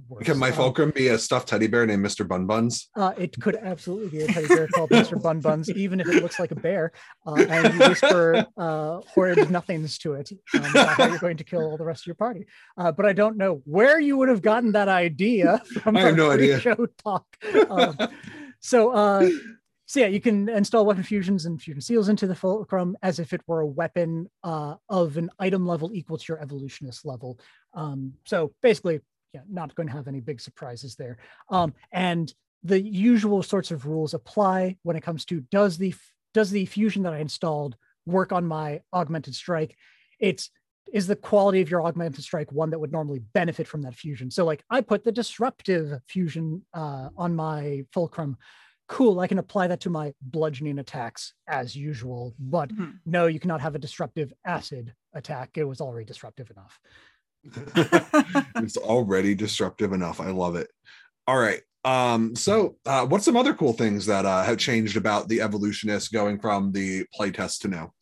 works. 0.07 0.25
Can 0.25 0.37
my 0.37 0.49
Um, 0.49 0.53
fulcrum 0.55 0.91
be 0.91 1.07
a 1.09 1.17
stuffed 1.17 1.47
teddy 1.49 1.67
bear 1.67 1.85
named 1.85 2.05
Mr. 2.05 2.27
Bun 2.27 2.45
Buns? 2.45 2.89
Uh, 2.95 3.13
it 3.17 3.39
could 3.39 3.55
absolutely 3.55 4.09
be 4.09 4.23
a 4.23 4.27
teddy 4.27 4.47
bear 4.47 4.67
called 4.67 4.89
Mr. 4.91 5.21
Bun 5.21 5.39
Buns, 5.41 5.69
even 5.71 5.99
if 5.99 6.07
it 6.07 6.21
looks 6.23 6.39
like 6.39 6.51
a 6.51 6.55
bear, 6.55 6.91
uh, 7.27 7.35
and 7.49 7.73
you 7.73 7.79
whisper 7.89 8.45
uh, 8.57 8.99
horrid 9.13 9.49
nothings 9.51 9.97
to 9.99 10.13
it 10.13 10.31
um, 10.55 10.65
about 10.65 10.89
how 10.89 11.05
you're 11.07 11.17
going 11.19 11.37
to 11.37 11.43
kill 11.43 11.61
all 11.61 11.77
the 11.77 11.85
rest 11.85 12.03
of 12.03 12.07
your 12.07 12.15
party. 12.15 12.45
Uh, 12.77 12.91
but 12.91 13.05
I 13.05 13.13
don't 13.13 13.37
know 13.37 13.61
where 13.65 13.99
you 13.99 14.17
would 14.17 14.29
have 14.29 14.41
gotten 14.41 14.71
that 14.73 14.89
idea 14.89 15.61
from 15.83 15.95
I 15.97 16.01
have 16.01 16.15
no 16.17 16.31
idea. 16.31 16.59
pre-show 16.59 16.87
talk. 17.03 17.25
Um, 17.69 17.97
so, 18.59 18.91
uh, 18.91 19.29
so 19.89 20.01
yeah, 20.01 20.05
you 20.05 20.21
can 20.21 20.47
install 20.49 20.85
weapon 20.85 21.01
fusions 21.01 21.47
and 21.47 21.59
fusion 21.59 21.81
seals 21.81 22.09
into 22.09 22.27
the 22.27 22.35
fulcrum 22.35 22.95
as 23.01 23.17
if 23.17 23.33
it 23.33 23.41
were 23.47 23.61
a 23.61 23.65
weapon 23.65 24.29
uh, 24.43 24.75
of 24.87 25.17
an 25.17 25.31
item 25.39 25.65
level 25.65 25.89
equal 25.91 26.15
to 26.19 26.25
your 26.27 26.39
evolutionist 26.39 27.07
level. 27.07 27.39
Um, 27.73 28.13
so 28.23 28.53
basically, 28.61 28.99
yeah, 29.33 29.41
not 29.49 29.73
going 29.73 29.87
to 29.87 29.93
have 29.93 30.07
any 30.07 30.19
big 30.19 30.41
surprises 30.41 30.95
there. 30.95 31.17
Um, 31.49 31.73
and 31.91 32.31
the 32.61 32.79
usual 32.79 33.41
sorts 33.41 33.71
of 33.71 33.87
rules 33.87 34.13
apply 34.13 34.77
when 34.83 34.95
it 34.95 35.01
comes 35.01 35.25
to 35.25 35.41
does 35.49 35.79
the 35.79 35.95
does 36.35 36.51
the 36.51 36.67
fusion 36.67 37.01
that 37.01 37.13
I 37.13 37.17
installed 37.17 37.75
work 38.05 38.31
on 38.31 38.45
my 38.45 38.81
augmented 38.93 39.33
strike? 39.33 39.75
It's 40.19 40.51
is 40.93 41.07
the 41.07 41.15
quality 41.15 41.61
of 41.61 41.71
your 41.71 41.83
augmented 41.83 42.23
strike 42.23 42.51
one 42.51 42.69
that 42.69 42.79
would 42.79 42.91
normally 42.91 43.23
benefit 43.33 43.67
from 43.67 43.81
that 43.81 43.95
fusion? 43.95 44.29
So 44.29 44.45
like 44.45 44.63
I 44.69 44.81
put 44.81 45.03
the 45.03 45.11
disruptive 45.11 45.99
fusion 46.07 46.63
uh, 46.75 47.09
on 47.17 47.35
my 47.35 47.85
fulcrum. 47.91 48.37
Cool, 48.89 49.19
I 49.19 49.27
can 49.27 49.37
apply 49.37 49.67
that 49.67 49.81
to 49.81 49.89
my 49.91 50.13
bludgeoning 50.19 50.79
attacks 50.79 51.33
as 51.47 51.75
usual, 51.75 52.33
but 52.39 52.69
Mhm. 52.69 52.99
no, 53.05 53.27
you 53.27 53.39
cannot 53.39 53.61
have 53.61 53.75
a 53.75 53.79
disruptive 53.79 54.33
acid 54.45 54.95
attack. 55.13 55.57
It 55.57 55.63
was 55.63 55.79
already 55.79 56.05
disruptive 56.05 56.49
enough. 56.49 56.79
it's 58.57 58.77
already 58.77 59.35
disruptive 59.35 59.93
enough. 59.93 60.19
I 60.19 60.31
love 60.31 60.55
it. 60.55 60.69
All 61.27 61.37
right. 61.37 61.61
Um, 61.85 62.35
so 62.35 62.77
uh, 62.85 63.05
what's 63.05 63.25
some 63.25 63.37
other 63.37 63.53
cool 63.53 63.73
things 63.73 64.07
that 64.07 64.25
uh, 64.25 64.43
have 64.43 64.57
changed 64.57 64.97
about 64.97 65.29
the 65.29 65.41
evolutionist 65.41 66.11
going 66.11 66.39
from 66.39 66.71
the 66.71 67.05
playtest 67.17 67.61
to 67.61 67.67
now? 67.67 67.93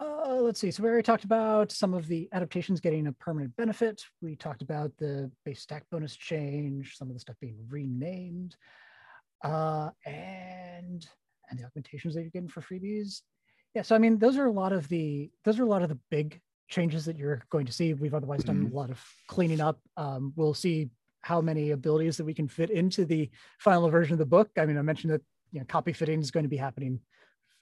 Uh, 0.00 0.36
let's 0.36 0.60
see. 0.60 0.70
So 0.70 0.84
we 0.84 0.88
already 0.88 1.02
talked 1.02 1.24
about 1.24 1.72
some 1.72 1.92
of 1.92 2.06
the 2.06 2.28
adaptations 2.32 2.80
getting 2.80 3.08
a 3.08 3.12
permanent 3.12 3.56
benefit. 3.56 4.04
We 4.22 4.36
talked 4.36 4.62
about 4.62 4.96
the 4.96 5.30
base 5.44 5.60
stack 5.60 5.84
bonus 5.90 6.14
change, 6.14 6.96
some 6.96 7.08
of 7.08 7.14
the 7.14 7.20
stuff 7.20 7.36
being 7.40 7.56
renamed, 7.68 8.56
uh, 9.42 9.90
and 10.04 11.06
and 11.50 11.58
the 11.58 11.64
augmentations 11.64 12.14
that 12.14 12.22
you're 12.22 12.30
getting 12.30 12.48
for 12.48 12.60
freebies. 12.60 13.22
Yeah. 13.74 13.82
So 13.82 13.94
I 13.94 13.98
mean, 13.98 14.18
those 14.18 14.36
are 14.36 14.46
a 14.46 14.52
lot 14.52 14.72
of 14.72 14.88
the 14.88 15.30
those 15.44 15.58
are 15.58 15.64
a 15.64 15.68
lot 15.68 15.82
of 15.82 15.88
the 15.88 15.98
big 16.10 16.40
changes 16.68 17.04
that 17.06 17.16
you're 17.16 17.42
going 17.50 17.66
to 17.66 17.72
see. 17.72 17.94
We've 17.94 18.14
otherwise 18.14 18.44
done 18.44 18.70
a 18.70 18.76
lot 18.76 18.90
of 18.90 19.02
cleaning 19.26 19.60
up. 19.60 19.80
Um, 19.96 20.32
we'll 20.36 20.54
see 20.54 20.90
how 21.22 21.40
many 21.40 21.70
abilities 21.70 22.16
that 22.18 22.24
we 22.24 22.34
can 22.34 22.48
fit 22.48 22.70
into 22.70 23.04
the 23.04 23.30
final 23.58 23.88
version 23.90 24.12
of 24.12 24.18
the 24.18 24.26
book. 24.26 24.50
I 24.58 24.66
mean, 24.66 24.78
I 24.78 24.82
mentioned 24.82 25.12
that 25.12 25.22
you 25.52 25.60
know 25.60 25.66
copy 25.66 25.92
fitting 25.92 26.20
is 26.20 26.30
going 26.30 26.44
to 26.44 26.50
be 26.50 26.56
happening 26.56 27.00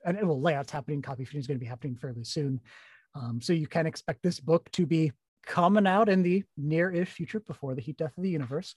and 0.07 0.27
well, 0.27 0.41
layout's 0.41 0.71
happening, 0.71 1.03
copy 1.03 1.25
fitting 1.25 1.41
is 1.41 1.47
going 1.47 1.59
to 1.59 1.65
be 1.65 1.69
happening 1.69 1.97
fairly 1.97 2.25
soon. 2.25 2.61
Um, 3.15 3.41
so 3.43 3.53
you 3.53 3.67
can 3.67 3.87
expect 3.87 4.23
this 4.23 4.41
book 4.41 4.71
to 4.73 4.87
be 4.87 5.13
coming 5.45 5.87
out 5.87 6.09
in 6.09 6.23
the 6.23 6.45
near-ish 6.57 7.09
future 7.09 7.41
before 7.41 7.75
the 7.75 7.81
heat 7.81 7.97
death 7.97 8.17
of 8.17 8.23
the 8.23 8.31
universe. 8.31 8.75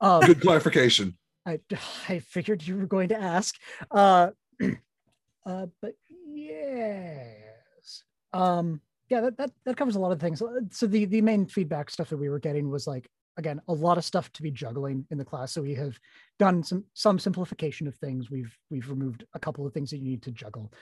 Um, 0.00 0.20
Good 0.20 0.40
clarification. 0.40 1.18
I, 1.46 1.60
I 2.08 2.18
figured 2.20 2.66
you 2.66 2.76
were 2.76 2.86
going 2.86 3.08
to 3.08 3.20
ask. 3.20 3.56
Uh, 3.90 4.30
uh, 5.46 5.66
but 5.80 5.94
yes. 6.26 8.04
Um, 8.32 8.80
yeah, 9.08 9.22
that, 9.22 9.36
that, 9.38 9.50
that 9.64 9.76
covers 9.76 9.96
a 9.96 10.00
lot 10.00 10.12
of 10.12 10.20
things. 10.20 10.40
Uh, 10.40 10.60
So 10.70 10.86
the, 10.86 11.04
the 11.04 11.20
main 11.20 11.46
feedback 11.46 11.90
stuff 11.90 12.10
that 12.10 12.16
we 12.16 12.28
were 12.28 12.38
getting 12.38 12.70
was 12.70 12.86
like, 12.86 13.08
again, 13.36 13.60
a 13.68 13.72
lot 13.72 13.98
of 13.98 14.04
stuff 14.04 14.30
to 14.32 14.42
be 14.42 14.50
juggling 14.50 15.06
in 15.10 15.18
the 15.18 15.24
class. 15.24 15.52
So 15.52 15.62
we 15.62 15.74
have 15.74 15.98
done 16.38 16.62
some, 16.62 16.84
some 16.94 17.18
simplification 17.18 17.88
of 17.88 17.96
things. 17.96 18.30
We've, 18.30 18.56
we've 18.70 18.88
removed 18.88 19.24
a 19.34 19.38
couple 19.38 19.66
of 19.66 19.72
things 19.72 19.90
that 19.90 19.98
you 19.98 20.10
need 20.10 20.22
to 20.22 20.30
juggle. 20.30 20.72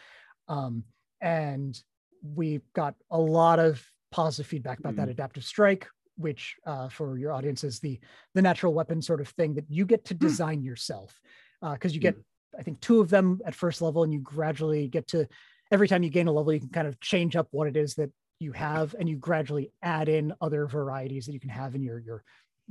Um, 0.48 0.84
and 1.20 1.80
we 2.22 2.60
got 2.74 2.94
a 3.10 3.18
lot 3.18 3.58
of 3.58 3.82
positive 4.10 4.46
feedback 4.46 4.80
about 4.80 4.96
that 4.96 5.08
adaptive 5.08 5.44
strike, 5.44 5.88
which 6.18 6.56
uh, 6.66 6.88
for 6.88 7.16
your 7.16 7.32
audience 7.32 7.64
is 7.64 7.80
the 7.80 7.98
the 8.34 8.42
natural 8.42 8.74
weapon 8.74 9.00
sort 9.00 9.20
of 9.20 9.28
thing 9.28 9.54
that 9.54 9.64
you 9.68 9.86
get 9.86 10.04
to 10.06 10.14
hmm. 10.14 10.26
design 10.26 10.62
yourself 10.62 11.18
uh, 11.62 11.72
because 11.72 11.94
you 11.94 12.00
get 12.00 12.14
hmm. 12.14 12.20
I 12.58 12.62
think 12.62 12.80
two 12.80 13.00
of 13.00 13.10
them 13.10 13.40
at 13.44 13.54
first 13.54 13.82
level, 13.82 14.02
and 14.02 14.12
you 14.12 14.20
gradually 14.20 14.88
get 14.88 15.08
to 15.08 15.26
every 15.70 15.88
time 15.88 16.02
you 16.02 16.10
gain 16.10 16.28
a 16.28 16.32
level, 16.32 16.52
you 16.52 16.60
can 16.60 16.70
kind 16.70 16.88
of 16.88 16.98
change 17.00 17.36
up 17.36 17.48
what 17.50 17.68
it 17.68 17.76
is 17.76 17.94
that 17.94 18.10
you 18.40 18.52
have, 18.52 18.94
and 18.98 19.08
you 19.08 19.16
gradually 19.16 19.72
add 19.82 20.08
in 20.08 20.32
other 20.40 20.66
varieties 20.66 21.26
that 21.26 21.32
you 21.32 21.40
can 21.40 21.50
have 21.50 21.74
in 21.74 21.82
your 21.82 21.98
your 21.98 22.24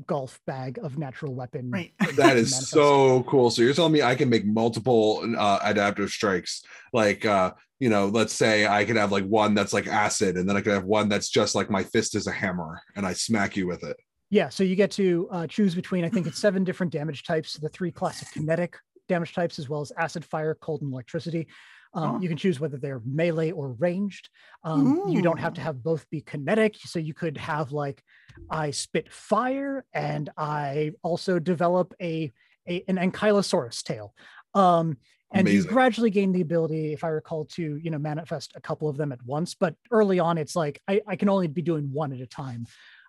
golf 0.05 0.39
bag 0.45 0.79
of 0.81 0.97
natural 0.97 1.33
weapon. 1.33 1.71
Right. 1.71 1.93
That 1.99 2.38
is 2.38 2.51
manifest. 2.51 2.69
so 2.69 3.23
cool. 3.23 3.49
So 3.49 3.62
you're 3.62 3.73
telling 3.73 3.93
me 3.93 4.01
I 4.01 4.15
can 4.15 4.29
make 4.29 4.45
multiple 4.45 5.23
uh, 5.38 5.60
adaptive 5.63 6.10
strikes, 6.10 6.63
like 6.93 7.25
uh, 7.25 7.53
you 7.79 7.89
know, 7.89 8.07
let's 8.07 8.33
say 8.33 8.67
I 8.67 8.86
could 8.86 8.95
have 8.95 9.12
like 9.12 9.25
one 9.25 9.53
that's 9.53 9.73
like 9.73 9.88
acid, 9.88 10.38
and 10.38 10.47
then 10.47 10.57
I 10.57 10.62
could 10.62 10.73
have 10.73 10.86
one 10.86 11.10
that's 11.10 11.29
just 11.29 11.55
like 11.55 11.69
my 11.69 11.83
fist 11.83 12.15
is 12.15 12.27
a 12.27 12.31
hammer, 12.31 12.81
and 12.95 13.05
I 13.05 13.13
smack 13.13 13.55
you 13.55 13.67
with 13.67 13.83
it. 13.83 13.97
Yeah, 14.29 14.49
so 14.49 14.63
you 14.63 14.75
get 14.75 14.91
to 14.91 15.27
uh, 15.31 15.48
choose 15.48 15.73
between 15.73 16.04
I 16.04 16.10
think 16.10 16.27
it's 16.27 16.39
seven 16.39 16.63
different 16.63 16.91
damage 16.91 17.23
types, 17.23 17.54
the 17.54 17.69
three 17.69 17.91
classic 17.91 18.29
kinetic 18.31 18.77
damage 19.08 19.33
types, 19.33 19.58
as 19.58 19.69
well 19.69 19.81
as 19.81 19.91
acid, 19.98 20.25
fire, 20.25 20.56
cold, 20.56 20.81
and 20.81 20.91
electricity. 20.91 21.48
Um, 21.94 22.15
Oh. 22.15 22.21
You 22.21 22.27
can 22.27 22.38
choose 22.38 22.60
whether 22.60 22.77
they're 22.77 23.02
melee 23.06 23.52
or 23.52 23.73
ranged. 23.73 24.29
Um, 24.63 25.04
you 25.08 25.21
don't 25.21 25.40
have 25.40 25.54
to 25.56 25.62
have 25.62 25.83
both 25.83 26.10
be 26.10 26.21
kinetic, 26.21 26.75
so 26.77 27.00
you 27.00 27.13
could 27.13 27.38
have 27.38 27.71
like 27.71 28.04
I 28.50 28.71
spit 28.71 29.12
fire 29.12 29.85
and 29.94 30.29
I 30.38 30.92
also 31.04 31.40
develop 31.40 31.94
a, 32.02 32.31
a 32.67 32.83
an 32.88 32.98
ankylosaurus 32.98 33.83
tail. 33.83 34.13
Um, 34.54 34.98
and 35.31 35.48
you 35.50 35.63
gradually 35.65 36.10
gain 36.10 36.31
the 36.31 36.42
ability, 36.42 36.94
if 36.94 37.04
I 37.04 37.10
recall, 37.10 37.46
to 37.46 37.77
you 37.77 37.92
know 37.92 37.98
manifest 37.98 38.54
a 38.56 38.62
couple 38.62 38.88
of 38.88 38.98
them 38.98 39.12
at 39.12 39.23
once. 39.25 39.56
But 39.56 39.75
early 39.92 40.19
on, 40.19 40.38
it's 40.38 40.56
like 40.56 40.81
I, 40.88 41.02
I 41.08 41.15
can 41.15 41.29
only 41.29 41.48
be 41.48 41.62
doing 41.62 41.92
one 41.92 42.13
at 42.13 42.21
a 42.21 42.27
time. 42.27 42.65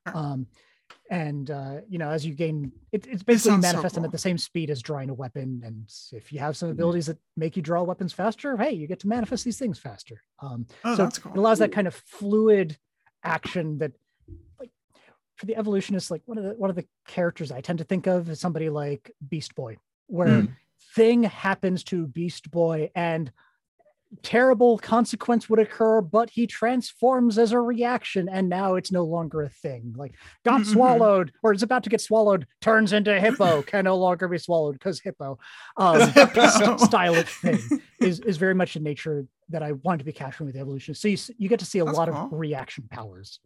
Um, 0.06 0.46
and 1.10 1.50
uh, 1.50 1.76
you 1.88 1.98
know, 1.98 2.10
as 2.10 2.24
you 2.26 2.34
gain, 2.34 2.72
it, 2.92 3.06
it's 3.06 3.22
basically 3.22 3.52
sounds 3.52 3.66
so 3.66 3.72
manifest 3.72 3.94
them 3.94 4.02
cool. 4.02 4.08
at 4.08 4.12
the 4.12 4.18
same 4.18 4.38
speed 4.38 4.70
as 4.70 4.82
drawing 4.82 5.10
a 5.10 5.14
weapon. 5.14 5.62
And 5.64 5.88
if 6.12 6.32
you 6.32 6.38
have 6.40 6.56
some 6.56 6.68
abilities 6.68 7.06
that 7.06 7.18
make 7.36 7.56
you 7.56 7.62
draw 7.62 7.82
weapons 7.82 8.12
faster, 8.12 8.56
hey, 8.56 8.72
you 8.72 8.86
get 8.86 9.00
to 9.00 9.08
manifest 9.08 9.44
these 9.44 9.58
things 9.58 9.78
faster. 9.78 10.20
Um, 10.40 10.66
Oh, 10.84 10.94
so 10.96 11.02
that's 11.04 11.18
cool. 11.18 11.32
it 11.32 11.38
allows 11.38 11.58
that 11.60 11.72
kind 11.72 11.86
of 11.86 11.94
fluid 11.94 12.76
action 13.24 13.78
that, 13.78 13.92
like, 14.60 14.70
for 15.36 15.46
the 15.46 15.56
evolutionists, 15.56 16.10
like 16.10 16.22
one 16.26 16.38
of 16.38 16.44
the 16.44 16.50
one 16.50 16.70
of 16.70 16.76
the 16.76 16.86
characters 17.06 17.50
I 17.52 17.60
tend 17.60 17.78
to 17.78 17.84
think 17.84 18.06
of 18.06 18.28
is 18.28 18.40
somebody 18.40 18.68
like 18.70 19.12
Beast 19.28 19.54
Boy, 19.54 19.76
where 20.06 20.42
Mm. 20.42 20.56
thing 20.94 21.22
happens 21.24 21.84
to 21.84 22.06
Beast 22.06 22.50
Boy 22.50 22.90
and 22.94 23.32
terrible 24.22 24.78
consequence 24.78 25.48
would 25.50 25.58
occur, 25.58 26.00
but 26.00 26.30
he 26.30 26.46
transforms 26.46 27.38
as 27.38 27.52
a 27.52 27.60
reaction, 27.60 28.28
and 28.28 28.48
now 28.48 28.74
it's 28.76 28.90
no 28.90 29.04
longer 29.04 29.42
a 29.42 29.48
thing. 29.48 29.94
Like 29.96 30.14
got 30.44 30.62
Mhm. 30.62 30.66
swallowed, 30.72 31.32
or 31.42 31.52
is 31.52 31.62
about 31.62 31.84
to 31.84 31.90
get 31.90 32.00
swallowed, 32.00 32.46
turns 32.60 32.92
into 32.92 33.18
hippo, 33.20 33.62
can 33.66 33.84
no 33.84 33.96
longer 33.96 34.28
be 34.28 34.38
swallowed 34.38 34.72
because 34.74 35.00
hippo. 35.00 35.38
Um, 35.76 36.10
Hippo. 36.10 36.76
style 36.78 37.14
of 37.16 37.28
thing 37.28 37.60
is 38.00 38.20
is 38.20 38.36
very 38.36 38.54
much 38.54 38.76
in 38.76 38.82
nature 38.82 39.26
that 39.50 39.62
I 39.62 39.72
wanted 39.72 39.98
to 39.98 40.04
be 40.04 40.12
capturing 40.12 40.46
with 40.46 40.56
evolution. 40.56 40.94
So 40.94 41.08
you, 41.08 41.16
you 41.38 41.48
get 41.48 41.58
to 41.60 41.64
see 41.66 41.78
a 41.78 41.84
That's 41.84 41.96
lot 41.96 42.08
cool. 42.08 42.26
of 42.26 42.32
reaction 42.32 42.84
powers. 42.90 43.40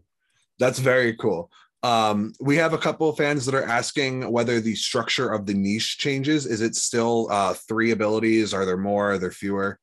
That's 0.58 0.78
very 0.78 1.14
cool. 1.16 1.50
Um, 1.84 2.32
we 2.40 2.56
have 2.56 2.72
a 2.72 2.78
couple 2.78 3.08
of 3.08 3.16
fans 3.16 3.44
that 3.46 3.54
are 3.56 3.64
asking 3.64 4.30
whether 4.30 4.60
the 4.60 4.74
structure 4.76 5.32
of 5.32 5.46
the 5.46 5.54
niche 5.54 5.98
changes. 5.98 6.46
Is 6.46 6.60
it 6.60 6.76
still 6.76 7.26
uh, 7.30 7.54
three 7.54 7.90
abilities? 7.90 8.54
Are 8.54 8.64
there 8.64 8.76
more? 8.76 9.12
Are 9.12 9.18
there 9.18 9.32
fewer? 9.32 9.78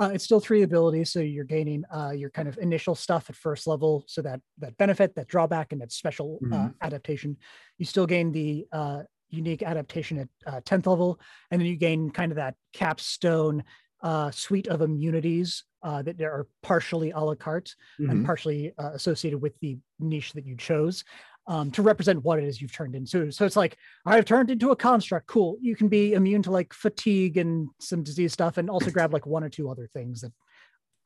Uh, 0.00 0.10
it's 0.14 0.24
still 0.24 0.40
three 0.40 0.62
abilities, 0.62 1.12
so 1.12 1.20
you're 1.20 1.44
gaining 1.44 1.84
uh, 1.92 2.10
your 2.10 2.30
kind 2.30 2.48
of 2.48 2.56
initial 2.58 2.94
stuff 2.94 3.28
at 3.28 3.36
first 3.36 3.66
level. 3.66 4.04
So 4.08 4.22
that 4.22 4.40
that 4.58 4.76
benefit, 4.78 5.14
that 5.16 5.28
drawback, 5.28 5.72
and 5.72 5.80
that 5.82 5.92
special 5.92 6.42
uh, 6.50 6.70
Mhm. 6.70 6.74
adaptation. 6.80 7.36
You 7.76 7.84
still 7.84 8.06
gain 8.06 8.32
the 8.32 8.66
uh, 8.72 9.02
unique 9.28 9.62
adaptation 9.62 10.18
at 10.18 10.28
uh, 10.46 10.60
tenth 10.64 10.86
level, 10.86 11.20
and 11.50 11.60
then 11.60 11.68
you 11.68 11.76
gain 11.76 12.10
kind 12.10 12.32
of 12.32 12.36
that 12.36 12.56
capstone 12.72 13.62
uh, 14.02 14.30
suite 14.30 14.68
of 14.68 14.80
immunities 14.80 15.64
uh, 15.82 16.00
that 16.02 16.18
are 16.22 16.48
partially 16.62 17.10
a 17.10 17.20
la 17.20 17.34
carte 17.34 17.76
Mhm. 17.98 18.08
and 18.08 18.24
partially 18.24 18.72
uh, 18.78 18.92
associated 18.94 19.38
with 19.42 19.58
the 19.60 19.78
niche 19.98 20.32
that 20.32 20.46
you 20.46 20.56
chose 20.56 21.04
um, 21.46 21.70
to 21.72 21.82
represent 21.82 22.24
what 22.24 22.38
it 22.38 22.44
is 22.44 22.60
you've 22.60 22.72
turned 22.72 22.94
into. 22.94 23.30
So 23.30 23.44
it's 23.44 23.56
like 23.56 23.76
I've 24.06 24.24
turned 24.24 24.50
into 24.50 24.70
a 24.70 24.76
construct. 24.76 25.26
Cool. 25.26 25.58
You 25.60 25.74
can 25.74 25.88
be 25.88 26.12
immune 26.12 26.42
to 26.42 26.50
like 26.50 26.72
fatigue 26.72 27.36
and 27.36 27.68
some 27.80 28.02
disease 28.02 28.32
stuff, 28.32 28.56
and 28.56 28.70
also 28.70 28.90
grab 28.90 29.12
like 29.12 29.26
one 29.26 29.44
or 29.44 29.48
two 29.48 29.70
other 29.70 29.88
things 29.92 30.20
that 30.20 30.32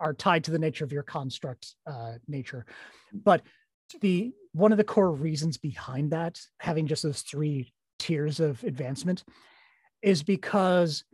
are 0.00 0.12
tied 0.12 0.44
to 0.44 0.50
the 0.50 0.58
nature 0.58 0.84
of 0.84 0.92
your 0.92 1.02
construct 1.02 1.74
uh, 1.86 2.14
nature. 2.28 2.66
But 3.12 3.42
the 4.00 4.32
one 4.52 4.72
of 4.72 4.78
the 4.78 4.84
core 4.84 5.12
reasons 5.12 5.56
behind 5.56 6.10
that, 6.12 6.40
having 6.58 6.86
just 6.86 7.02
those 7.02 7.22
three 7.22 7.72
tiers 7.98 8.40
of 8.40 8.62
advancement, 8.64 9.24
is 10.02 10.22
because 10.22 11.04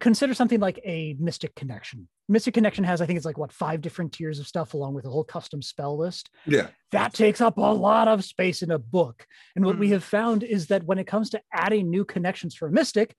consider 0.00 0.34
something 0.34 0.60
like 0.60 0.80
a 0.84 1.16
mystic 1.18 1.54
connection. 1.54 2.08
Mystic 2.28 2.54
connection 2.54 2.84
has, 2.84 3.00
I 3.00 3.06
think 3.06 3.16
it's 3.18 3.26
like 3.26 3.36
what 3.38 3.52
five 3.52 3.80
different 3.82 4.12
tiers 4.12 4.38
of 4.38 4.46
stuff 4.46 4.72
along 4.74 4.94
with 4.94 5.04
a 5.04 5.10
whole 5.10 5.24
custom 5.24 5.60
spell 5.60 5.96
list 5.98 6.30
Yeah. 6.46 6.68
that 6.90 7.12
takes 7.12 7.40
up 7.40 7.58
a 7.58 7.60
lot 7.60 8.08
of 8.08 8.24
space 8.24 8.62
in 8.62 8.70
a 8.70 8.78
book. 8.78 9.26
And 9.54 9.64
what 9.64 9.76
we 9.76 9.88
Mm. 9.88 9.92
have 9.92 10.04
found 10.04 10.42
is 10.42 10.68
that 10.68 10.84
when 10.84 10.98
it 10.98 11.06
comes 11.06 11.28
to 11.30 11.42
adding 11.52 11.90
new 11.90 12.04
connections 12.04 12.54
for 12.54 12.70
Mystic, 12.70 13.14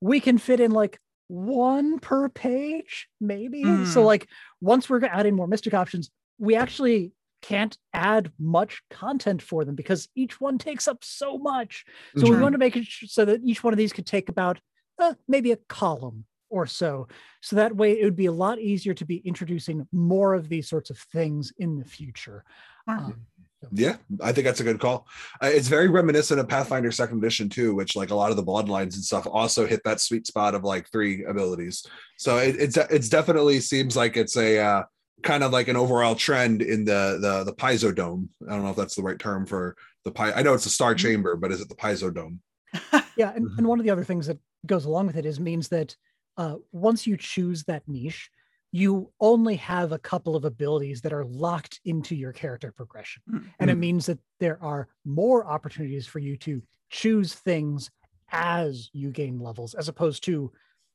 we 0.00 0.20
can 0.20 0.38
fit 0.38 0.60
in 0.60 0.70
like 0.70 0.98
one 1.28 1.98
per 1.98 2.28
page, 2.28 3.08
maybe. 3.20 3.84
So, 3.84 4.02
Mm. 4.02 4.06
like, 4.06 4.28
once 4.60 4.88
we're 4.88 5.04
adding 5.04 5.34
more 5.34 5.46
Mystic 5.46 5.74
options, 5.74 6.10
we 6.38 6.54
actually 6.54 7.12
can't 7.42 7.76
add 7.92 8.32
much 8.38 8.82
content 8.90 9.42
for 9.42 9.64
them 9.66 9.74
because 9.74 10.08
each 10.14 10.40
one 10.40 10.56
takes 10.56 10.88
up 10.88 11.04
so 11.04 11.36
much. 11.36 11.84
So, 12.16 12.30
we 12.30 12.36
want 12.40 12.52
to 12.52 12.58
make 12.58 12.74
it 12.76 12.86
so 13.06 13.24
that 13.26 13.42
each 13.44 13.62
one 13.62 13.74
of 13.74 13.78
these 13.78 13.92
could 13.92 14.06
take 14.06 14.28
about 14.30 14.60
uh, 14.98 15.14
maybe 15.26 15.50
a 15.52 15.56
column 15.68 16.24
or 16.54 16.66
so. 16.66 17.08
So 17.42 17.56
that 17.56 17.74
way 17.74 17.98
it 18.00 18.04
would 18.04 18.14
be 18.16 18.26
a 18.26 18.32
lot 18.32 18.60
easier 18.60 18.94
to 18.94 19.04
be 19.04 19.16
introducing 19.18 19.86
more 19.92 20.34
of 20.34 20.48
these 20.48 20.68
sorts 20.68 20.88
of 20.90 20.98
things 21.12 21.52
in 21.58 21.76
the 21.78 21.84
future. 21.84 22.44
Smart. 22.84 23.00
Um, 23.00 23.26
Yeah, 23.72 23.96
I 24.22 24.30
think 24.32 24.44
that's 24.46 24.60
a 24.60 24.64
good 24.64 24.78
call. 24.78 25.06
Uh, 25.42 25.46
it's 25.52 25.68
very 25.68 25.88
reminiscent 25.88 26.38
of 26.38 26.46
Pathfinder 26.48 26.92
Second 26.92 27.18
Edition 27.18 27.48
too, 27.48 27.74
which 27.74 27.96
like 27.96 28.10
a 28.10 28.14
lot 28.14 28.30
of 28.30 28.36
the 28.36 28.42
bloodlines 28.44 28.94
and 28.94 29.02
stuff 29.10 29.26
also 29.26 29.66
hit 29.66 29.80
that 29.84 30.00
sweet 30.00 30.26
spot 30.26 30.54
of 30.54 30.62
like 30.64 30.90
three 30.92 31.24
abilities. 31.24 31.84
So 32.18 32.36
it, 32.38 32.56
it's 32.56 32.76
it's 32.76 33.08
definitely 33.08 33.58
seems 33.60 33.96
like 33.96 34.16
it's 34.18 34.36
a 34.36 34.58
uh, 34.60 34.82
kind 35.22 35.42
of 35.42 35.50
like 35.50 35.68
an 35.68 35.76
overall 35.76 36.14
trend 36.14 36.60
in 36.62 36.84
the 36.84 37.18
the 37.20 37.44
the 37.44 37.54
Paizo 37.54 37.92
Dome. 37.94 38.28
I 38.48 38.52
don't 38.52 38.64
know 38.64 38.70
if 38.70 38.76
that's 38.76 38.96
the 38.96 39.02
right 39.02 39.18
term 39.18 39.46
for 39.46 39.76
the 40.04 40.12
Pi. 40.12 40.32
I 40.32 40.42
know 40.42 40.52
it's 40.54 40.66
a 40.66 40.70
star 40.78 40.94
Mhm. 40.94 40.98
chamber, 40.98 41.34
but 41.36 41.50
is 41.50 41.60
it 41.62 41.68
the 41.70 41.74
Paizo 41.84 42.12
Dome? 42.14 42.40
Yeah, 43.16 43.32
and, 43.36 43.46
and 43.58 43.66
one 43.68 43.78
of 43.78 43.84
the 43.86 43.92
other 43.92 44.02
things 44.04 44.26
that 44.26 44.38
goes 44.66 44.84
along 44.86 45.06
with 45.06 45.16
it 45.16 45.24
is 45.24 45.38
means 45.38 45.68
that 45.68 45.94
uh, 46.36 46.56
once 46.72 47.06
you 47.06 47.16
choose 47.16 47.64
that 47.64 47.82
niche, 47.86 48.30
you 48.72 49.12
only 49.20 49.54
have 49.56 49.92
a 49.92 49.98
couple 49.98 50.34
of 50.34 50.44
abilities 50.44 51.00
that 51.02 51.12
are 51.12 51.24
locked 51.24 51.80
into 51.84 52.16
your 52.16 52.32
character 52.32 52.72
progression. 52.72 53.22
Mm. 53.30 53.44
And 53.60 53.70
it 53.70 53.76
Mm. 53.76 53.80
means 53.80 54.06
that 54.06 54.18
there 54.40 54.60
are 54.62 54.88
more 55.04 55.46
opportunities 55.46 56.06
for 56.06 56.18
you 56.18 56.36
to 56.38 56.60
choose 56.90 57.34
things 57.34 57.90
as 58.32 58.90
you 58.92 59.10
gain 59.10 59.38
levels, 59.38 59.74
as 59.74 59.88
opposed 59.88 60.24
to 60.24 60.50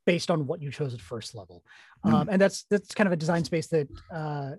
based 0.06 0.30
on 0.32 0.48
what 0.48 0.62
you 0.62 0.72
chose 0.72 0.94
at 0.94 1.00
first 1.00 1.36
level. 1.36 1.64
Mm. 2.06 2.14
Um, 2.14 2.30
and 2.30 2.42
that's 2.42 2.66
that's 2.70 2.94
kind 2.94 3.08
of 3.08 3.14
a 3.14 3.18
design 3.18 3.44
space 3.46 3.68
that 3.68 3.88
uh, 4.12 4.52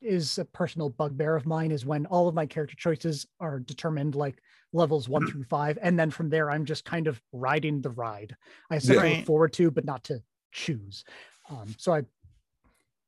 is 0.00 0.38
a 0.38 0.44
personal 0.44 0.90
bugbear 0.90 1.36
of 1.36 1.46
mine. 1.46 1.70
Is 1.70 1.84
when 1.84 2.06
all 2.06 2.28
of 2.28 2.34
my 2.34 2.46
character 2.46 2.76
choices 2.76 3.26
are 3.38 3.58
determined 3.58 4.14
like 4.14 4.36
levels 4.72 5.08
one 5.08 5.26
through 5.26 5.44
five, 5.44 5.78
and 5.82 5.98
then 5.98 6.10
from 6.10 6.30
there 6.30 6.50
I'm 6.50 6.64
just 6.64 6.84
kind 6.84 7.06
of 7.06 7.20
riding 7.32 7.80
the 7.80 7.90
ride. 7.90 8.36
I 8.70 8.74
have 8.74 8.82
something 8.82 9.10
to 9.10 9.16
look 9.18 9.26
forward 9.26 9.52
to, 9.54 9.70
but 9.70 9.84
not 9.84 10.04
to 10.04 10.22
choose. 10.52 11.04
Um, 11.48 11.74
so 11.78 11.92
I 11.92 12.02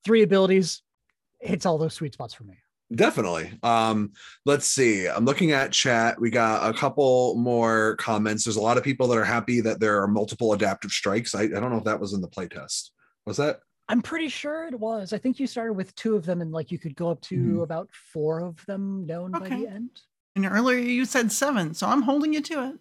three 0.04 0.22
abilities 0.22 0.82
hits 1.40 1.66
all 1.66 1.78
those 1.78 1.94
sweet 1.94 2.14
spots 2.14 2.34
for 2.34 2.44
me. 2.44 2.56
Definitely. 2.94 3.58
Um, 3.62 4.12
let's 4.44 4.66
see. 4.66 5.08
I'm 5.08 5.24
looking 5.24 5.52
at 5.52 5.72
chat. 5.72 6.20
We 6.20 6.30
got 6.30 6.68
a 6.68 6.76
couple 6.76 7.34
more 7.36 7.96
comments. 7.96 8.44
There's 8.44 8.56
a 8.56 8.60
lot 8.60 8.76
of 8.76 8.84
people 8.84 9.08
that 9.08 9.18
are 9.18 9.24
happy 9.24 9.60
that 9.62 9.80
there 9.80 10.02
are 10.02 10.08
multiple 10.08 10.52
adaptive 10.52 10.90
strikes. 10.90 11.34
I, 11.34 11.42
I 11.42 11.48
don't 11.48 11.70
know 11.70 11.78
if 11.78 11.84
that 11.84 12.00
was 12.00 12.12
in 12.12 12.20
the 12.20 12.28
playtest. 12.28 12.90
Was 13.24 13.38
that? 13.38 13.60
I'm 13.88 14.00
pretty 14.02 14.28
sure 14.28 14.66
it 14.66 14.78
was. 14.78 15.12
I 15.12 15.18
think 15.18 15.38
you 15.38 15.46
started 15.46 15.74
with 15.74 15.94
two 15.94 16.14
of 16.16 16.24
them, 16.24 16.40
and 16.40 16.52
like 16.52 16.70
you 16.70 16.78
could 16.78 16.94
go 16.96 17.10
up 17.10 17.20
to 17.22 17.36
Mhm. 17.36 17.62
about 17.62 17.88
four 18.12 18.40
of 18.40 18.64
them 18.66 19.06
known 19.06 19.32
by 19.32 19.48
the 19.48 19.66
end. 19.68 19.90
And 20.36 20.46
earlier 20.46 20.78
you 20.78 21.04
said 21.04 21.30
seven, 21.32 21.74
so 21.74 21.86
I'm 21.86 22.02
holding 22.02 22.32
you 22.32 22.40
to 22.42 22.68
it. 22.70 22.76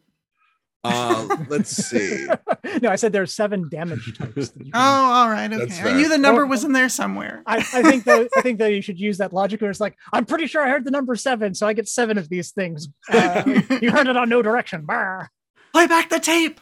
Uh, 0.84 1.38
let's 1.50 1.70
see. 1.70 2.28
no, 2.82 2.90
I 2.90 2.96
said 2.96 3.12
there 3.12 3.22
are 3.22 3.28
seven 3.28 3.70
damage 3.70 4.18
types. 4.18 4.52
Oh, 4.74 4.80
all 4.80 5.30
right. 5.30 5.52
Okay. 5.52 5.82
I 5.82 5.94
knew 5.96 6.10
the 6.10 6.18
number 6.18 6.44
Oh, 6.44 6.48
was 6.48 6.64
in 6.64 6.72
there 6.72 6.90
somewhere. 6.90 7.44
I, 7.46 7.58
I 7.58 7.84
think 7.84 8.06
that 8.06 8.30
I 8.36 8.42
think 8.42 8.58
that 8.60 8.72
you 8.74 8.82
should 8.82 9.00
use 9.00 9.18
that 9.20 9.32
logic 9.34 9.62
where 9.62 9.70
it's 9.70 9.80
like, 9.80 9.96
I'm 10.14 10.26
pretty 10.26 10.48
sure 10.48 10.64
I 10.64 10.70
heard 10.70 10.86
the 10.86 10.90
number 10.92 11.16
seven, 11.16 11.54
so 11.54 11.68
I 11.68 11.74
get 11.74 11.88
seven 11.88 12.18
of 12.18 12.30
these 12.30 12.52
things. 12.52 12.88
Uh, 13.12 13.44
you 13.82 13.92
heard 13.92 14.08
it 14.08 14.18
on 14.18 14.30
no 14.30 14.42
direction. 14.42 14.86
Brr. 14.86 15.28
Play 15.74 15.86
back 15.88 16.10
the 16.10 16.20
tape. 16.20 16.60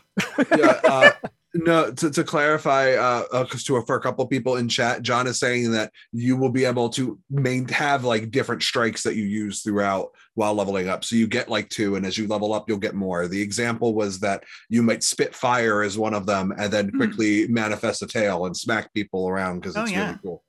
yeah, 0.57 0.79
uh, 0.83 1.11
no, 1.53 1.91
to, 1.91 2.11
to 2.11 2.23
clarify, 2.23 2.93
uh, 2.93 3.23
uh, 3.31 3.45
to 3.45 3.81
for 3.81 3.95
a 3.95 4.01
couple 4.01 4.25
people 4.27 4.57
in 4.57 4.69
chat, 4.69 5.01
John 5.01 5.25
is 5.27 5.39
saying 5.39 5.71
that 5.71 5.91
you 6.11 6.37
will 6.37 6.51
be 6.51 6.65
able 6.65 6.89
to 6.89 7.17
main 7.29 7.67
have 7.69 8.03
like 8.03 8.29
different 8.31 8.61
strikes 8.61 9.03
that 9.03 9.15
you 9.15 9.23
use 9.23 9.63
throughout 9.63 10.09
while 10.35 10.53
leveling 10.53 10.89
up. 10.89 11.03
So 11.03 11.15
you 11.15 11.27
get 11.27 11.49
like 11.49 11.69
two, 11.69 11.95
and 11.95 12.05
as 12.05 12.17
you 12.17 12.27
level 12.27 12.53
up, 12.53 12.69
you'll 12.69 12.77
get 12.77 12.95
more. 12.95 13.27
The 13.27 13.41
example 13.41 13.95
was 13.95 14.19
that 14.19 14.43
you 14.69 14.83
might 14.83 15.03
spit 15.03 15.33
fire 15.35 15.81
as 15.81 15.97
one 15.97 16.13
of 16.13 16.25
them, 16.25 16.53
and 16.57 16.71
then 16.71 16.89
Hmm. 16.89 16.97
quickly 16.97 17.47
manifest 17.47 18.03
a 18.03 18.07
tail 18.07 18.45
and 18.45 18.55
smack 18.55 18.93
people 18.93 19.27
around 19.27 19.59
because 19.59 19.75
Oh, 19.75 19.83
it's 19.83 19.91
yeah. 19.91 20.05
really 20.05 20.19
cool. 20.21 20.43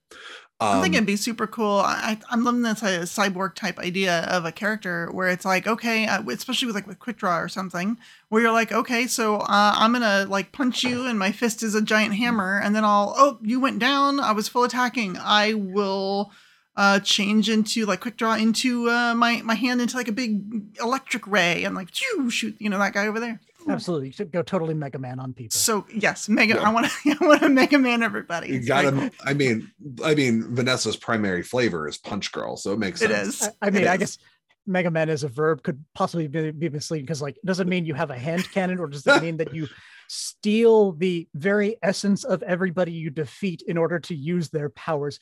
I 0.61 0.77
Um, 0.77 0.83
think 0.83 0.95
it'd 0.95 1.07
be 1.07 1.17
super 1.17 1.47
cool. 1.47 1.79
I, 1.79 2.19
I'm 2.29 2.45
loving 2.45 2.61
this 2.63 2.83
uh, 2.83 3.01
cyborg 3.05 3.55
type 3.55 3.79
idea 3.79 4.25
of 4.25 4.45
a 4.45 4.53
character 4.53 5.09
where 5.11 5.29
it's 5.29 5.47
like, 5.47 5.67
okay, 5.67 6.07
uh, 6.07 6.23
especially 6.29 6.67
with 6.67 6.75
like 6.75 6.87
with 6.87 6.99
quick 6.99 7.17
draw 7.17 7.39
or 7.39 7.49
something, 7.49 7.97
where 8.29 8.43
you're 8.43 8.53
like, 8.53 8.71
okay, 8.71 9.07
so 9.07 9.37
uh, 9.37 9.73
I'm 9.75 9.93
gonna 9.95 10.27
like 10.29 10.53
punch 10.53 10.85
you, 10.85 11.07
and 11.07 11.19
my 11.19 11.33
fist 11.33 11.63
is 11.63 11.75
a 11.75 11.81
giant 11.81 12.15
hammer, 12.17 12.61
and 12.63 12.77
then 12.77 12.85
I'll, 12.85 13.15
oh, 13.17 13.39
you 13.43 13.59
went 13.59 13.79
down. 13.79 14.21
I 14.21 14.33
was 14.33 14.49
full 14.49 14.65
attacking. 14.65 15.17
I 15.19 15.55
will 15.55 16.31
uh, 16.77 17.01
change 17.01 17.49
into 17.49 17.87
like 17.87 18.01
quick 18.01 18.19
draw 18.19 18.35
into 18.35 18.91
uh, 18.91 19.15
my 19.15 19.41
my 19.43 19.55
hand 19.55 19.81
into 19.81 19.97
like 19.97 20.09
a 20.09 20.13
big 20.13 20.79
electric 20.79 21.27
ray, 21.27 21.65
and 21.65 21.75
like, 21.75 21.89
shoot, 21.93 22.57
you 22.59 22.69
know 22.69 22.79
that 22.79 22.93
guy 22.93 23.07
over 23.07 23.19
there. 23.19 23.41
Absolutely, 23.71 24.09
you 24.09 24.12
should 24.12 24.33
go 24.33 24.43
totally 24.43 24.75
Mega 24.75 24.99
Man 24.99 25.18
on 25.21 25.33
people. 25.33 25.55
So 25.57 25.87
yes, 25.95 26.29
Mega. 26.29 26.55
Yeah. 26.55 26.68
I 26.68 26.73
want 26.73 26.87
to, 26.87 27.16
I 27.21 27.27
want 27.27 27.41
to 27.43 27.49
Mega 27.49 27.79
Man 27.79 28.03
everybody. 28.03 28.49
you 28.49 28.61
gotta. 28.66 29.11
I 29.25 29.35
mean, 29.35 29.71
I 30.05 30.14
mean, 30.14 30.55
Vanessa's 30.55 30.97
primary 30.97 31.43
flavor 31.43 31.89
is 31.89 31.97
Punch 31.99 32.33
Girl, 32.33 32.57
so 32.57 32.73
it 32.73 32.79
makes 32.79 33.01
It 33.03 33.11
sense. 33.11 33.43
is. 33.43 33.49
I, 33.62 33.68
I 33.68 33.71
mean, 33.71 33.83
It 33.83 33.89
I 33.89 33.95
is. 33.95 33.99
guess 34.01 34.18
Mega 34.66 34.91
Man 34.91 35.09
as 35.09 35.25
a 35.25 35.29
verb 35.29 35.62
could 35.62 35.83
possibly 35.95 36.29
be, 36.29 36.51
be 36.51 36.68
misleading 36.68 37.07
because, 37.07 37.23
like, 37.23 37.37
does 37.45 37.61
it 37.61 37.66
mean 37.66 37.85
you 37.87 37.95
have 37.95 38.11
a 38.11 38.18
hand 38.18 38.51
cannon, 38.53 38.79
or 38.79 38.87
does 38.89 39.07
it 39.07 39.23
mean 39.23 39.39
that 39.39 39.55
you 39.55 39.66
steal 40.09 40.93
the 40.93 41.27
very 41.35 41.77
essence 41.83 42.25
of 42.25 42.43
everybody 42.43 42.93
you 42.93 43.11
defeat 43.11 43.62
in 43.66 43.79
order 43.79 43.99
to 44.01 44.14
use 44.14 44.51
their 44.51 44.68
powers? 44.68 45.18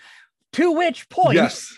To 0.55 0.73
which 0.73 1.09
point, 1.09 1.35
Yes. 1.37 1.73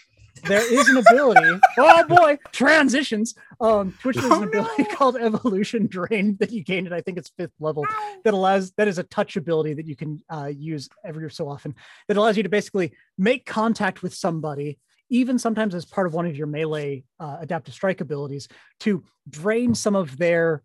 There 0.45 0.73
is 0.73 0.89
an 0.89 0.97
ability. 0.97 1.61
oh 1.79 2.05
boy, 2.09 2.39
transitions. 2.53 3.35
Um, 3.61 3.93
to 4.01 4.09
which 4.09 4.17
there's 4.17 4.33
Oh, 4.33 4.43
an 4.43 4.49
ability 4.49 4.85
called 4.85 5.17
Evolution 5.17 5.87
Drain 5.87 6.37
that 6.41 6.51
you 6.53 6.65
gain 6.65 6.87
at 6.87 6.93
I 6.93 7.01
think 7.01 7.19
it's 7.19 7.31
fifth 7.37 7.53
level 7.61 7.85
that 8.25 8.35
allows 8.35 8.73
that 8.73 8.89
is 8.89 8.99
a 8.99 9.03
touch 9.05 9.37
ability 9.37 9.75
that 9.75 9.87
you 9.87 9.97
can 9.97 10.23
uh, 10.31 10.51
use 10.55 10.89
every 11.05 11.31
so 11.31 11.49
often 11.49 11.75
that 12.09 12.17
allows 12.17 12.37
you 12.37 12.43
to 12.43 12.49
basically 12.49 12.93
make 13.19 13.45
contact 13.47 14.03
with 14.03 14.15
somebody 14.15 14.79
even 15.13 15.39
sometimes 15.39 15.75
as 15.75 15.85
part 15.85 16.07
of 16.07 16.15
one 16.15 16.25
of 16.27 16.37
your 16.37 16.47
melee 16.47 17.03
uh, 17.19 17.39
adaptive 17.41 17.75
strike 17.75 18.01
abilities 18.01 18.47
to 18.79 19.03
drain 19.29 19.75
some 19.75 19.97
of 19.97 20.17
their 20.17 20.63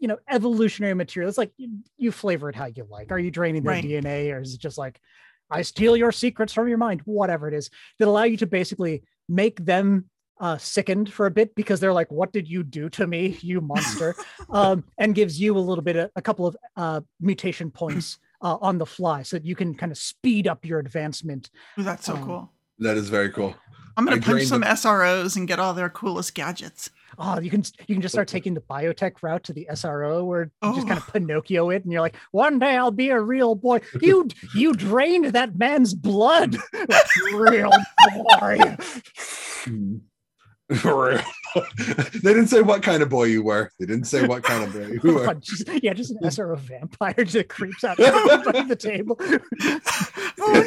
you 0.00 0.08
know 0.08 0.18
evolutionary 0.28 0.94
material. 0.94 1.28
It's 1.28 1.38
like 1.38 1.52
you, 1.56 1.78
you 1.96 2.10
flavor 2.10 2.48
it 2.48 2.56
how 2.56 2.66
you 2.66 2.86
like. 2.88 3.12
Are 3.12 3.18
you 3.18 3.30
draining 3.30 3.62
their 3.62 3.74
Right. 3.74 3.84
DNA, 3.84 4.32
or 4.34 4.40
is 4.40 4.54
it 4.54 4.60
just 4.60 4.78
like 4.78 4.98
I 5.50 5.62
steal 5.62 5.96
your 5.96 6.12
secrets 6.12 6.52
from 6.52 6.68
your 6.68 6.78
mind? 6.78 7.02
Whatever 7.04 7.48
it 7.48 7.54
is 7.54 7.70
that 7.98 8.08
allow 8.08 8.24
you 8.24 8.36
to 8.38 8.46
basically 8.46 9.02
make 9.28 9.64
them 9.64 10.06
uh, 10.40 10.56
sickened 10.56 11.12
for 11.12 11.26
a 11.26 11.30
bit 11.30 11.54
because 11.54 11.80
they're 11.80 11.92
like, 11.92 12.10
"What 12.10 12.32
did 12.32 12.48
you 12.48 12.62
do 12.62 12.88
to 12.90 13.06
me, 13.06 13.36
you 13.42 13.60
monster?" 13.72 14.14
um, 14.50 14.84
and 14.98 15.14
gives 15.14 15.40
you 15.40 15.56
a 15.56 15.58
little 15.60 15.82
bit 15.84 15.96
of 15.96 16.10
a 16.16 16.22
couple 16.22 16.46
of 16.46 16.56
uh, 16.76 17.00
mutation 17.20 17.70
points 17.80 18.18
uh, 18.42 18.56
on 18.60 18.78
the 18.78 18.86
fly, 18.86 19.22
so 19.22 19.36
that 19.36 19.44
you 19.44 19.54
can 19.56 19.74
kind 19.74 19.92
of 19.92 19.98
speed 19.98 20.46
up 20.48 20.64
your 20.64 20.78
advancement. 20.78 21.50
Ooh, 21.78 21.82
that's 21.82 22.06
so 22.06 22.14
Um, 22.16 22.24
cool. 22.24 22.52
That 22.78 22.96
is 22.96 23.10
very 23.10 23.30
cool. 23.30 23.54
I'm 23.96 24.06
gonna 24.06 24.22
punch 24.22 24.44
some 24.44 24.62
the- 24.62 24.68
SROs 24.68 25.36
and 25.36 25.46
get 25.46 25.58
all 25.58 25.74
their 25.74 25.90
coolest 25.90 26.34
gadgets. 26.34 26.88
Oh, 27.18 27.38
you 27.40 27.50
can 27.50 27.62
you 27.86 27.94
can 27.94 28.02
just 28.02 28.14
start 28.14 28.28
taking 28.28 28.54
the 28.54 28.60
biotech 28.60 29.22
route 29.22 29.44
to 29.44 29.52
the 29.52 29.66
SRO, 29.72 30.24
where 30.24 30.50
you 30.62 30.74
just 30.74 30.86
kind 30.86 30.98
of 30.98 31.04
Oh. 31.08 31.12
Pinocchio 31.12 31.70
it, 31.70 31.82
and 31.84 31.92
you're 31.92 32.00
like, 32.00 32.16
one 32.30 32.58
day 32.58 32.76
I'll 32.76 32.90
be 32.90 33.10
a 33.10 33.20
real 33.20 33.54
boy. 33.54 33.80
You 34.00 34.28
you 34.54 34.72
drained 34.74 35.26
that 35.26 35.56
man's 35.58 35.94
blood, 35.94 36.56
real 37.34 37.70
boy. 38.14 38.58
Mm. 39.66 40.00
they 42.22 42.32
didn't 42.32 42.46
say 42.46 42.62
what 42.62 42.80
kind 42.82 43.02
of 43.02 43.08
boy 43.08 43.24
you 43.24 43.42
were. 43.42 43.72
They 43.80 43.86
didn't 43.86 44.04
say 44.04 44.24
what 44.26 44.44
kind 44.44 44.62
of 44.62 44.72
boy 44.72 44.98
you 45.02 45.14
were. 45.16 45.36
Yeah, 45.82 45.92
just 45.94 46.12
an 46.12 46.18
SRO 46.22 46.56
vampire 46.56 47.24
just 47.24 47.48
creeps 47.48 47.82
out 47.82 47.98
of 47.98 48.68
the 48.68 48.76
table. 48.76 49.18
Oh, 50.40 50.64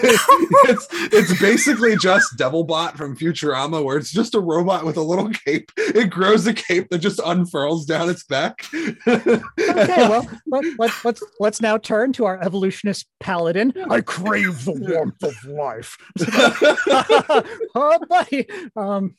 it's 0.65 0.87
it's 1.13 1.41
basically 1.41 1.95
just 1.97 2.37
Devilbot 2.37 2.95
from 2.95 3.17
Futurama, 3.17 3.83
where 3.83 3.97
it's 3.97 4.11
just 4.11 4.35
a 4.35 4.39
robot 4.39 4.85
with 4.85 4.97
a 4.97 5.01
little 5.01 5.29
cape. 5.29 5.71
It 5.77 6.09
grows 6.09 6.45
a 6.47 6.53
cape 6.53 6.89
that 6.89 6.99
just 6.99 7.19
unfurls 7.25 7.85
down 7.85 8.09
its 8.09 8.23
back. 8.23 8.65
Okay, 9.07 9.97
well 9.97 10.27
let, 10.47 10.65
let, 10.79 10.91
let's 11.03 11.23
let's 11.39 11.61
now 11.61 11.77
turn 11.77 12.13
to 12.13 12.25
our 12.25 12.41
evolutionist 12.41 13.07
paladin. 13.19 13.73
I 13.89 14.01
crave 14.01 14.65
the 14.65 14.73
warmth 14.73 15.23
of 15.23 15.45
life. 15.45 15.97
oh, 17.75 17.99
buddy. 18.09 18.47
Um, 18.75 19.15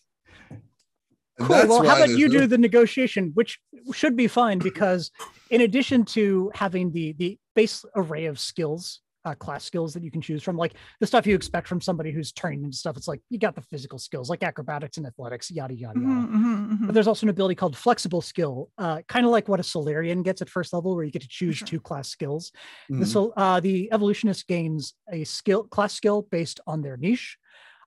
Cool. 1.39 1.49
that's 1.49 1.69
Well, 1.69 1.83
how 1.83 1.97
about 1.97 2.11
you 2.11 2.29
do 2.29 2.47
the 2.47 2.59
negotiation, 2.59 3.33
which 3.35 3.59
should 3.93 4.17
be 4.17 4.29
fine 4.29 4.61
because 4.61 5.11
in 5.51 5.63
addition 5.63 6.05
to 6.07 6.51
having 6.55 6.93
the 6.93 7.13
the 7.15 7.39
base 7.57 7.85
array 7.97 8.27
of 8.27 8.39
skills, 8.39 9.01
uh, 9.25 9.35
class 9.35 9.65
skills 9.65 9.95
that 9.95 10.03
you 10.03 10.11
can 10.11 10.21
choose 10.21 10.43
from, 10.43 10.57
like 10.57 10.75
the 11.01 11.07
stuff 11.07 11.27
you 11.27 11.35
expect 11.35 11.67
from 11.69 11.81
somebody 11.81 12.11
who's 12.13 12.33
trained 12.33 12.65
and 12.65 12.75
stuff, 12.75 12.97
it's 12.97 13.09
like 13.09 13.21
you 13.31 13.39
got 13.39 13.55
the 13.55 13.63
physical 13.63 13.99
skills 13.99 14.29
like 14.29 14.43
acrobatics 14.43 14.97
and 14.97 15.07
athletics, 15.07 15.51
yada 15.51 15.75
yada 15.75 15.99
yada. 15.99 16.13
Mhm, 16.15 16.29
mhm, 16.29 16.69
mhm. 16.79 16.87
But 16.87 16.95
there's 16.95 17.07
also 17.07 17.25
an 17.27 17.31
ability 17.31 17.55
called 17.55 17.77
flexible 17.77 18.21
skill, 18.21 18.71
uh, 18.79 19.03
kind 19.09 19.25
of 19.25 19.33
like 19.33 19.49
what 19.49 19.61
a 19.61 19.63
Solarian 19.63 20.23
gets 20.23 20.43
at 20.43 20.49
first 20.51 20.73
level, 20.73 20.95
where 20.95 21.05
you 21.05 21.11
get 21.11 21.23
to 21.23 21.29
choose 21.29 21.57
Sure. 21.57 21.67
two 21.67 21.81
class 21.81 22.09
skills. 22.09 22.53
The, 22.91 23.05
Mhm. 23.05 23.09
so 23.09 23.33
uh, 23.37 23.61
the 23.61 23.91
evolutionist 23.93 24.47
gains 24.47 24.95
a 25.11 25.25
skill 25.25 25.65
class 25.65 25.95
skill 25.95 26.23
based 26.23 26.61
on 26.67 26.83
their 26.83 26.97
niche, 26.97 27.39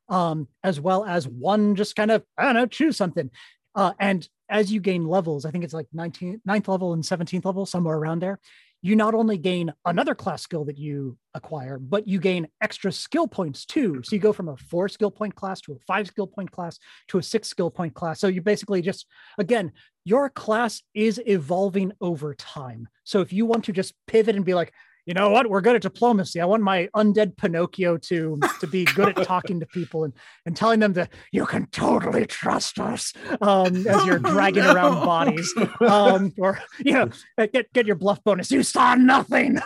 um, 0.09 0.47
as 0.63 0.79
well 0.79 1.05
as 1.05 1.27
one 1.27 1.75
just 1.75 1.95
kind 1.95 2.11
of 2.11 2.23
I 2.37 2.43
don't 2.45 2.55
know 2.55 2.65
choose 2.65 2.97
something. 2.97 3.29
Uh, 3.75 3.93
and 3.99 4.27
as 4.49 4.71
you 4.71 4.79
gain 4.79 5.05
levels, 5.05 5.45
I 5.45 5.51
think 5.51 5.63
it's 5.63 5.73
like 5.73 5.87
19th, 5.93 6.39
9th 6.45 6.67
level 6.67 6.93
and 6.93 7.05
17th 7.05 7.45
level, 7.45 7.65
somewhere 7.65 7.95
around 7.97 8.21
there. 8.21 8.39
You 8.81 8.95
not 8.95 9.15
only 9.15 9.37
gain 9.37 9.73
another 9.85 10.13
class 10.13 10.43
skill 10.43 10.63
that 10.65 10.77
you 10.77 11.17
acquire, 11.33 11.79
but 11.79 12.07
you 12.07 12.19
gain 12.19 12.47
extra 12.61 12.91
skill 12.91 13.27
points 13.27 13.65
too. 13.65 14.01
So 14.03 14.15
you 14.15 14.21
go 14.21 14.33
from 14.33 14.49
a 14.49 14.57
four 14.57 14.87
skill 14.87 15.11
point 15.11 15.35
class 15.35 15.61
to 15.61 15.73
a 15.73 15.79
five 15.87 16.07
skill 16.07 16.27
point 16.27 16.51
class 16.51 16.77
to 17.09 17.17
a 17.17 17.23
six 17.23 17.47
skill 17.47 17.71
point 17.71 17.93
class. 17.95 18.19
So 18.19 18.27
you 18.27 18.41
basically 18.41 18.81
just, 18.81 19.07
again, 19.37 19.71
your 20.05 20.29
class 20.29 20.81
is 20.93 21.21
evolving 21.25 21.91
over 22.01 22.33
time. 22.35 22.87
So 23.03 23.21
if 23.21 23.33
you 23.33 23.45
want 23.45 23.65
to 23.65 23.73
just 23.73 23.93
pivot 24.05 24.35
and 24.35 24.45
be 24.45 24.53
like, 24.53 24.73
you 25.07 25.13
know 25.13 25.29
what, 25.29 25.49
we're 25.49 25.61
good 25.61 25.75
at 25.75 25.81
diplomacy. 25.81 26.41
I 26.41 26.45
want 26.45 26.61
my 26.61 26.89
undead 26.93 27.37
Pinocchio 27.37 27.97
to 27.97 28.39
to 28.59 28.67
be 28.67 28.83
good 28.95 29.17
at 29.17 29.25
talking 29.25 29.61
to 29.61 29.65
people 29.65 30.03
and 30.03 30.13
and 30.45 30.55
telling 30.55 30.81
them 30.81 30.93
that 30.93 31.13
you 31.31 31.45
can 31.45 31.65
totally 31.67 32.25
trust 32.25 32.77
us 32.77 33.13
um, 33.41 33.87
as 33.87 34.05
you're 34.05 34.19
dragging 34.19 34.65
around 34.65 34.95
No. 34.95 35.05
bodies, 35.05 35.53
um, 35.79 36.33
or 36.37 36.59
you 36.77 36.91
know, 36.93 37.09
get 37.47 37.71
get 37.73 37.87
your 37.87 37.95
bluff 37.95 38.21
bonus. 38.23 38.51
You 38.51 38.61
saw 38.63 38.95
nothing. 38.95 39.59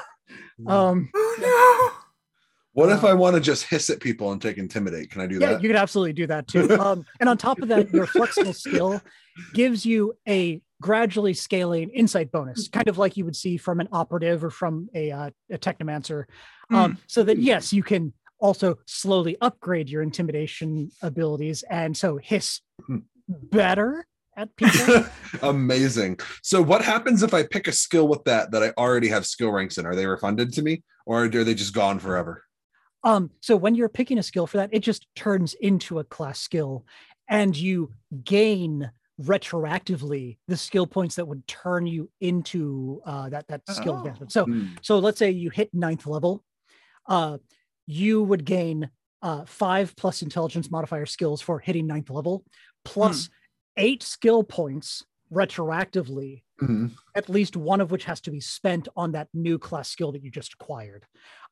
Um, 0.68 1.10
Oh, 1.16 1.98
what 2.74 2.90
if 2.90 3.04
I 3.04 3.14
want 3.16 3.36
to 3.36 3.42
just 3.42 3.66
hiss 3.66 3.90
at 3.90 4.00
people 4.00 4.32
and 4.32 4.42
take 4.42 4.58
intimidate? 4.58 5.10
Can 5.12 5.22
I 5.22 5.28
do 5.28 5.40
yeah, 5.40 5.54
that? 5.54 5.62
you 5.64 5.68
could 5.68 5.76
absolutely 5.76 6.14
do 6.14 6.28
that 6.28 6.48
too. 6.48 6.70
Um, 6.80 7.04
and 7.20 7.28
on 7.28 7.38
top 7.38 7.62
of 7.62 7.68
that, 7.70 7.92
your 7.92 8.06
flexible 8.06 8.54
skill 8.54 9.02
gives 9.54 9.86
you 9.86 10.14
a 10.28 10.62
gradually 10.82 11.34
scaling 11.34 11.90
insight 11.92 12.32
bonus, 12.32 12.68
kind 12.68 12.90
of 12.90 12.98
like 12.98 13.16
you 13.16 13.24
would 13.24 13.36
see 13.36 13.56
from 13.56 13.80
an 13.80 13.88
operative 13.94 14.44
or 14.44 14.50
from 14.50 14.90
a, 14.94 15.12
uh, 15.12 15.30
a 15.50 15.58
technomancer. 15.58 16.26
Um, 16.72 16.98
so 17.08 17.24
that 17.24 17.38
yes, 17.38 17.72
you 17.72 17.84
can 17.84 18.14
also 18.40 18.80
slowly 18.88 19.38
upgrade 19.40 19.90
your 19.90 20.02
intimidation 20.02 20.90
abilities, 21.02 21.64
and 21.70 21.96
so 21.96 22.18
hiss 22.18 22.60
Hmm. 22.88 22.98
better 23.28 24.08
at 24.36 24.56
people. 24.56 25.06
Amazing. 25.44 26.20
So, 26.42 26.62
what 26.62 26.82
happens 26.84 27.24
if 27.24 27.34
I 27.34 27.44
pick 27.44 27.68
a 27.68 27.72
skill 27.72 28.08
with 28.08 28.24
that 28.24 28.52
that 28.52 28.64
I 28.64 28.70
already 28.78 29.10
have 29.10 29.26
skill 29.26 29.52
ranks 29.52 29.78
in? 29.78 29.86
Are 29.86 29.96
they 29.96 30.08
refunded 30.08 30.52
to 30.54 30.62
me, 30.62 30.84
or 31.06 31.26
are 31.26 31.28
they 31.28 31.54
just 31.54 31.74
gone 31.74 32.00
forever? 32.00 32.44
Um, 33.04 33.32
so 33.42 33.56
when 33.56 33.76
you're 33.76 33.90
picking 33.90 34.18
a 34.18 34.24
skill 34.24 34.48
for 34.48 34.58
that, 34.58 34.70
it 34.72 34.80
just 34.80 35.08
turns 35.16 35.54
into 35.56 36.00
a 36.00 36.04
class 36.04 36.40
skill, 36.40 36.86
and 37.28 37.56
you 37.56 37.94
gain 38.24 38.92
retroactively 39.20 40.38
the 40.48 40.58
skill 40.58 40.88
points 40.88 41.16
that 41.16 41.28
would 41.28 41.46
turn 41.48 41.86
you 41.88 42.10
into 42.22 43.02
uh, 43.06 43.30
that 43.30 43.48
that 43.48 43.68
skill 43.68 43.96
Oh. 43.96 43.98
advancement. 43.98 44.32
So 44.32 44.50
Hmm. 44.50 44.76
so 44.82 45.00
let's 45.00 45.20
say 45.20 45.32
you 45.32 45.50
hit 45.50 45.74
ninth 45.74 46.08
level, 46.08 46.44
uh, 47.08 47.40
you 47.88 48.24
would 48.24 48.46
gain 48.46 48.92
uh, 49.22 49.46
five 49.46 49.96
plus 49.98 50.22
intelligence 50.24 50.72
modifier 50.72 51.06
skills 51.06 51.42
for 51.42 51.60
hitting 51.60 51.88
ninth 51.88 52.10
level, 52.10 52.46
plus 52.86 53.30
eight 53.78 54.04
skill 54.04 54.44
points 54.44 55.06
retroactively 55.34 56.44
Mhm. 56.62 56.96
at 57.16 57.30
least 57.30 57.58
one 57.58 57.82
of 57.82 57.92
which 57.92 58.06
has 58.06 58.22
to 58.22 58.32
be 58.32 58.40
spent 58.40 58.88
on 58.96 59.12
that 59.14 59.28
new 59.34 59.60
class 59.60 59.90
skill 59.90 60.12
that 60.14 60.24
you 60.24 60.32
just 60.32 60.54
acquired. 60.54 61.06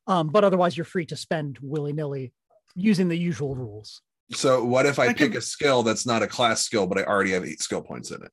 Um, 0.08 0.30
but 0.30 0.44
otherwise, 0.44 0.78
you're 0.78 0.86
free 0.86 1.06
to 1.08 1.18
spend 1.18 1.60
willy 1.62 1.94
nilly 1.94 2.34
using 2.76 3.10
the 3.10 3.18
usual 3.18 3.56
rules. 3.56 4.02
So, 4.32 4.64
what 4.64 4.86
if 4.86 5.00
I, 5.00 5.06
I 5.06 5.08
pick 5.14 5.32
could- 5.32 5.36
a 5.38 5.42
skill 5.42 5.84
that's 5.84 6.06
not 6.06 6.22
a 6.22 6.28
class 6.28 6.62
skill, 6.64 6.86
but 6.88 6.98
I 7.00 7.04
already 7.04 7.32
have 7.32 7.46
eight 7.46 7.62
skill 7.62 7.82
points 7.82 8.12
in 8.12 8.22
it? 8.24 8.32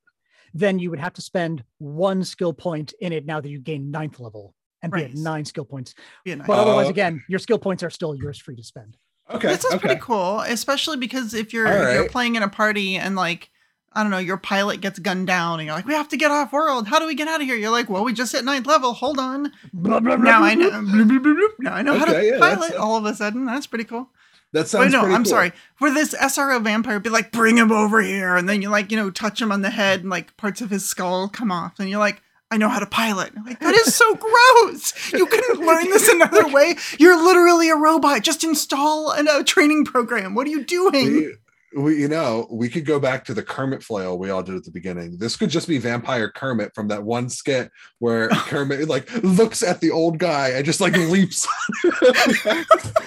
Then 0.53 0.79
you 0.79 0.89
would 0.89 0.99
have 0.99 1.13
to 1.13 1.21
spend 1.21 1.63
one 1.79 2.23
skill 2.23 2.53
point 2.53 2.93
in 3.01 3.11
it 3.13 3.25
now 3.25 3.41
that 3.41 3.49
you 3.49 3.59
gain 3.59 3.91
ninth 3.91 4.19
level 4.19 4.53
and 4.81 4.91
be 4.91 5.03
at 5.03 5.13
nine 5.15 5.43
skill 5.45 5.65
points. 5.65 5.93
be 6.23 6.33
nice- 6.35 6.47
But 6.47 6.59
otherwise, 6.59 6.87
Oh. 6.87 6.89
again, 6.91 7.23
your 7.27 7.39
skill 7.39 7.59
points 7.59 7.83
are 7.83 7.89
still 7.89 8.15
yours 8.15 8.39
free 8.39 8.55
to 8.55 8.63
spend. 8.63 8.95
Okay. 9.29 9.47
This 9.49 9.65
is 9.65 9.71
okay. 9.73 9.79
pretty 9.87 10.01
cool, 10.01 10.39
especially 10.41 10.97
because 10.97 11.33
if 11.33 11.51
you're 11.51 11.67
All 11.67 11.87
if 11.87 11.93
you're 11.95 12.09
playing 12.09 12.35
in 12.35 12.43
a 12.43 12.47
party 12.49 12.95
and 12.95 13.15
like 13.15 13.49
I 13.93 14.03
don't 14.03 14.11
know, 14.11 14.19
your 14.19 14.37
pilot 14.37 14.79
gets 14.81 14.99
gunned 14.99 15.25
down 15.25 15.59
and 15.59 15.65
you're 15.65 15.75
like, 15.75 15.87
we 15.87 15.93
have 15.95 16.07
to 16.09 16.17
get 16.17 16.29
off 16.29 16.53
world. 16.53 16.87
How 16.87 16.99
do 16.99 17.07
we 17.07 17.15
get 17.15 17.27
out 17.27 17.41
of 17.41 17.47
here? 17.47 17.55
You're 17.55 17.71
like, 17.71 17.89
well, 17.89 18.03
we 18.03 18.13
just 18.13 18.31
hit 18.31 18.45
ninth 18.45 18.67
level. 18.67 18.93
Hold 18.93 19.17
on. 19.17 19.51
Blah, 19.73 19.99
blah, 19.99 20.15
blah, 20.17 20.23
Now 20.31 20.39
blah, 20.39 20.47
I 20.47 20.53
know. 20.53 20.69
blah. 20.69 20.79
bloop, 20.81 21.09
bloop, 21.09 21.23
bloop, 21.23 21.35
bloop. 21.39 21.49
Now 21.59 21.73
I 21.73 21.81
know 21.81 21.97
how 21.97 22.05
to 22.05 22.23
yeah, 22.23 22.37
pilot. 22.37 22.75
All 22.75 22.95
of 22.97 23.05
a 23.05 23.15
sudden, 23.15 23.45
that's 23.45 23.65
pretty 23.65 23.85
cool. 23.85 24.11
That 24.53 24.67
sounds 24.67 24.85
Wait, 24.85 24.91
no, 24.91 25.01
I'm 25.05 25.23
cool. 25.23 25.29
sorry. 25.31 25.51
For 25.75 25.91
this 25.91 26.13
SRO 26.15 26.63
vampire, 26.63 26.99
be 26.99 27.09
like, 27.09 27.31
bring 27.31 27.57
him 27.57 27.71
over 27.71 28.01
here, 28.01 28.35
and 28.35 28.47
then 28.47 28.61
you 28.61 28.69
like, 28.69 28.91
you 28.91 28.97
know, 28.97 29.09
touch 29.11 29.41
him 29.41 29.51
on 29.51 29.61
the 29.61 29.69
head, 29.69 30.01
and 30.01 30.09
like 30.09 30.35
parts 30.37 30.61
of 30.61 30.69
his 30.69 30.85
skull 30.85 31.27
come 31.27 31.51
off, 31.51 31.79
and 31.79 31.89
you're 31.89 31.99
like, 31.99 32.21
I 32.49 32.55
know 32.55 32.69
how 32.69 32.79
to 32.79 32.85
pilot. 32.85 33.33
Like, 33.45 33.59
that 33.59 33.75
is 33.75 33.93
so 33.93 34.15
gross. 34.63 35.11
You 35.11 35.25
couldn't 35.25 35.65
learn 35.65 35.89
this 35.89 36.07
another 36.07 36.47
way. 36.47 36.75
You're 36.97 37.21
literally 37.21 37.69
a 37.69 37.75
robot. 37.75 38.21
Just 38.23 38.45
install 38.45 39.11
an- 39.11 39.27
a 39.29 39.43
training 39.43 39.83
program. 39.83 40.33
What 40.33 40.47
are 40.47 40.51
you 40.51 40.63
doing? 40.63 41.35
We, 41.75 41.99
you 41.99 42.07
know, 42.07 42.47
we 42.49 42.69
could 42.69 42.85
go 42.85 42.99
back 42.99 43.25
to 43.25 43.33
the 43.33 43.43
Kermit 43.43 43.83
flail 43.83 44.17
we 44.17 44.29
all 44.29 44.41
did 44.41 44.55
at 44.55 44.63
the 44.63 44.71
beginning. 44.71 45.17
This 45.17 45.35
could 45.35 45.49
just 45.49 45.67
be 45.67 45.77
Vampire 45.77 46.29
Kermit 46.29 46.73
from 46.73 46.87
that 46.87 47.03
one 47.03 47.29
skit 47.29 47.71
where 47.99 48.29
Kermit 48.47 48.87
like 48.87 49.11
looks 49.23 49.63
at 49.63 49.81
the 49.81 49.91
old 49.91 50.17
guy 50.17 50.49
and 50.49 50.65
just 50.65 50.79
like 50.79 50.93
leaps. 50.97 51.47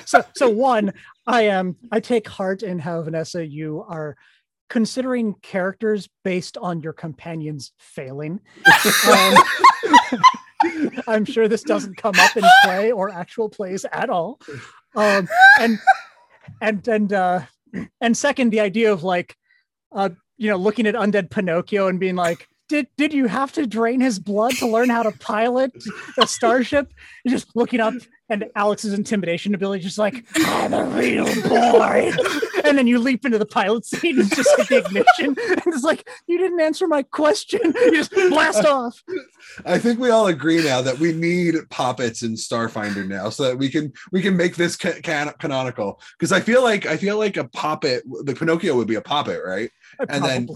so 0.04 0.24
so 0.34 0.48
one 0.48 0.92
i 1.26 1.42
am 1.42 1.76
i 1.92 2.00
take 2.00 2.26
heart 2.28 2.62
in 2.62 2.78
how 2.78 3.00
vanessa 3.02 3.46
you 3.46 3.84
are 3.88 4.16
considering 4.68 5.34
characters 5.42 6.08
based 6.24 6.56
on 6.58 6.80
your 6.80 6.92
companions 6.92 7.72
failing 7.78 8.40
um, 9.08 9.34
i'm 11.06 11.24
sure 11.24 11.48
this 11.48 11.62
doesn't 11.62 11.96
come 11.96 12.14
up 12.18 12.36
in 12.36 12.44
play 12.64 12.92
or 12.92 13.10
actual 13.10 13.48
plays 13.48 13.84
at 13.92 14.10
all 14.10 14.40
um, 14.96 15.28
and 15.60 15.78
and 16.60 16.88
and 16.88 17.12
uh 17.12 17.40
and 18.00 18.16
second 18.16 18.50
the 18.50 18.60
idea 18.60 18.92
of 18.92 19.02
like 19.02 19.36
uh 19.92 20.10
you 20.36 20.48
know 20.50 20.56
looking 20.56 20.86
at 20.86 20.94
undead 20.94 21.30
pinocchio 21.30 21.88
and 21.88 22.00
being 22.00 22.16
like 22.16 22.46
did 22.70 22.86
did 22.96 23.12
you 23.12 23.26
have 23.26 23.52
to 23.52 23.66
drain 23.66 24.00
his 24.00 24.18
blood 24.18 24.52
to 24.52 24.66
learn 24.66 24.88
how 24.88 25.02
to 25.02 25.12
pilot 25.18 25.72
a 26.18 26.26
starship 26.26 26.92
You're 27.24 27.34
just 27.34 27.54
looking 27.54 27.80
up 27.80 27.94
and 28.30 28.46
Alex's 28.54 28.94
intimidation 28.94 29.54
ability, 29.54 29.82
just 29.82 29.98
like, 29.98 30.24
I'm 30.36 30.72
a 30.72 30.84
real 30.84 31.24
boy. 31.48 32.12
and 32.64 32.78
then 32.78 32.86
you 32.86 33.00
leap 33.00 33.24
into 33.24 33.38
the 33.38 33.46
pilot 33.46 33.84
seat 33.84 34.16
and 34.16 34.30
just 34.32 34.48
hit 34.56 34.68
the 34.68 34.78
ignition. 34.78 35.36
And 35.50 35.62
it's 35.66 35.82
like, 35.82 36.08
you 36.28 36.38
didn't 36.38 36.60
answer 36.60 36.86
my 36.86 37.02
question. 37.02 37.60
You 37.80 37.96
just 37.96 38.12
blast 38.12 38.64
off. 38.64 39.02
I 39.64 39.78
think 39.78 39.98
we 39.98 40.10
all 40.10 40.28
agree 40.28 40.62
now 40.62 40.80
that 40.82 40.98
we 40.98 41.12
need 41.12 41.56
poppets 41.70 42.22
in 42.22 42.34
Starfinder 42.34 43.08
now, 43.08 43.30
so 43.30 43.44
that 43.44 43.56
we 43.58 43.68
can 43.68 43.92
we 44.12 44.22
can 44.22 44.36
make 44.36 44.54
this 44.54 44.76
ca- 44.76 45.00
can- 45.02 45.32
canonical. 45.40 46.00
Because 46.18 46.30
I 46.30 46.40
feel 46.40 46.62
like 46.62 46.86
I 46.86 46.96
feel 46.96 47.18
like 47.18 47.36
a 47.36 47.48
poppet, 47.48 48.04
the 48.24 48.34
Pinocchio 48.34 48.76
would 48.76 48.86
be 48.86 48.94
a 48.96 49.00
poppet, 49.00 49.40
right? 49.44 49.70
Uh, 49.98 50.06
and 50.08 50.24
then-. 50.24 50.48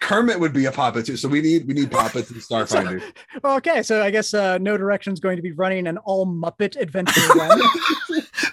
Kermit 0.00 0.38
would 0.40 0.52
be 0.52 0.66
a 0.66 0.72
poppet 0.72 1.06
too. 1.06 1.16
So 1.16 1.28
we 1.28 1.40
need 1.40 1.66
we 1.66 1.74
need 1.74 1.90
poppets 1.90 2.30
in 2.32 2.36
Starfinder. 2.38 3.02
Okay, 3.44 3.82
so 3.82 4.02
I 4.02 4.10
guess 4.10 4.32
uh, 4.34 4.58
No 4.58 4.76
Direction 4.76 5.12
is 5.12 5.20
going 5.20 5.36
to 5.36 5.42
be 5.42 5.52
running 5.52 5.86
an 5.86 5.98
all 5.98 6.26
Muppet 6.26 6.76
adventure 6.80 7.20
again. 7.32 7.60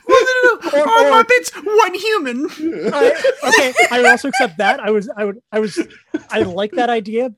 Well, 0.07 0.23
no, 0.23 0.31
no, 0.43 0.69
no. 0.71 0.79
Or- 0.83 0.89
All 0.89 1.05
or- 1.19 1.23
Muppets, 1.23 1.51
one 1.55 1.93
human. 1.93 2.47
I, 2.93 3.33
okay, 3.47 3.73
I 3.91 3.97
would 4.01 4.09
also 4.09 4.27
accept 4.29 4.57
that. 4.57 4.79
I 4.79 4.91
was, 4.91 5.09
I 5.17 5.25
would, 5.25 5.39
I 5.51 5.59
was, 5.59 5.79
I 6.29 6.39
like 6.41 6.71
that 6.73 6.89
idea. 6.89 7.31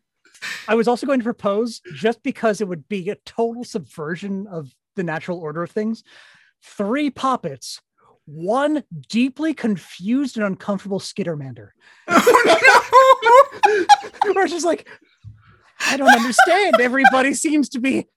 I 0.68 0.76
was 0.76 0.88
also 0.88 1.08
going 1.08 1.20
to 1.20 1.24
propose 1.24 1.82
just 1.96 2.22
because 2.24 2.60
it 2.62 2.68
would 2.68 2.88
be 2.90 3.10
a 3.10 3.16
total 3.26 3.64
subversion 3.64 4.48
of 4.48 4.74
the 4.96 5.04
natural 5.04 5.40
order 5.40 5.64
of 5.64 5.72
things. 5.72 6.04
Three 6.64 7.10
poppets, 7.10 7.82
one 8.28 8.84
deeply 9.08 9.54
confused 9.54 10.38
and 10.38 10.46
uncomfortable 10.46 11.00
Skittermander. 11.00 11.70
Oh, 12.10 13.86
Where 14.34 14.44
it's 14.44 14.54
just 14.54 14.66
like, 14.66 14.88
I 15.80 15.98
don't 15.98 16.14
understand. 16.14 16.76
Everybody 16.80 17.34
seems 17.34 17.70
to 17.70 17.80
be 17.80 18.08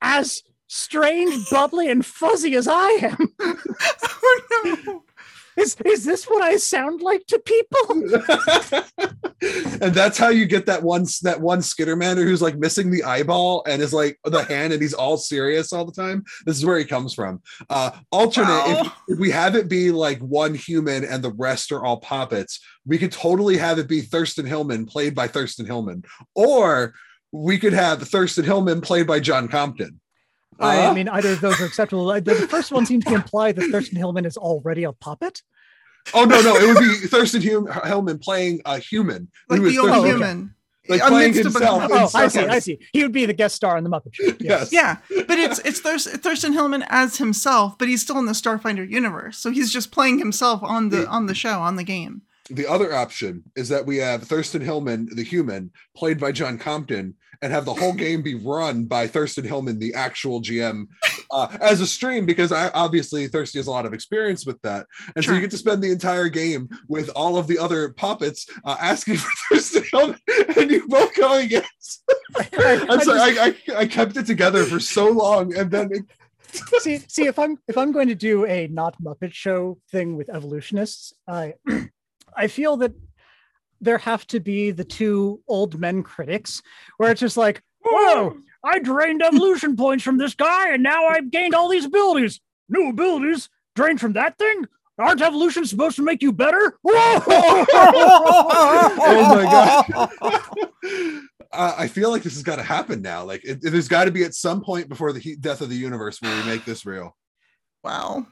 as 0.00 0.42
strange, 0.68 1.50
bubbly, 1.50 1.90
and 1.90 2.04
fuzzy 2.04 2.54
as 2.54 2.68
I 2.68 2.88
am. 3.02 3.34
oh 3.40 4.74
no. 4.86 5.02
Is 5.56 5.76
is 5.84 6.04
this 6.04 6.26
what 6.26 6.42
I 6.42 6.56
sound 6.56 7.00
like 7.00 7.26
to 7.26 7.38
people? 7.38 7.90
and 9.80 9.94
that's 9.94 10.18
how 10.18 10.28
you 10.28 10.44
get 10.46 10.66
that 10.66 10.82
one 10.82 11.06
that 11.22 11.40
one 11.40 11.60
Skittermander 11.60 12.24
who's 12.24 12.42
like 12.42 12.58
missing 12.58 12.90
the 12.90 13.04
eyeball 13.04 13.64
and 13.66 13.80
is 13.80 13.92
like 13.92 14.18
the 14.24 14.44
hand 14.44 14.72
and 14.72 14.82
he's 14.82 14.92
all 14.92 15.16
serious 15.16 15.72
all 15.72 15.84
the 15.84 15.92
time. 15.92 16.24
This 16.44 16.56
is 16.56 16.66
where 16.66 16.78
he 16.78 16.84
comes 16.84 17.14
from. 17.14 17.40
Uh 17.70 17.90
alternate 18.12 18.64
if, 18.66 18.92
if 19.08 19.18
we 19.18 19.30
have 19.30 19.56
it 19.56 19.68
be 19.68 19.90
like 19.90 20.18
one 20.18 20.54
human 20.54 21.04
and 21.04 21.22
the 21.22 21.32
rest 21.32 21.72
are 21.72 21.84
all 21.84 22.00
puppets, 22.00 22.60
we 22.84 22.98
could 22.98 23.12
totally 23.12 23.56
have 23.56 23.78
it 23.78 23.88
be 23.88 24.02
Thurston 24.02 24.46
Hillman 24.46 24.84
played 24.84 25.14
by 25.14 25.26
Thurston 25.26 25.64
Hillman, 25.64 26.04
or 26.34 26.94
we 27.32 27.58
could 27.58 27.72
have 27.72 28.02
Thurston 28.02 28.44
Hillman 28.44 28.80
played 28.80 29.06
by 29.06 29.20
John 29.20 29.48
Compton. 29.48 30.00
I 30.58 30.86
Uh, 30.86 30.94
mean, 30.94 31.08
either 31.08 31.32
of 31.32 31.40
those 31.40 31.60
are 31.60 31.64
acceptable. 31.66 32.08
Uh, 32.10 32.20
The 32.20 32.34
the 32.34 32.48
first 32.48 32.72
one 32.72 32.86
seems 32.86 33.04
to 33.06 33.14
imply 33.14 33.52
that 33.52 33.70
Thurston 33.70 33.96
Hillman 33.98 34.24
is 34.24 34.36
already 34.36 34.84
a 34.84 34.92
puppet. 34.92 35.42
oh 36.14 36.24
no, 36.24 36.40
no, 36.40 36.56
it 36.56 36.66
would 36.66 36.78
be 36.78 37.06
Thurston 37.08 37.42
Hum- 37.42 37.68
Hillman 37.84 38.18
playing 38.18 38.60
a 38.64 38.78
human. 38.78 39.28
Like 39.48 39.60
who 39.60 39.66
is 39.66 39.72
the 39.74 39.78
only 39.80 39.92
Thurston- 39.92 40.10
human. 40.10 40.54
like 40.88 41.00
A 41.02 41.06
playing 41.08 41.32
mixed 41.34 41.46
of 41.46 41.52
himself. 41.52 41.82
Oh, 41.90 42.10
I 42.14 42.28
see. 42.28 42.40
I 42.46 42.58
see. 42.60 42.78
He 42.92 43.02
would 43.02 43.10
be 43.12 43.26
the 43.26 43.32
guest 43.32 43.56
star 43.56 43.76
in 43.76 43.82
the 43.82 43.90
Muppet 43.90 44.14
Show. 44.14 44.32
Yes. 44.38 44.72
Yeah, 44.72 44.98
but 45.26 45.36
it's 45.38 45.58
it's 45.60 45.80
Thurs- 45.80 46.06
Thurston 46.06 46.52
Hillman 46.52 46.84
as 46.88 47.16
himself, 47.18 47.76
but 47.76 47.88
he's 47.88 48.02
still 48.02 48.18
in 48.18 48.26
the 48.26 48.32
Starfinder 48.32 48.88
universe. 48.88 49.36
So 49.38 49.50
he's 49.50 49.72
just 49.72 49.90
playing 49.90 50.18
himself 50.20 50.62
on 50.62 50.90
the 50.90 51.06
on 51.08 51.26
the 51.26 51.34
show 51.34 51.60
on 51.60 51.74
the 51.76 51.84
game. 51.84 52.22
The 52.48 52.66
other 52.68 52.94
option 52.94 53.42
is 53.56 53.68
that 53.70 53.84
we 53.86 53.96
have 53.96 54.22
Thurston 54.22 54.62
Hillman, 54.62 55.08
the 55.12 55.24
human, 55.24 55.72
played 55.96 56.20
by 56.20 56.30
John 56.30 56.56
Compton, 56.56 57.14
and 57.42 57.52
have 57.52 57.64
the 57.64 57.74
whole 57.74 57.92
game 58.06 58.22
be 58.22 58.34
run 58.34 58.84
by 58.84 59.06
Thurston 59.06 59.44
Hillman, 59.44 59.78
the 59.78 59.94
actual 59.94 60.40
GM, 60.40 60.86
uh, 61.30 61.56
as 61.60 61.80
a 61.80 61.86
stream 61.86 62.26
because 62.26 62.52
I 62.52 62.70
obviously 62.70 63.28
Thirsty 63.28 63.58
has 63.58 63.66
a 63.66 63.70
lot 63.70 63.86
of 63.86 63.92
experience 63.92 64.46
with 64.46 64.60
that, 64.62 64.86
and 65.14 65.24
so 65.24 65.32
you 65.32 65.40
get 65.40 65.50
to 65.52 65.58
spend 65.58 65.82
the 65.82 65.90
entire 65.90 66.28
game 66.28 66.68
with 66.88 67.08
all 67.10 67.36
of 67.36 67.46
the 67.46 67.58
other 67.58 67.90
puppets 67.90 68.46
uh, 68.64 68.76
asking 68.80 69.16
for 69.18 69.30
Thurston 69.50 69.84
Hillman, 69.92 70.18
and 70.56 70.70
you 70.70 70.86
both 70.88 71.14
go 71.14 71.38
against. 71.38 72.02
I, 72.36 72.86
I'm 72.90 73.00
sorry, 73.00 73.20
I, 73.20 73.46
I, 73.46 73.76
I 73.76 73.86
kept 73.86 74.16
it 74.16 74.26
together 74.26 74.64
for 74.64 74.80
so 74.80 75.10
long, 75.10 75.56
and 75.56 75.70
then 75.70 75.90
it, 75.92 76.04
see, 76.80 76.98
see 77.08 77.26
if 77.26 77.38
I'm 77.38 77.58
if 77.68 77.76
I'm 77.76 77.92
going 77.92 78.08
to 78.08 78.14
do 78.14 78.46
a 78.46 78.66
not 78.68 79.00
Muppet 79.02 79.32
Show 79.32 79.78
thing 79.90 80.16
with 80.16 80.30
evolutionists, 80.30 81.12
I 81.28 81.54
I 82.36 82.48
feel 82.48 82.76
that 82.78 82.92
there 83.80 83.98
have 83.98 84.26
to 84.28 84.40
be 84.40 84.70
the 84.70 84.84
two 84.84 85.40
old 85.48 85.78
men 85.78 86.02
critics 86.02 86.62
where 86.96 87.10
it's 87.10 87.20
just 87.20 87.36
like, 87.36 87.62
whoa, 87.84 88.36
I 88.64 88.78
drained 88.78 89.22
evolution 89.22 89.76
points 89.78 90.04
from 90.04 90.18
this 90.18 90.34
guy, 90.34 90.72
and 90.72 90.82
now 90.82 91.06
I've 91.06 91.30
gained 91.30 91.54
all 91.54 91.68
these 91.68 91.84
abilities. 91.84 92.40
New 92.68 92.88
abilities 92.88 93.48
drained 93.74 94.00
from 94.00 94.14
that 94.14 94.38
thing. 94.38 94.66
Aren't 94.98 95.20
evolution 95.20 95.66
supposed 95.66 95.96
to 95.96 96.02
make 96.02 96.22
you 96.22 96.32
better? 96.32 96.78
Whoa! 96.82 97.22
oh 98.98 99.34
my 99.34 99.42
god 99.44 100.10
uh, 101.52 101.74
i 101.78 101.86
feel 101.88 102.10
like 102.10 102.22
this 102.22 102.34
has 102.34 102.42
got 102.42 102.56
to 102.56 102.62
happen 102.62 103.02
now 103.02 103.24
like 103.24 103.44
it, 103.44 103.60
there's 103.62 103.88
got 103.88 104.04
to 104.04 104.10
be 104.10 104.24
at 104.24 104.34
some 104.34 104.62
point 104.62 104.88
before 104.88 105.12
the 105.12 105.20
he- 105.20 105.36
death 105.36 105.60
of 105.60 105.68
the 105.68 105.76
universe 105.76 106.20
where 106.20 106.34
we 106.36 106.50
make 106.50 106.64
this 106.64 106.86
real 106.86 107.16
Wow, 107.84 108.26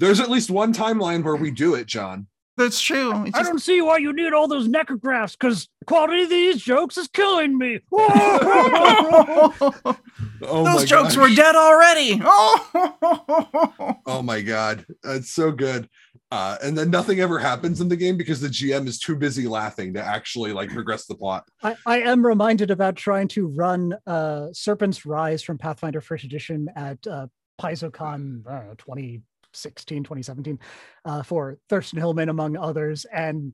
there's 0.00 0.18
at 0.18 0.30
least 0.30 0.50
one 0.50 0.72
timeline 0.72 1.22
where 1.22 1.36
we 1.36 1.50
do 1.50 1.74
it 1.74 1.86
john 1.86 2.26
that's 2.56 2.80
true. 2.80 3.24
It's 3.26 3.34
I 3.36 3.40
just- 3.40 3.50
don't 3.50 3.58
see 3.58 3.80
why 3.82 3.98
you 3.98 4.12
need 4.12 4.32
all 4.32 4.48
those 4.48 4.68
necrografts 4.68 5.32
because 5.38 5.68
quality 5.86 6.22
of 6.22 6.30
these 6.30 6.62
jokes 6.62 6.96
is 6.96 7.08
killing 7.08 7.56
me. 7.58 7.80
Oh 10.42 10.64
Those 10.64 10.80
my 10.80 10.84
jokes 10.84 11.16
gosh. 11.16 11.30
were 11.30 11.34
dead 11.34 11.56
already. 11.56 12.20
Oh, 12.22 13.96
oh 14.06 14.22
my 14.22 14.40
god 14.42 14.84
it's 15.04 15.30
so 15.30 15.50
good 15.50 15.88
uh, 16.30 16.56
and 16.62 16.76
then 16.76 16.90
nothing 16.90 17.20
ever 17.20 17.38
happens 17.38 17.80
in 17.80 17.88
the 17.88 17.96
game 17.96 18.16
because 18.16 18.40
the 18.40 18.48
gm 18.48 18.86
is 18.86 18.98
too 18.98 19.16
busy 19.16 19.46
laughing 19.46 19.94
to 19.94 20.02
actually 20.02 20.52
like 20.52 20.68
progress 20.70 21.06
the 21.06 21.14
plot 21.14 21.48
I, 21.62 21.76
I 21.86 22.00
am 22.00 22.24
reminded 22.24 22.70
about 22.70 22.96
trying 22.96 23.28
to 23.28 23.46
run 23.46 23.94
uh, 24.06 24.48
Serpent's 24.52 25.06
Rise 25.06 25.42
from 25.42 25.56
Pathfinder 25.58 26.00
First 26.00 26.24
Edition 26.24 26.68
at 26.76 27.04
uh, 27.06 27.28
PaizoCon 27.60 28.46
I 28.46 28.58
don't 28.58 28.66
know, 28.68 28.74
2016, 29.56 30.04
2017 30.04 30.58
uh, 31.04 31.22
for 31.22 31.58
Thurston 31.68 31.98
Hillman, 31.98 32.28
among 32.28 32.56
others. 32.56 33.04
And 33.12 33.52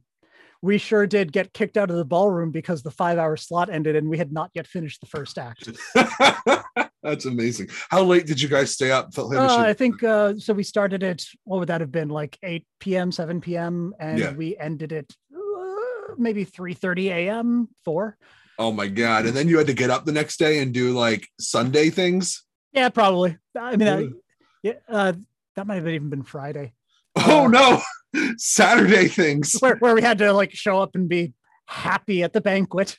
we 0.60 0.78
sure 0.78 1.06
did 1.06 1.32
get 1.32 1.52
kicked 1.52 1.76
out 1.76 1.90
of 1.90 1.96
the 1.96 2.04
ballroom 2.04 2.50
because 2.50 2.82
the 2.82 2.90
five 2.90 3.18
hour 3.18 3.36
slot 3.36 3.68
ended 3.70 3.96
and 3.96 4.08
we 4.08 4.18
had 4.18 4.32
not 4.32 4.50
yet 4.54 4.66
finished 4.66 5.00
the 5.00 5.06
first 5.06 5.38
act. 5.38 5.68
that's 7.02 7.24
amazing 7.26 7.68
how 7.88 8.00
late 8.00 8.26
did 8.26 8.40
you 8.40 8.48
guys 8.48 8.70
stay 8.72 8.92
up 8.92 9.08
Uh. 9.18 9.58
I 9.58 9.72
think 9.74 10.02
uh, 10.04 10.34
so. 10.38 10.54
We 10.54 10.62
started 10.62 11.02
it, 11.02 11.24
what 11.44 11.58
would 11.58 11.68
that 11.68 11.80
have 11.80 11.90
been, 11.90 12.08
like 12.08 12.38
8 12.44 12.64
p.m., 12.78 13.10
7 13.10 13.40
p.m., 13.40 13.92
and 13.98 14.18
Yeah. 14.18 14.32
we 14.34 14.56
ended 14.56 14.92
it 14.92 15.12
uh, 15.34 16.14
maybe 16.16 16.44
3 16.44 16.74
30 16.74 17.08
a.m., 17.10 17.68
4. 17.84 18.16
oh 18.58 18.70
my 18.70 18.86
god 18.86 19.24
and 19.26 19.34
then 19.34 19.48
you 19.48 19.56
had 19.58 19.66
to 19.66 19.72
get 19.72 19.88
up 19.90 20.04
the 20.04 20.12
next 20.12 20.36
day 20.38 20.58
and 20.60 20.72
do 20.74 20.92
like 20.92 21.26
sunday 21.40 21.88
things 21.90 22.44
Yeah, 22.72 22.90
probably. 22.90 23.36
I 23.58 23.76
mean, 23.76 23.88
Ooh. 23.88 24.22
yeah, 24.62 24.74
uh, 24.88 25.14
that 25.56 25.66
might 25.66 25.76
have 25.76 25.88
even 25.88 26.08
been 26.10 26.22
Friday, 26.22 26.72
Oh 27.16 27.44
Uh, 27.44 27.48
no, 27.48 27.82
Saturday 28.36 29.08
things. 29.08 29.54
where 29.60 29.76
where 29.76 29.94
we 29.94 30.02
had 30.02 30.18
to 30.18 30.32
like 30.32 30.52
show 30.54 30.78
up 30.80 30.94
and 30.94 31.08
be 31.08 31.32
happy 31.66 32.22
at 32.22 32.32
the 32.32 32.40
banquet. 32.40 32.96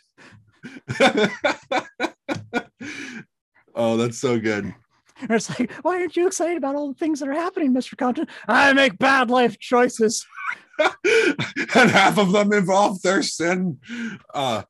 oh, 3.76 3.98
that's 3.98 4.18
so 4.20 4.40
good. 4.40 4.74
And 5.22 5.32
it's 5.32 5.50
like, 5.50 5.72
why 5.84 6.00
aren't 6.00 6.18
you 6.18 6.28
excited 6.28 6.58
about 6.58 6.76
all 6.76 6.90
the 6.90 6.98
things 6.98 7.20
that 7.20 7.30
are 7.30 7.34
happening, 7.34 7.74
Mr. 7.74 7.98
Compton? 7.98 8.28
I 8.48 8.74
make 8.74 8.98
bad 8.98 9.30
life 9.30 9.58
choices. 9.60 10.26
and 11.76 11.92
half 11.92 12.18
of 12.18 12.32
them 12.32 12.52
involve 12.52 13.00
Thurston. 13.00 13.80
Uh, 14.34 14.64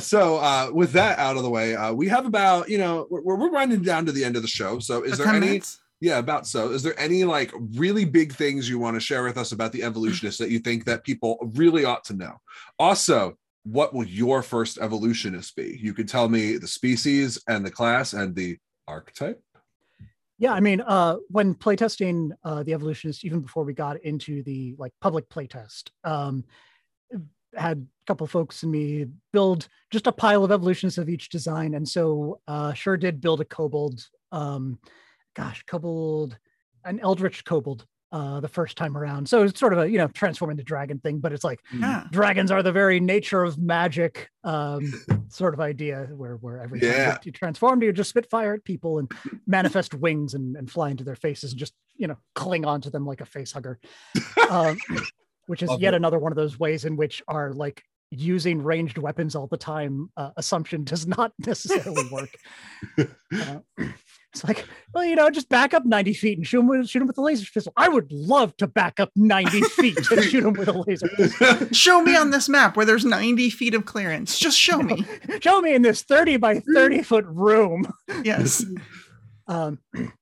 so 0.00 0.38
uh, 0.38 0.70
with 0.72 0.92
that 0.92 1.18
out 1.18 1.36
of 1.36 1.42
the 1.42 1.50
way, 1.50 1.76
uh, 1.76 1.92
we 1.92 2.08
have 2.08 2.24
about 2.26 2.68
you 2.70 2.78
know 2.78 3.06
we're, 3.10 3.36
we're 3.36 3.50
running 3.50 3.82
down 3.82 4.06
to 4.06 4.12
the 4.12 4.24
end 4.24 4.36
of 4.36 4.42
the 4.42 4.48
show. 4.48 4.78
So 4.78 5.02
is 5.02 5.18
there 5.18 5.26
any? 5.28 5.40
minutes? 5.46 5.79
Yeah, 6.00 6.18
about 6.18 6.46
so. 6.46 6.70
Is 6.70 6.82
there 6.82 6.98
any 6.98 7.24
like 7.24 7.52
really 7.74 8.06
big 8.06 8.32
things 8.32 8.68
you 8.68 8.78
want 8.78 8.96
to 8.96 9.00
share 9.00 9.22
with 9.22 9.36
us 9.36 9.52
about 9.52 9.72
the 9.72 9.82
evolutionists 9.82 10.38
that 10.38 10.50
you 10.50 10.58
think 10.58 10.86
that 10.86 11.04
people 11.04 11.36
really 11.54 11.84
ought 11.84 12.04
to 12.04 12.14
know? 12.14 12.40
Also, 12.78 13.36
what 13.64 13.92
will 13.92 14.06
your 14.06 14.42
first 14.42 14.78
evolutionist 14.78 15.54
be? 15.56 15.78
You 15.80 15.92
could 15.92 16.08
tell 16.08 16.28
me 16.28 16.56
the 16.56 16.66
species 16.66 17.38
and 17.46 17.64
the 17.64 17.70
class 17.70 18.14
and 18.14 18.34
the 18.34 18.56
archetype. 18.88 19.42
Yeah, 20.38 20.54
I 20.54 20.60
mean, 20.60 20.80
uh, 20.80 21.16
when 21.28 21.54
playtesting 21.54 22.30
uh, 22.44 22.62
the 22.62 22.72
evolutionists, 22.72 23.26
even 23.26 23.40
before 23.40 23.64
we 23.64 23.74
got 23.74 24.02
into 24.02 24.42
the 24.42 24.74
like 24.78 24.94
public 25.02 25.28
playtest, 25.28 25.90
um, 26.02 26.44
had 27.54 27.78
a 27.78 28.06
couple 28.06 28.26
folks 28.26 28.62
and 28.62 28.72
me 28.72 29.06
build 29.34 29.68
just 29.90 30.06
a 30.06 30.12
pile 30.12 30.42
of 30.42 30.50
evolutionists 30.50 30.96
of 30.96 31.10
each 31.10 31.28
design, 31.28 31.74
and 31.74 31.86
so 31.86 32.40
uh, 32.48 32.72
sure 32.72 32.96
did 32.96 33.20
build 33.20 33.42
a 33.42 33.44
kobold. 33.44 34.08
Um, 34.32 34.78
gosh, 35.34 35.62
kobold, 35.64 36.38
an 36.84 37.00
eldritch 37.00 37.44
kobold. 37.44 37.86
Uh, 38.12 38.40
the 38.40 38.48
first 38.48 38.76
time 38.76 38.96
around, 38.96 39.28
so 39.28 39.44
it's 39.44 39.60
sort 39.60 39.72
of 39.72 39.78
a 39.78 39.88
you 39.88 39.96
know 39.96 40.08
transform 40.08 40.50
into 40.50 40.64
dragon 40.64 40.98
thing, 40.98 41.20
but 41.20 41.32
it's 41.32 41.44
like 41.44 41.60
Yeah. 41.72 42.02
dragons 42.10 42.50
are 42.50 42.60
the 42.60 42.72
very 42.72 42.98
nature 42.98 43.44
of 43.44 43.56
magic 43.56 44.28
um 44.42 45.00
sort 45.28 45.54
of 45.54 45.60
idea 45.60 46.08
where 46.16 46.34
where 46.34 46.58
every 46.58 46.80
Yeah. 46.82 47.12
you, 47.12 47.26
you 47.26 47.30
transform 47.30 47.80
you 47.84 47.92
just 47.92 48.10
spit 48.10 48.28
fire 48.28 48.54
at 48.54 48.64
people 48.64 48.98
and 48.98 49.12
manifest 49.46 49.94
wings 49.94 50.34
and, 50.34 50.56
and 50.56 50.68
fly 50.68 50.90
into 50.90 51.04
their 51.04 51.14
faces 51.14 51.52
and 51.52 51.60
just 51.60 51.72
you 51.94 52.08
know 52.08 52.16
cling 52.34 52.64
onto 52.64 52.90
them 52.90 53.06
like 53.06 53.20
a 53.20 53.24
face 53.26 53.52
hugger 53.52 53.78
um 54.50 54.76
which 55.46 55.62
is 55.62 55.70
Love 55.70 55.80
yet 55.80 55.94
it. 55.94 55.98
another 55.98 56.18
one 56.18 56.32
of 56.32 56.36
those 56.36 56.58
ways 56.58 56.84
in 56.84 56.96
which 56.96 57.22
our 57.28 57.52
like 57.52 57.80
using 58.10 58.62
ranged 58.62 58.98
weapons 58.98 59.34
all 59.34 59.46
the 59.46 59.56
time 59.56 60.10
uh, 60.16 60.30
assumption 60.36 60.84
does 60.84 61.06
not 61.06 61.32
necessarily 61.46 62.08
work. 62.10 62.34
Uh, 63.32 63.60
it's 64.32 64.42
like, 64.42 64.66
well, 64.92 65.04
you 65.04 65.14
know, 65.14 65.30
just 65.30 65.48
back 65.48 65.72
up 65.72 65.84
90 65.84 66.14
feet 66.14 66.38
and 66.38 66.46
shoot 66.46 66.60
him 66.60 66.66
with, 66.66 66.88
shoot 66.88 67.00
him 67.00 67.06
with 67.06 67.18
a 67.18 67.22
laser 67.22 67.46
pistol. 67.52 67.72
I 67.76 67.88
would 67.88 68.10
love 68.10 68.56
to 68.56 68.66
back 68.66 68.98
up 68.98 69.10
90 69.14 69.60
feet 69.76 70.10
and 70.10 70.24
shoot 70.24 70.44
him 70.44 70.54
with 70.54 70.68
a 70.68 70.72
laser 70.72 71.08
pistol. 71.08 71.68
Show 71.72 72.02
me 72.02 72.16
on 72.16 72.30
this 72.30 72.48
map 72.48 72.76
where 72.76 72.86
there's 72.86 73.04
90 73.04 73.50
feet 73.50 73.74
of 73.74 73.84
clearance. 73.84 74.38
Just 74.38 74.58
show 74.58 74.82
me. 74.82 75.04
Show 75.40 75.60
me 75.60 75.74
in 75.74 75.82
this 75.82 76.02
30 76.02 76.38
by 76.38 76.60
30 76.60 77.02
foot 77.02 77.24
room. 77.28 77.92
Yes. 78.24 78.64
Um, 79.46 79.78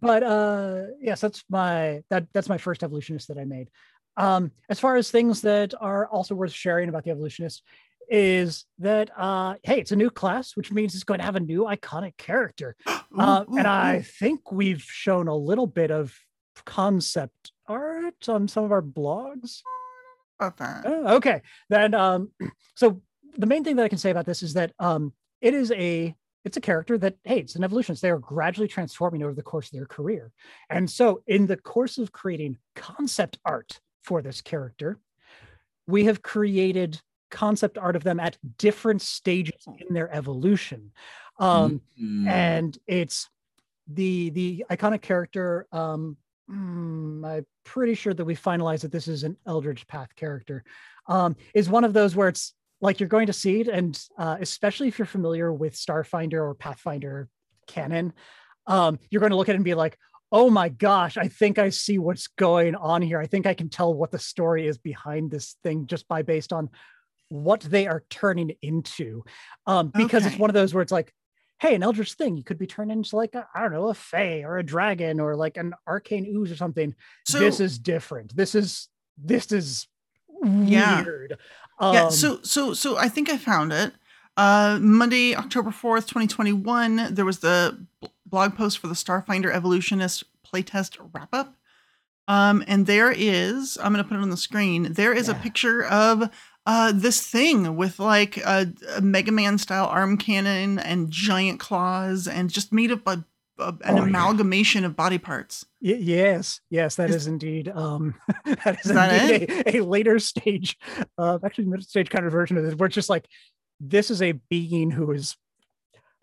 but 0.00 0.22
uh, 0.22 0.82
yes, 1.00 1.20
that's 1.20 1.44
my 1.48 2.02
that 2.10 2.26
that's 2.32 2.48
my 2.48 2.58
first 2.58 2.82
evolutionist 2.82 3.28
that 3.28 3.38
I 3.38 3.44
made. 3.44 3.70
Um, 4.16 4.52
as 4.68 4.78
far 4.78 4.96
as 4.96 5.10
things 5.10 5.42
that 5.42 5.74
are 5.80 6.06
also 6.06 6.34
worth 6.34 6.52
sharing 6.52 6.88
about 6.88 7.04
the 7.04 7.10
evolutionist 7.10 7.62
is 8.08 8.66
that 8.78 9.10
uh, 9.16 9.54
hey, 9.62 9.80
it's 9.80 9.92
a 9.92 9.96
new 9.96 10.10
class, 10.10 10.56
which 10.56 10.70
means 10.70 10.94
it's 10.94 11.04
going 11.04 11.18
to 11.18 11.24
have 11.24 11.36
a 11.36 11.40
new 11.40 11.64
iconic 11.64 12.16
character, 12.18 12.76
uh, 12.86 13.44
Ooh, 13.50 13.56
and 13.56 13.66
I 13.66 13.98
ooh. 13.98 14.02
think 14.02 14.52
we've 14.52 14.82
shown 14.82 15.28
a 15.28 15.36
little 15.36 15.66
bit 15.66 15.90
of 15.90 16.14
concept 16.64 17.52
art 17.66 18.28
on 18.28 18.48
some 18.48 18.64
of 18.64 18.72
our 18.72 18.82
blogs. 18.82 19.60
that. 20.58 20.82
Oh, 20.84 21.16
okay. 21.16 21.40
Then 21.68 21.94
um 21.94 22.30
so 22.74 23.00
the 23.36 23.46
main 23.46 23.64
thing 23.64 23.76
that 23.76 23.84
I 23.84 23.88
can 23.88 23.98
say 23.98 24.10
about 24.10 24.26
this 24.26 24.42
is 24.42 24.54
that 24.54 24.72
um 24.78 25.12
it 25.40 25.54
is 25.54 25.70
a 25.72 26.14
it's 26.44 26.56
a 26.56 26.60
character 26.60 26.98
that 26.98 27.16
hey, 27.24 27.38
it's 27.38 27.54
an 27.54 27.64
evolutionist. 27.64 28.02
They 28.02 28.10
are 28.10 28.18
gradually 28.18 28.68
transforming 28.68 29.22
over 29.22 29.34
the 29.34 29.42
course 29.42 29.66
of 29.68 29.72
their 29.72 29.86
career. 29.86 30.32
And 30.68 30.90
so 30.90 31.22
in 31.26 31.46
the 31.46 31.56
course 31.56 31.98
of 31.98 32.12
creating 32.12 32.58
concept 32.74 33.38
art 33.44 33.80
for 34.02 34.22
this 34.22 34.40
character, 34.40 34.98
we 35.86 36.04
have 36.04 36.22
created 36.22 37.00
concept 37.30 37.78
art 37.78 37.96
of 37.96 38.04
them 38.04 38.20
at 38.20 38.36
different 38.58 39.00
stages 39.02 39.66
in 39.78 39.94
their 39.94 40.12
evolution. 40.14 40.92
Um 41.38 41.80
Mm. 42.00 42.28
and 42.28 42.78
it's 42.86 43.28
the 43.88 44.30
the 44.30 44.64
iconic 44.70 45.02
character 45.02 45.66
um 45.72 46.16
mm, 46.50 47.26
i'm 47.26 47.46
pretty 47.64 47.94
sure 47.94 48.14
that 48.14 48.24
we 48.24 48.34
finalized 48.36 48.82
that 48.82 48.92
this 48.92 49.08
is 49.08 49.24
an 49.24 49.36
eldritch 49.46 49.86
path 49.88 50.14
character 50.14 50.62
um 51.08 51.34
is 51.54 51.68
one 51.68 51.84
of 51.84 51.92
those 51.92 52.14
where 52.14 52.28
it's 52.28 52.54
like 52.80 53.00
you're 53.00 53.08
going 53.08 53.26
to 53.26 53.32
see 53.32 53.60
it 53.60 53.68
and 53.68 54.00
uh, 54.18 54.36
especially 54.40 54.88
if 54.88 54.98
you're 54.98 55.06
familiar 55.06 55.52
with 55.52 55.74
starfinder 55.74 56.40
or 56.42 56.54
pathfinder 56.54 57.28
canon 57.66 58.12
um 58.66 58.98
you're 59.10 59.20
going 59.20 59.30
to 59.30 59.36
look 59.36 59.48
at 59.48 59.54
it 59.54 59.56
and 59.56 59.64
be 59.64 59.74
like 59.74 59.96
oh 60.32 60.50
my 60.50 60.68
gosh 60.68 61.16
i 61.16 61.28
think 61.28 61.58
i 61.58 61.68
see 61.68 61.98
what's 61.98 62.26
going 62.26 62.74
on 62.74 63.02
here 63.02 63.20
i 63.20 63.26
think 63.26 63.46
i 63.46 63.54
can 63.54 63.68
tell 63.68 63.92
what 63.94 64.10
the 64.10 64.18
story 64.18 64.66
is 64.66 64.78
behind 64.78 65.30
this 65.30 65.56
thing 65.62 65.86
just 65.86 66.08
by 66.08 66.22
based 66.22 66.52
on 66.52 66.68
what 67.28 67.60
they 67.60 67.86
are 67.86 68.02
turning 68.10 68.52
into 68.62 69.22
um 69.66 69.92
because 69.96 70.26
it's 70.26 70.38
one 70.38 70.50
of 70.50 70.54
those 70.54 70.74
where 70.74 70.82
it's 70.82 70.92
like 70.92 71.12
hey, 71.62 71.76
an 71.76 71.82
eldritch 71.84 72.14
thing, 72.14 72.36
you 72.36 72.42
could 72.42 72.58
be 72.58 72.66
turned 72.66 72.90
into 72.90 73.14
like 73.14 73.36
a, 73.36 73.46
I 73.54 73.62
don't 73.62 73.72
know, 73.72 73.86
a 73.88 73.94
fae 73.94 74.42
or 74.42 74.58
a 74.58 74.64
dragon 74.64 75.20
or 75.20 75.36
like 75.36 75.56
an 75.56 75.74
arcane 75.86 76.26
ooze 76.26 76.50
or 76.50 76.56
something. 76.56 76.92
So 77.24 77.38
this 77.38 77.60
is 77.60 77.78
different. 77.78 78.34
This 78.34 78.56
is 78.56 78.88
this 79.16 79.52
is 79.52 79.86
Yeah. 80.64 81.04
weird. 81.04 81.38
yeah, 81.80 82.06
Um, 82.06 82.10
so 82.10 82.40
so 82.42 82.74
so 82.74 82.96
I 82.96 83.08
think 83.08 83.30
I 83.30 83.36
found 83.36 83.72
it. 83.72 83.94
Uh, 84.36 84.78
Monday, 84.80 85.34
October 85.34 85.70
fourth, 85.70 86.06
twenty 86.06 86.26
twenty 86.26 86.52
one. 86.52 87.14
There 87.14 87.24
was 87.24 87.40
the 87.40 87.86
blog 88.26 88.56
post 88.56 88.78
for 88.78 88.86
the 88.86 88.94
Starfinder 88.94 89.52
Evolutionist 89.52 90.24
playtest 90.46 90.96
wrap 91.12 91.28
up. 91.32 91.54
Um, 92.28 92.64
and 92.66 92.86
there 92.86 93.10
is, 93.14 93.76
I'm 93.82 93.92
going 93.92 94.02
to 94.02 94.08
put 94.08 94.16
it 94.16 94.22
on 94.22 94.30
the 94.30 94.36
screen. 94.36 94.92
There 94.92 95.12
is 95.12 95.28
a 95.28 95.34
picture 95.34 95.84
of 95.84 96.30
uh, 96.64 96.92
this 96.94 97.20
thing 97.26 97.76
with 97.76 97.98
like 97.98 98.36
a, 98.38 98.72
a 98.96 99.00
Mega 99.00 99.32
Man 99.32 99.58
style 99.58 99.86
arm 99.86 100.16
cannon 100.16 100.78
and 100.78 101.10
giant 101.10 101.58
claws 101.60 102.28
and 102.28 102.48
just 102.48 102.72
made 102.72 102.92
up 102.92 103.06
a, 103.06 103.24
a- 103.58 103.68
an 103.68 103.76
Oh, 103.84 103.96
yeah. 103.96 104.02
amalgamation 104.04 104.84
of 104.84 104.94
body 104.96 105.18
parts. 105.18 105.66
y- 105.82 105.98
yes, 105.98 106.60
yes, 106.70 106.94
that 106.94 107.10
Is- 107.10 107.16
is, 107.16 107.26
indeed 107.26 107.68
um 107.68 108.14
that 108.46 108.78
is, 108.80 108.86
Is 108.86 108.92
that 108.92 109.12
a, 109.74 109.76
a 109.78 109.84
later 109.84 110.18
stage, 110.20 110.78
uh 111.18 111.38
actually 111.44 111.64
mid 111.66 111.82
stage 111.82 112.08
kind 112.08 112.24
of 112.24 112.30
version 112.32 112.56
of 112.56 112.62
this, 112.64 112.74
where 112.76 112.86
it's 112.86 112.94
just 112.94 113.10
like 113.10 113.26
this 113.80 114.10
is 114.10 114.22
a 114.22 114.32
being 114.50 114.90
who 114.90 115.12
is 115.12 115.36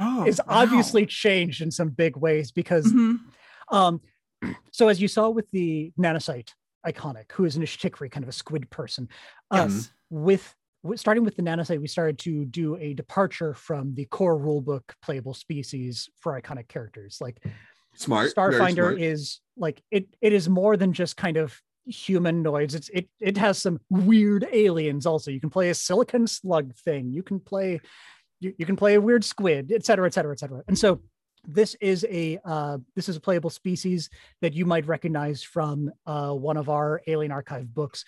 Oh, 0.01 0.25
is 0.25 0.39
wow. 0.47 0.61
obviously 0.63 1.05
changed 1.05 1.61
in 1.61 1.71
some 1.71 1.89
big 1.89 2.15
ways 2.15 2.51
because 2.51 2.91
Mhm. 2.93 3.19
Um, 3.71 4.01
so 4.71 4.87
as 4.87 5.01
you 5.01 5.07
saw 5.07 5.29
with 5.29 5.49
the 5.51 5.91
nanocyte 5.99 6.53
iconic, 6.87 7.31
who 7.33 7.43
is 7.45 7.55
an 7.57 7.63
Ijtikri, 7.63 8.09
kind 8.09 8.23
of 8.23 8.29
a 8.29 8.33
squid 8.33 8.69
person, 8.69 9.09
um, 9.51 9.69
Yes. 9.69 9.91
with, 10.09 10.55
with 10.83 10.99
starting 10.99 11.23
with 11.25 11.35
the 11.35 11.41
nanocyte, 11.43 11.81
we 11.81 11.87
started 11.87 12.17
to 12.19 12.45
do 12.45 12.77
a 12.77 12.93
departure 12.93 13.53
from 13.53 13.93
the 13.95 14.05
core 14.05 14.39
rulebook 14.39 14.83
playable 15.01 15.33
species 15.33 16.09
for 16.21 16.39
iconic 16.41 16.67
characters. 16.69 17.17
Like 17.19 17.43
smart. 17.93 18.33
Starfinder 18.33 18.73
smart. 18.75 19.01
is 19.01 19.41
like 19.57 19.83
it. 19.91 20.07
It 20.21 20.31
is 20.31 20.47
more 20.47 20.77
than 20.77 20.93
just 20.93 21.17
kind 21.17 21.35
of 21.35 21.61
humanoids. 21.89 22.75
It's 22.75 22.89
it. 22.89 23.09
It 23.19 23.37
has 23.37 23.61
some 23.61 23.79
weird 23.89 24.47
aliens 24.51 25.05
also. 25.05 25.31
You 25.31 25.39
can 25.39 25.49
play 25.49 25.69
a 25.69 25.75
silicon 25.75 26.27
slug 26.27 26.75
thing. 26.75 27.11
You 27.11 27.23
can 27.23 27.39
play. 27.39 27.81
You, 28.39 28.53
you 28.57 28.65
can 28.65 28.75
play 28.75 28.95
a 28.95 29.01
weird 29.01 29.25
squid, 29.25 29.71
et 29.71 29.85
cetera, 29.85 30.07
et 30.07 30.13
cetera, 30.13 30.31
et 30.31 30.39
cetera. 30.39 30.63
And 30.67 30.77
so 30.77 31.01
this 31.47 31.75
is 31.81 32.05
a 32.09 32.39
uh, 32.45 32.77
this 32.95 33.09
is 33.09 33.15
a 33.17 33.19
playable 33.19 33.49
species 33.49 34.09
that 34.41 34.53
you 34.53 34.65
might 34.65 34.87
recognize 34.87 35.43
from 35.43 35.91
uh, 36.05 36.31
one 36.31 36.57
of 36.57 36.69
our 36.69 37.01
Alien 37.07 37.31
Archive 37.31 37.73
books 37.73 38.05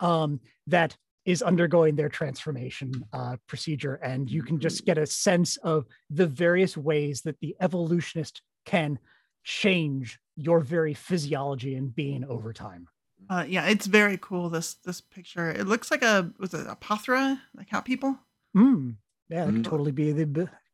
um, 0.00 0.40
that 0.66 0.96
is 1.24 1.42
undergoing 1.42 1.94
their 1.94 2.08
transformation 2.08 2.92
uh, 3.12 3.36
procedure, 3.46 3.94
and 3.94 4.28
you 4.28 4.42
can 4.42 4.58
just 4.58 4.84
get 4.84 4.98
a 4.98 5.06
sense 5.06 5.56
of 5.58 5.86
the 6.10 6.26
various 6.26 6.76
ways 6.76 7.22
that 7.22 7.38
the 7.40 7.54
evolutionist 7.60 8.42
can 8.66 8.98
change 9.44 10.18
your 10.36 10.60
very 10.60 10.94
physiology 10.94 11.76
and 11.76 11.94
being 11.94 12.24
over 12.24 12.52
time. 12.52 12.86
Uh, 13.30 13.44
yeah, 13.48 13.66
it's 13.66 13.86
very 13.86 14.18
cool. 14.20 14.50
This 14.50 14.74
this 14.84 15.00
picture. 15.00 15.50
It 15.50 15.66
looks 15.66 15.90
like 15.90 16.02
a 16.02 16.30
was 16.38 16.54
it 16.54 16.66
a 16.66 16.76
Pahtra, 16.76 17.38
like 17.56 17.68
cat 17.70 17.84
people. 17.84 18.18
Mm, 18.56 18.96
yeah, 19.28 19.44
that 19.46 19.50
Mm. 19.52 19.56
could 19.56 19.64
totally 19.64 19.92
be 19.92 20.12
the 20.12 20.26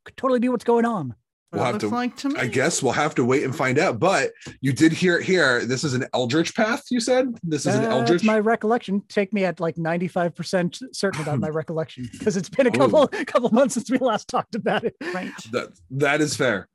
could 0.04 0.16
totally 0.16 0.40
be 0.40 0.48
what's 0.48 0.64
going 0.64 0.84
on. 0.84 1.14
We'll 1.52 1.64
have 1.64 1.74
looks 1.76 1.84
to- 1.84 1.88
like 1.94 2.16
to 2.18 2.28
me. 2.28 2.38
I 2.38 2.46
guess 2.46 2.82
we'll 2.82 2.92
have 2.92 3.14
to 3.14 3.24
wait 3.24 3.42
and 3.42 3.56
find 3.56 3.78
out. 3.78 3.98
But 3.98 4.32
you 4.60 4.72
did 4.74 4.92
hear 4.92 5.16
it 5.18 5.24
here. 5.24 5.64
This 5.64 5.82
is 5.82 5.94
an 5.94 6.04
Eldritch 6.12 6.54
path. 6.54 6.82
You 6.90 7.00
said 7.00 7.28
this 7.42 7.64
is 7.64 7.74
an 7.74 7.84
Eldritch. 7.84 8.22
my 8.22 8.38
recollection. 8.38 9.02
Take 9.08 9.32
me 9.32 9.44
at 9.46 9.58
like 9.58 9.78
ninety 9.78 10.08
five 10.08 10.34
percent 10.34 10.78
certain 10.92 11.22
about 11.22 11.38
my 11.38 11.48
recollection 11.60 12.06
because 12.12 12.36
it's 12.36 12.50
been 12.50 12.66
a 12.66 12.70
Oh. 12.70 12.72
couple 12.72 13.08
couple 13.26 13.50
months 13.50 13.74
since 13.74 13.90
we 13.90 13.96
last 13.98 14.28
talked 14.28 14.54
about 14.54 14.84
it. 14.84 14.94
right. 15.14 15.32
That 15.52 15.68
that 15.92 16.20
is 16.20 16.36
fair. 16.36 16.68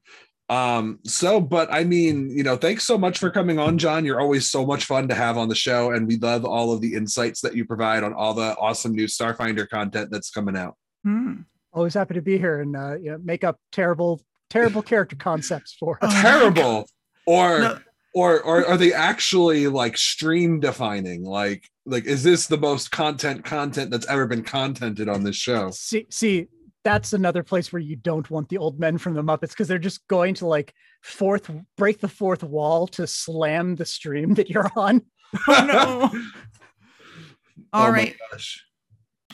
Um, 0.53 0.99
so, 1.03 1.39
but 1.41 1.71
I 1.73 1.83
mean, 1.83 2.29
you 2.29 2.43
know, 2.43 2.57
thanks 2.57 2.83
so 2.85 2.97
much 2.97 3.17
for 3.17 3.29
coming 3.31 3.57
on, 3.59 3.77
John. 3.77 4.05
You're 4.05 4.19
always 4.21 4.49
so 4.51 4.65
much 4.65 4.85
fun 4.85 5.07
to 5.07 5.15
have 5.15 5.37
on 5.37 5.47
the 5.49 5.55
show, 5.55 5.91
and 5.91 6.07
we 6.07 6.17
love 6.17 6.45
all 6.45 6.71
of 6.73 6.81
the 6.81 6.93
insights 6.93 7.41
that 7.41 7.55
you 7.55 7.65
provide 7.65 8.03
on 8.03 8.13
all 8.13 8.33
the 8.33 8.55
awesome 8.57 8.93
new 8.93 9.05
Starfinder 9.07 9.67
content 9.67 10.09
that's 10.11 10.29
coming 10.29 10.55
out. 10.57 10.75
Hmm. 11.03 11.41
Always 11.71 11.95
happy 11.95 12.13
to 12.13 12.21
be 12.21 12.37
here 12.37 12.61
and 12.61 12.75
uh, 12.75 12.95
you 12.97 13.11
know, 13.11 13.19
make 13.23 13.43
up 13.43 13.57
terrible 13.71 14.21
terrible 14.49 14.83
character 14.83 15.15
concepts 15.15 15.75
for 15.79 15.97
Oh 16.01 16.07
us. 16.07 16.21
Terrible, 16.21 16.87
or 17.25 17.59
No. 17.59 17.79
or 18.13 18.39
or 18.41 18.67
are 18.67 18.77
they 18.77 18.93
actually 18.93 19.67
like 19.67 19.97
stream 19.97 20.59
defining? 20.59 21.23
Like, 21.23 21.67
like 21.85 22.05
is 22.05 22.21
this 22.23 22.45
the 22.45 22.57
most 22.59 22.91
content 22.91 23.43
content 23.43 23.89
that's 23.89 24.07
ever 24.07 24.27
been 24.27 24.43
contented 24.43 25.09
on 25.09 25.23
this 25.23 25.35
show? 25.35 25.71
See, 25.71 26.05
see, 26.11 26.47
that's 26.83 27.13
another 27.13 27.43
place 27.43 27.71
where 27.71 27.81
you 27.81 27.95
don't 27.95 28.29
want 28.29 28.49
the 28.49 28.57
old 28.57 28.79
men 28.79 28.97
from 28.97 29.13
the 29.13 29.21
Muppets 29.23 29.49
because 29.49 29.67
they're 29.67 29.77
just 29.79 30.07
going 30.07 30.33
to 30.35 30.45
like 30.47 30.73
fourth 31.01 31.49
break 31.77 31.99
the 32.01 32.07
fourth 32.07 32.43
wall 32.43 32.87
to 32.87 33.07
slam 33.07 33.75
the 33.75 33.85
stream 33.85 34.33
that 34.35 34.49
you're 34.49 34.69
on. 34.75 35.01
Oh 35.47 35.65
no. 35.65 36.19
All 37.73 37.87
Oh 37.87 37.91
my 37.91 37.97
right. 37.97 38.15
gosh. 38.31 38.65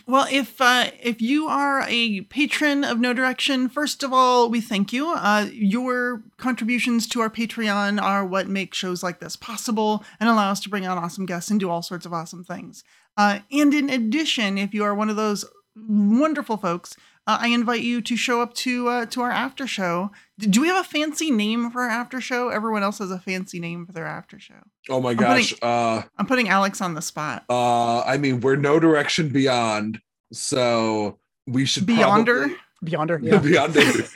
Well, 0.07 0.27
if 0.31 0.59
uh, 0.59 0.89
if 1.03 1.21
you 1.21 1.47
are 1.47 1.85
a 1.87 2.21
patron 2.21 2.83
of 2.83 2.99
No 2.99 3.13
Direction, 3.13 3.69
first 3.69 4.01
of 4.01 4.11
all, 4.11 4.49
we 4.49 4.59
thank 4.59 4.91
you. 4.91 5.11
Uh, 5.11 5.47
your 5.51 6.23
contributions 6.37 7.07
to 7.09 7.21
our 7.21 7.29
Patreon 7.29 8.01
are 8.01 8.25
what 8.25 8.47
make 8.47 8.73
shows 8.73 9.03
like 9.03 9.19
this 9.19 9.35
possible 9.35 10.03
and 10.19 10.27
allow 10.27 10.49
us 10.49 10.61
to 10.61 10.69
bring 10.69 10.87
on 10.87 10.97
awesome 10.97 11.27
guests 11.27 11.51
and 11.51 11.59
do 11.59 11.69
all 11.69 11.83
sorts 11.83 12.07
of 12.07 12.13
awesome 12.13 12.43
things. 12.43 12.83
Uh, 13.17 13.39
and 13.51 13.71
in 13.73 13.89
addition, 13.89 14.57
if 14.57 14.73
you 14.73 14.83
are 14.83 14.95
one 14.95 15.09
of 15.11 15.15
those 15.15 15.45
wonderful 15.75 16.57
folks, 16.57 16.95
uh, 17.29 17.37
I 17.39 17.49
invite 17.49 17.81
you 17.81 18.01
to 18.01 18.15
show 18.15 18.41
up 18.41 18.53
to 18.55 18.87
uh, 18.89 19.05
to 19.07 19.21
our 19.21 19.29
after 19.31 19.67
show. 19.67 20.11
Do 20.39 20.61
we 20.61 20.67
have 20.67 20.83
a 20.83 20.87
fancy 20.87 21.29
name 21.31 21.69
for 21.69 21.81
our 21.83 21.89
after 21.89 22.19
show? 22.21 22.49
Everyone 22.49 22.81
else 22.81 22.97
has 22.99 23.11
a 23.11 23.19
fancy 23.19 23.59
name 23.59 23.85
for 23.85 23.91
their 23.91 24.07
after 24.07 24.39
show. 24.39 24.55
Oh 24.89 24.99
my 25.01 25.11
I'm 25.11 25.17
gosh. 25.17 25.51
putting- 25.51 25.67
uh 25.69 26.01
I'm 26.17 26.25
putting 26.25 26.49
Alex 26.49 26.81
on 26.81 26.93
the 26.95 27.01
spot. 27.01 27.43
uh 27.49 28.01
I 28.01 28.17
mean 28.17 28.39
we're 28.41 28.55
no 28.55 28.79
direction 28.79 29.29
beyond. 29.29 29.99
So 30.33 31.19
we 31.47 31.65
should 31.65 31.85
Beyonder. 31.85 32.55
Beyonder, 32.85 33.19
probably- 33.29 33.53
yeah. 33.53 33.67
Beyonder. 33.67 34.09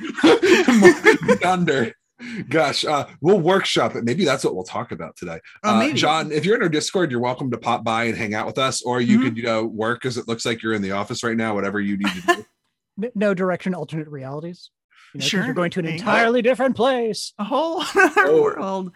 Beyonder. 1.27 1.91
Gosh, 2.49 2.85
uh, 2.85 3.05
we'll 3.21 3.39
workshop 3.39 3.95
it. 3.95 4.05
Maybe 4.05 4.23
that's 4.23 4.45
what 4.45 4.55
we'll 4.55 4.63
talk 4.63 4.91
about 4.93 5.17
today. 5.17 5.39
Oh, 5.63 5.71
Uh, 5.75 5.79
maybe. 5.79 5.93
John, 5.97 6.31
if 6.31 6.45
you're 6.45 6.55
in 6.55 6.61
our 6.63 6.69
Discord, 6.69 7.11
you're 7.11 7.19
welcome 7.19 7.51
to 7.51 7.57
pop 7.57 7.83
by 7.83 8.05
and 8.05 8.15
hang 8.17 8.33
out 8.33 8.45
with 8.45 8.57
us, 8.57 8.81
or 8.83 9.01
you 9.01 9.19
Mhm. 9.19 9.23
could, 9.23 9.37
you 9.37 9.43
know, 9.43 9.65
work 9.65 9.99
because 10.01 10.17
it 10.17 10.25
looks 10.27 10.45
like 10.45 10.61
you're 10.63 10.71
in 10.73 10.81
the 10.81 10.91
office 10.91 11.21
right 11.23 11.35
now. 11.35 11.53
Whatever 11.53 11.81
you 11.81 11.97
need 11.97 12.07
to 12.07 12.21
do. 12.21 12.45
N- 13.01 13.11
No 13.15 13.33
direction, 13.33 13.73
alternate 13.73 14.07
realities. 14.09 14.69
You 15.13 15.19
know, 15.19 15.21
'cause 15.23 15.29
Sure. 15.29 15.45
You're 15.45 15.53
going 15.53 15.71
to 15.71 15.79
an 15.79 15.85
Hey. 15.85 15.93
entirely 15.93 16.41
different 16.41 16.75
place. 16.75 17.33
A 17.39 17.43
whole 17.43 17.77
Oh. 17.95 18.11
other 18.15 18.41
world. 18.41 18.91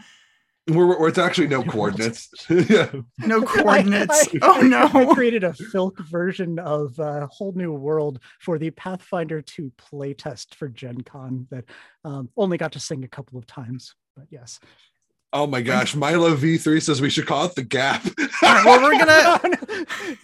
We're, 0.70 1.00
we're 1.00 1.08
it's 1.08 1.18
actually 1.18 1.48
no 1.48 1.64
coordinates. 1.74 2.30
yeah. 2.50 2.92
No 3.20 3.42
coordinates. 3.44 4.28
I- 4.36 4.40
oh 4.42 4.60
I 4.60 4.62
no. 4.64 5.14
created 5.14 5.44
a 5.46 5.52
Filk 5.52 5.98
version 6.10 6.60
of 6.60 6.98
a 7.00 7.28
whole 7.28 7.54
new 7.54 7.72
world 7.74 8.20
for 8.42 8.58
the 8.60 8.72
Pathfinder 8.72 9.42
2 9.42 9.72
playtest 9.78 10.56
for 10.56 10.68
Gen 10.68 11.02
Con 11.02 11.48
that 11.52 11.66
um, 12.04 12.30
only 12.36 12.58
got 12.58 12.74
to 12.74 12.80
sing 12.82 13.04
a 13.06 13.08
couple 13.08 13.38
of 13.40 13.46
times. 13.48 13.96
But 14.16 14.26
yes. 14.30 14.60
Oh 15.38 15.46
my 15.46 15.62
gosh, 15.62 15.94
Milo 15.96 16.36
V3 16.36 16.82
says 16.82 17.00
we 17.00 17.12
should 17.12 17.28
call 17.28 17.46
it 17.46 17.54
the 17.54 17.62
Gap. 17.62 18.04
All 18.20 18.28
right, 18.42 18.66
well, 18.66 18.82
we're 18.82 18.98
gonna. 18.98 20.16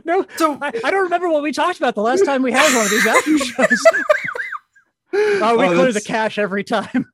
no, 0.06 0.24
So 0.36 0.58
I, 0.62 0.72
I 0.82 0.90
don't 0.90 1.02
remember 1.04 1.28
what 1.28 1.42
we 1.42 1.52
talked 1.52 1.76
about 1.76 1.94
the 1.94 2.00
last 2.00 2.24
time 2.24 2.42
we 2.42 2.50
had 2.50 2.74
one 2.74 2.86
of 2.86 2.90
these 2.90 3.06
after 3.06 3.38
shows. 3.38 3.82
Oh, 5.16 5.56
we 5.58 5.66
Oh, 5.66 5.68
clear 5.68 5.76
the 5.86 5.92
that's- 5.92 6.06
cache 6.06 6.38
every 6.38 6.64
time. 6.64 7.06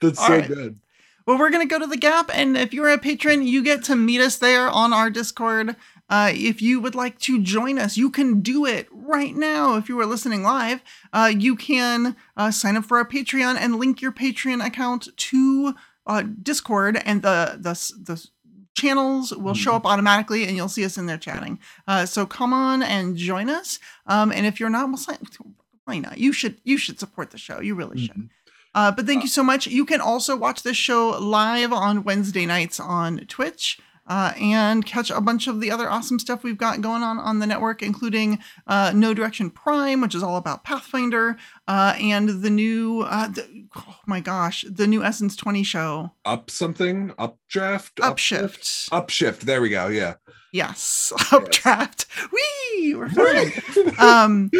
That's 0.00 0.18
All 0.20 0.28
so 0.28 0.32
right. 0.38 0.46
good. 0.48 0.78
Well, 1.26 1.38
we're 1.38 1.50
going 1.50 1.66
to 1.66 1.70
go 1.70 1.78
to 1.78 1.86
the 1.86 1.96
Gap, 1.98 2.30
and 2.32 2.56
if 2.56 2.72
you're 2.72 2.88
a 2.88 2.96
patron, 2.98 3.46
you 3.46 3.62
get 3.62 3.82
to 3.84 3.96
meet 3.96 4.20
us 4.22 4.36
there 4.38 4.68
on 4.70 4.92
our 4.94 5.10
Discord. 5.10 5.76
Uh, 6.08 6.30
if 6.32 6.62
you 6.62 6.80
would 6.80 6.94
like 6.94 7.18
to 7.20 7.42
join 7.42 7.78
us, 7.78 7.96
you 7.98 8.10
can 8.10 8.40
do 8.40 8.64
it 8.64 8.88
right 8.92 9.34
now. 9.36 9.76
If 9.76 9.88
you 9.90 10.00
are 10.00 10.06
listening 10.06 10.42
live, 10.42 10.80
uh, 11.12 11.32
you 11.36 11.54
can 11.56 12.16
uh, 12.36 12.50
sign 12.50 12.76
up 12.78 12.84
for 12.86 12.96
our 12.98 13.06
Patreon 13.08 13.56
and 13.58 13.76
link 13.76 14.00
your 14.00 14.12
Patreon 14.12 14.64
account 14.64 15.08
to 15.16 15.74
uh, 16.06 16.22
Discord, 16.42 17.00
and 17.04 17.22
the 17.22 17.56
the 17.60 17.72
the 18.02 18.28
channels 18.74 19.32
will 19.32 19.54
show 19.54 19.74
up 19.74 19.86
automatically, 19.86 20.44
and 20.46 20.56
you'll 20.56 20.68
see 20.68 20.84
us 20.84 20.98
in 20.98 21.06
there 21.06 21.18
chatting. 21.18 21.58
Uh, 21.86 22.04
so 22.06 22.26
come 22.26 22.52
on 22.52 22.82
and 22.82 23.16
join 23.16 23.48
us. 23.48 23.78
Um, 24.06 24.32
and 24.32 24.46
if 24.46 24.58
you're 24.58 24.70
not, 24.70 24.90
well, 24.90 25.54
why 25.84 25.98
not? 25.98 26.18
You 26.18 26.32
should 26.32 26.60
you 26.64 26.76
should 26.76 26.98
support 26.98 27.30
the 27.30 27.38
show. 27.38 27.60
You 27.60 27.74
really 27.74 27.98
should. 27.98 28.16
Mhm. 28.16 28.30
Uh, 28.74 28.90
but 28.90 29.06
thank 29.06 29.22
you 29.22 29.28
so 29.28 29.44
much. 29.44 29.68
You 29.68 29.84
can 29.84 30.00
also 30.00 30.36
watch 30.36 30.62
this 30.64 30.76
show 30.76 31.10
live 31.20 31.72
on 31.72 32.02
Wednesday 32.02 32.44
nights 32.44 32.80
on 32.80 33.18
Twitch 33.28 33.78
uh, 34.06 34.32
and 34.40 34.84
catch 34.84 35.10
a 35.10 35.20
bunch 35.20 35.46
of 35.46 35.60
the 35.60 35.70
other 35.70 35.88
awesome 35.88 36.18
stuff 36.18 36.42
we've 36.42 36.58
got 36.58 36.80
going 36.80 37.02
on 37.02 37.18
on 37.18 37.38
the 37.38 37.46
network, 37.46 37.82
including 37.82 38.38
uh, 38.66 38.92
No 38.94 39.14
Direction 39.14 39.50
Prime, 39.50 40.00
which 40.00 40.14
is 40.14 40.22
all 40.22 40.36
about 40.36 40.64
Pathfinder, 40.64 41.36
uh, 41.68 41.94
and 42.00 42.42
the 42.42 42.50
new, 42.50 43.02
uh, 43.02 43.28
the, 43.28 43.66
oh 43.76 43.96
my 44.06 44.20
gosh, 44.20 44.64
the 44.70 44.86
new 44.86 45.02
Essence 45.02 45.36
20 45.36 45.62
show, 45.62 46.12
Up 46.24 46.50
something, 46.50 47.12
updraft, 47.18 47.96
Upshift. 47.96 48.88
upshift. 48.90 49.40
There 49.40 49.60
we 49.62 49.70
go. 49.70 49.88
Yeah. 49.88 50.14
Yes, 50.52 51.12
Updraft. 51.32 52.06
Whee! 52.30 52.94
We're 52.94 53.08
flying. 53.08 53.52
um, 53.98 54.50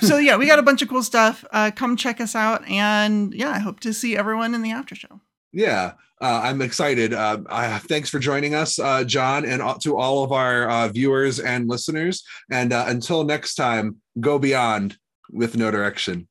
so 0.00 0.16
yeah, 0.16 0.38
we 0.38 0.46
got 0.46 0.58
a 0.58 0.62
bunch 0.62 0.80
of 0.80 0.88
cool 0.88 1.02
stuff. 1.02 1.44
Uh, 1.50 1.70
come 1.74 1.94
check 1.96 2.22
us 2.22 2.34
out, 2.34 2.66
and 2.68 3.34
yeah, 3.34 3.50
I 3.50 3.58
hope 3.58 3.80
to 3.80 3.92
see 3.92 4.16
everyone 4.16 4.54
in 4.54 4.62
the 4.62 4.70
after 4.70 4.94
show. 4.94 5.20
Yeah, 5.52 5.92
uh, 6.22 6.40
I'm 6.44 6.62
excited. 6.62 7.12
Uh, 7.12 7.40
I, 7.50 7.78
thanks 7.78 8.08
for 8.08 8.20
joining 8.20 8.54
us, 8.54 8.78
uh, 8.78 9.02
John, 9.02 9.44
and 9.44 9.60
to 9.80 9.96
all 9.96 10.22
of 10.22 10.30
our 10.30 10.70
uh, 10.70 10.88
viewers 10.88 11.40
and 11.40 11.68
listeners. 11.68 12.22
And 12.50 12.72
uh, 12.72 12.84
until 12.86 13.24
next 13.24 13.56
time, 13.56 13.96
go 14.20 14.38
beyond 14.38 14.96
with 15.30 15.56
no 15.56 15.70
direction. 15.72 16.28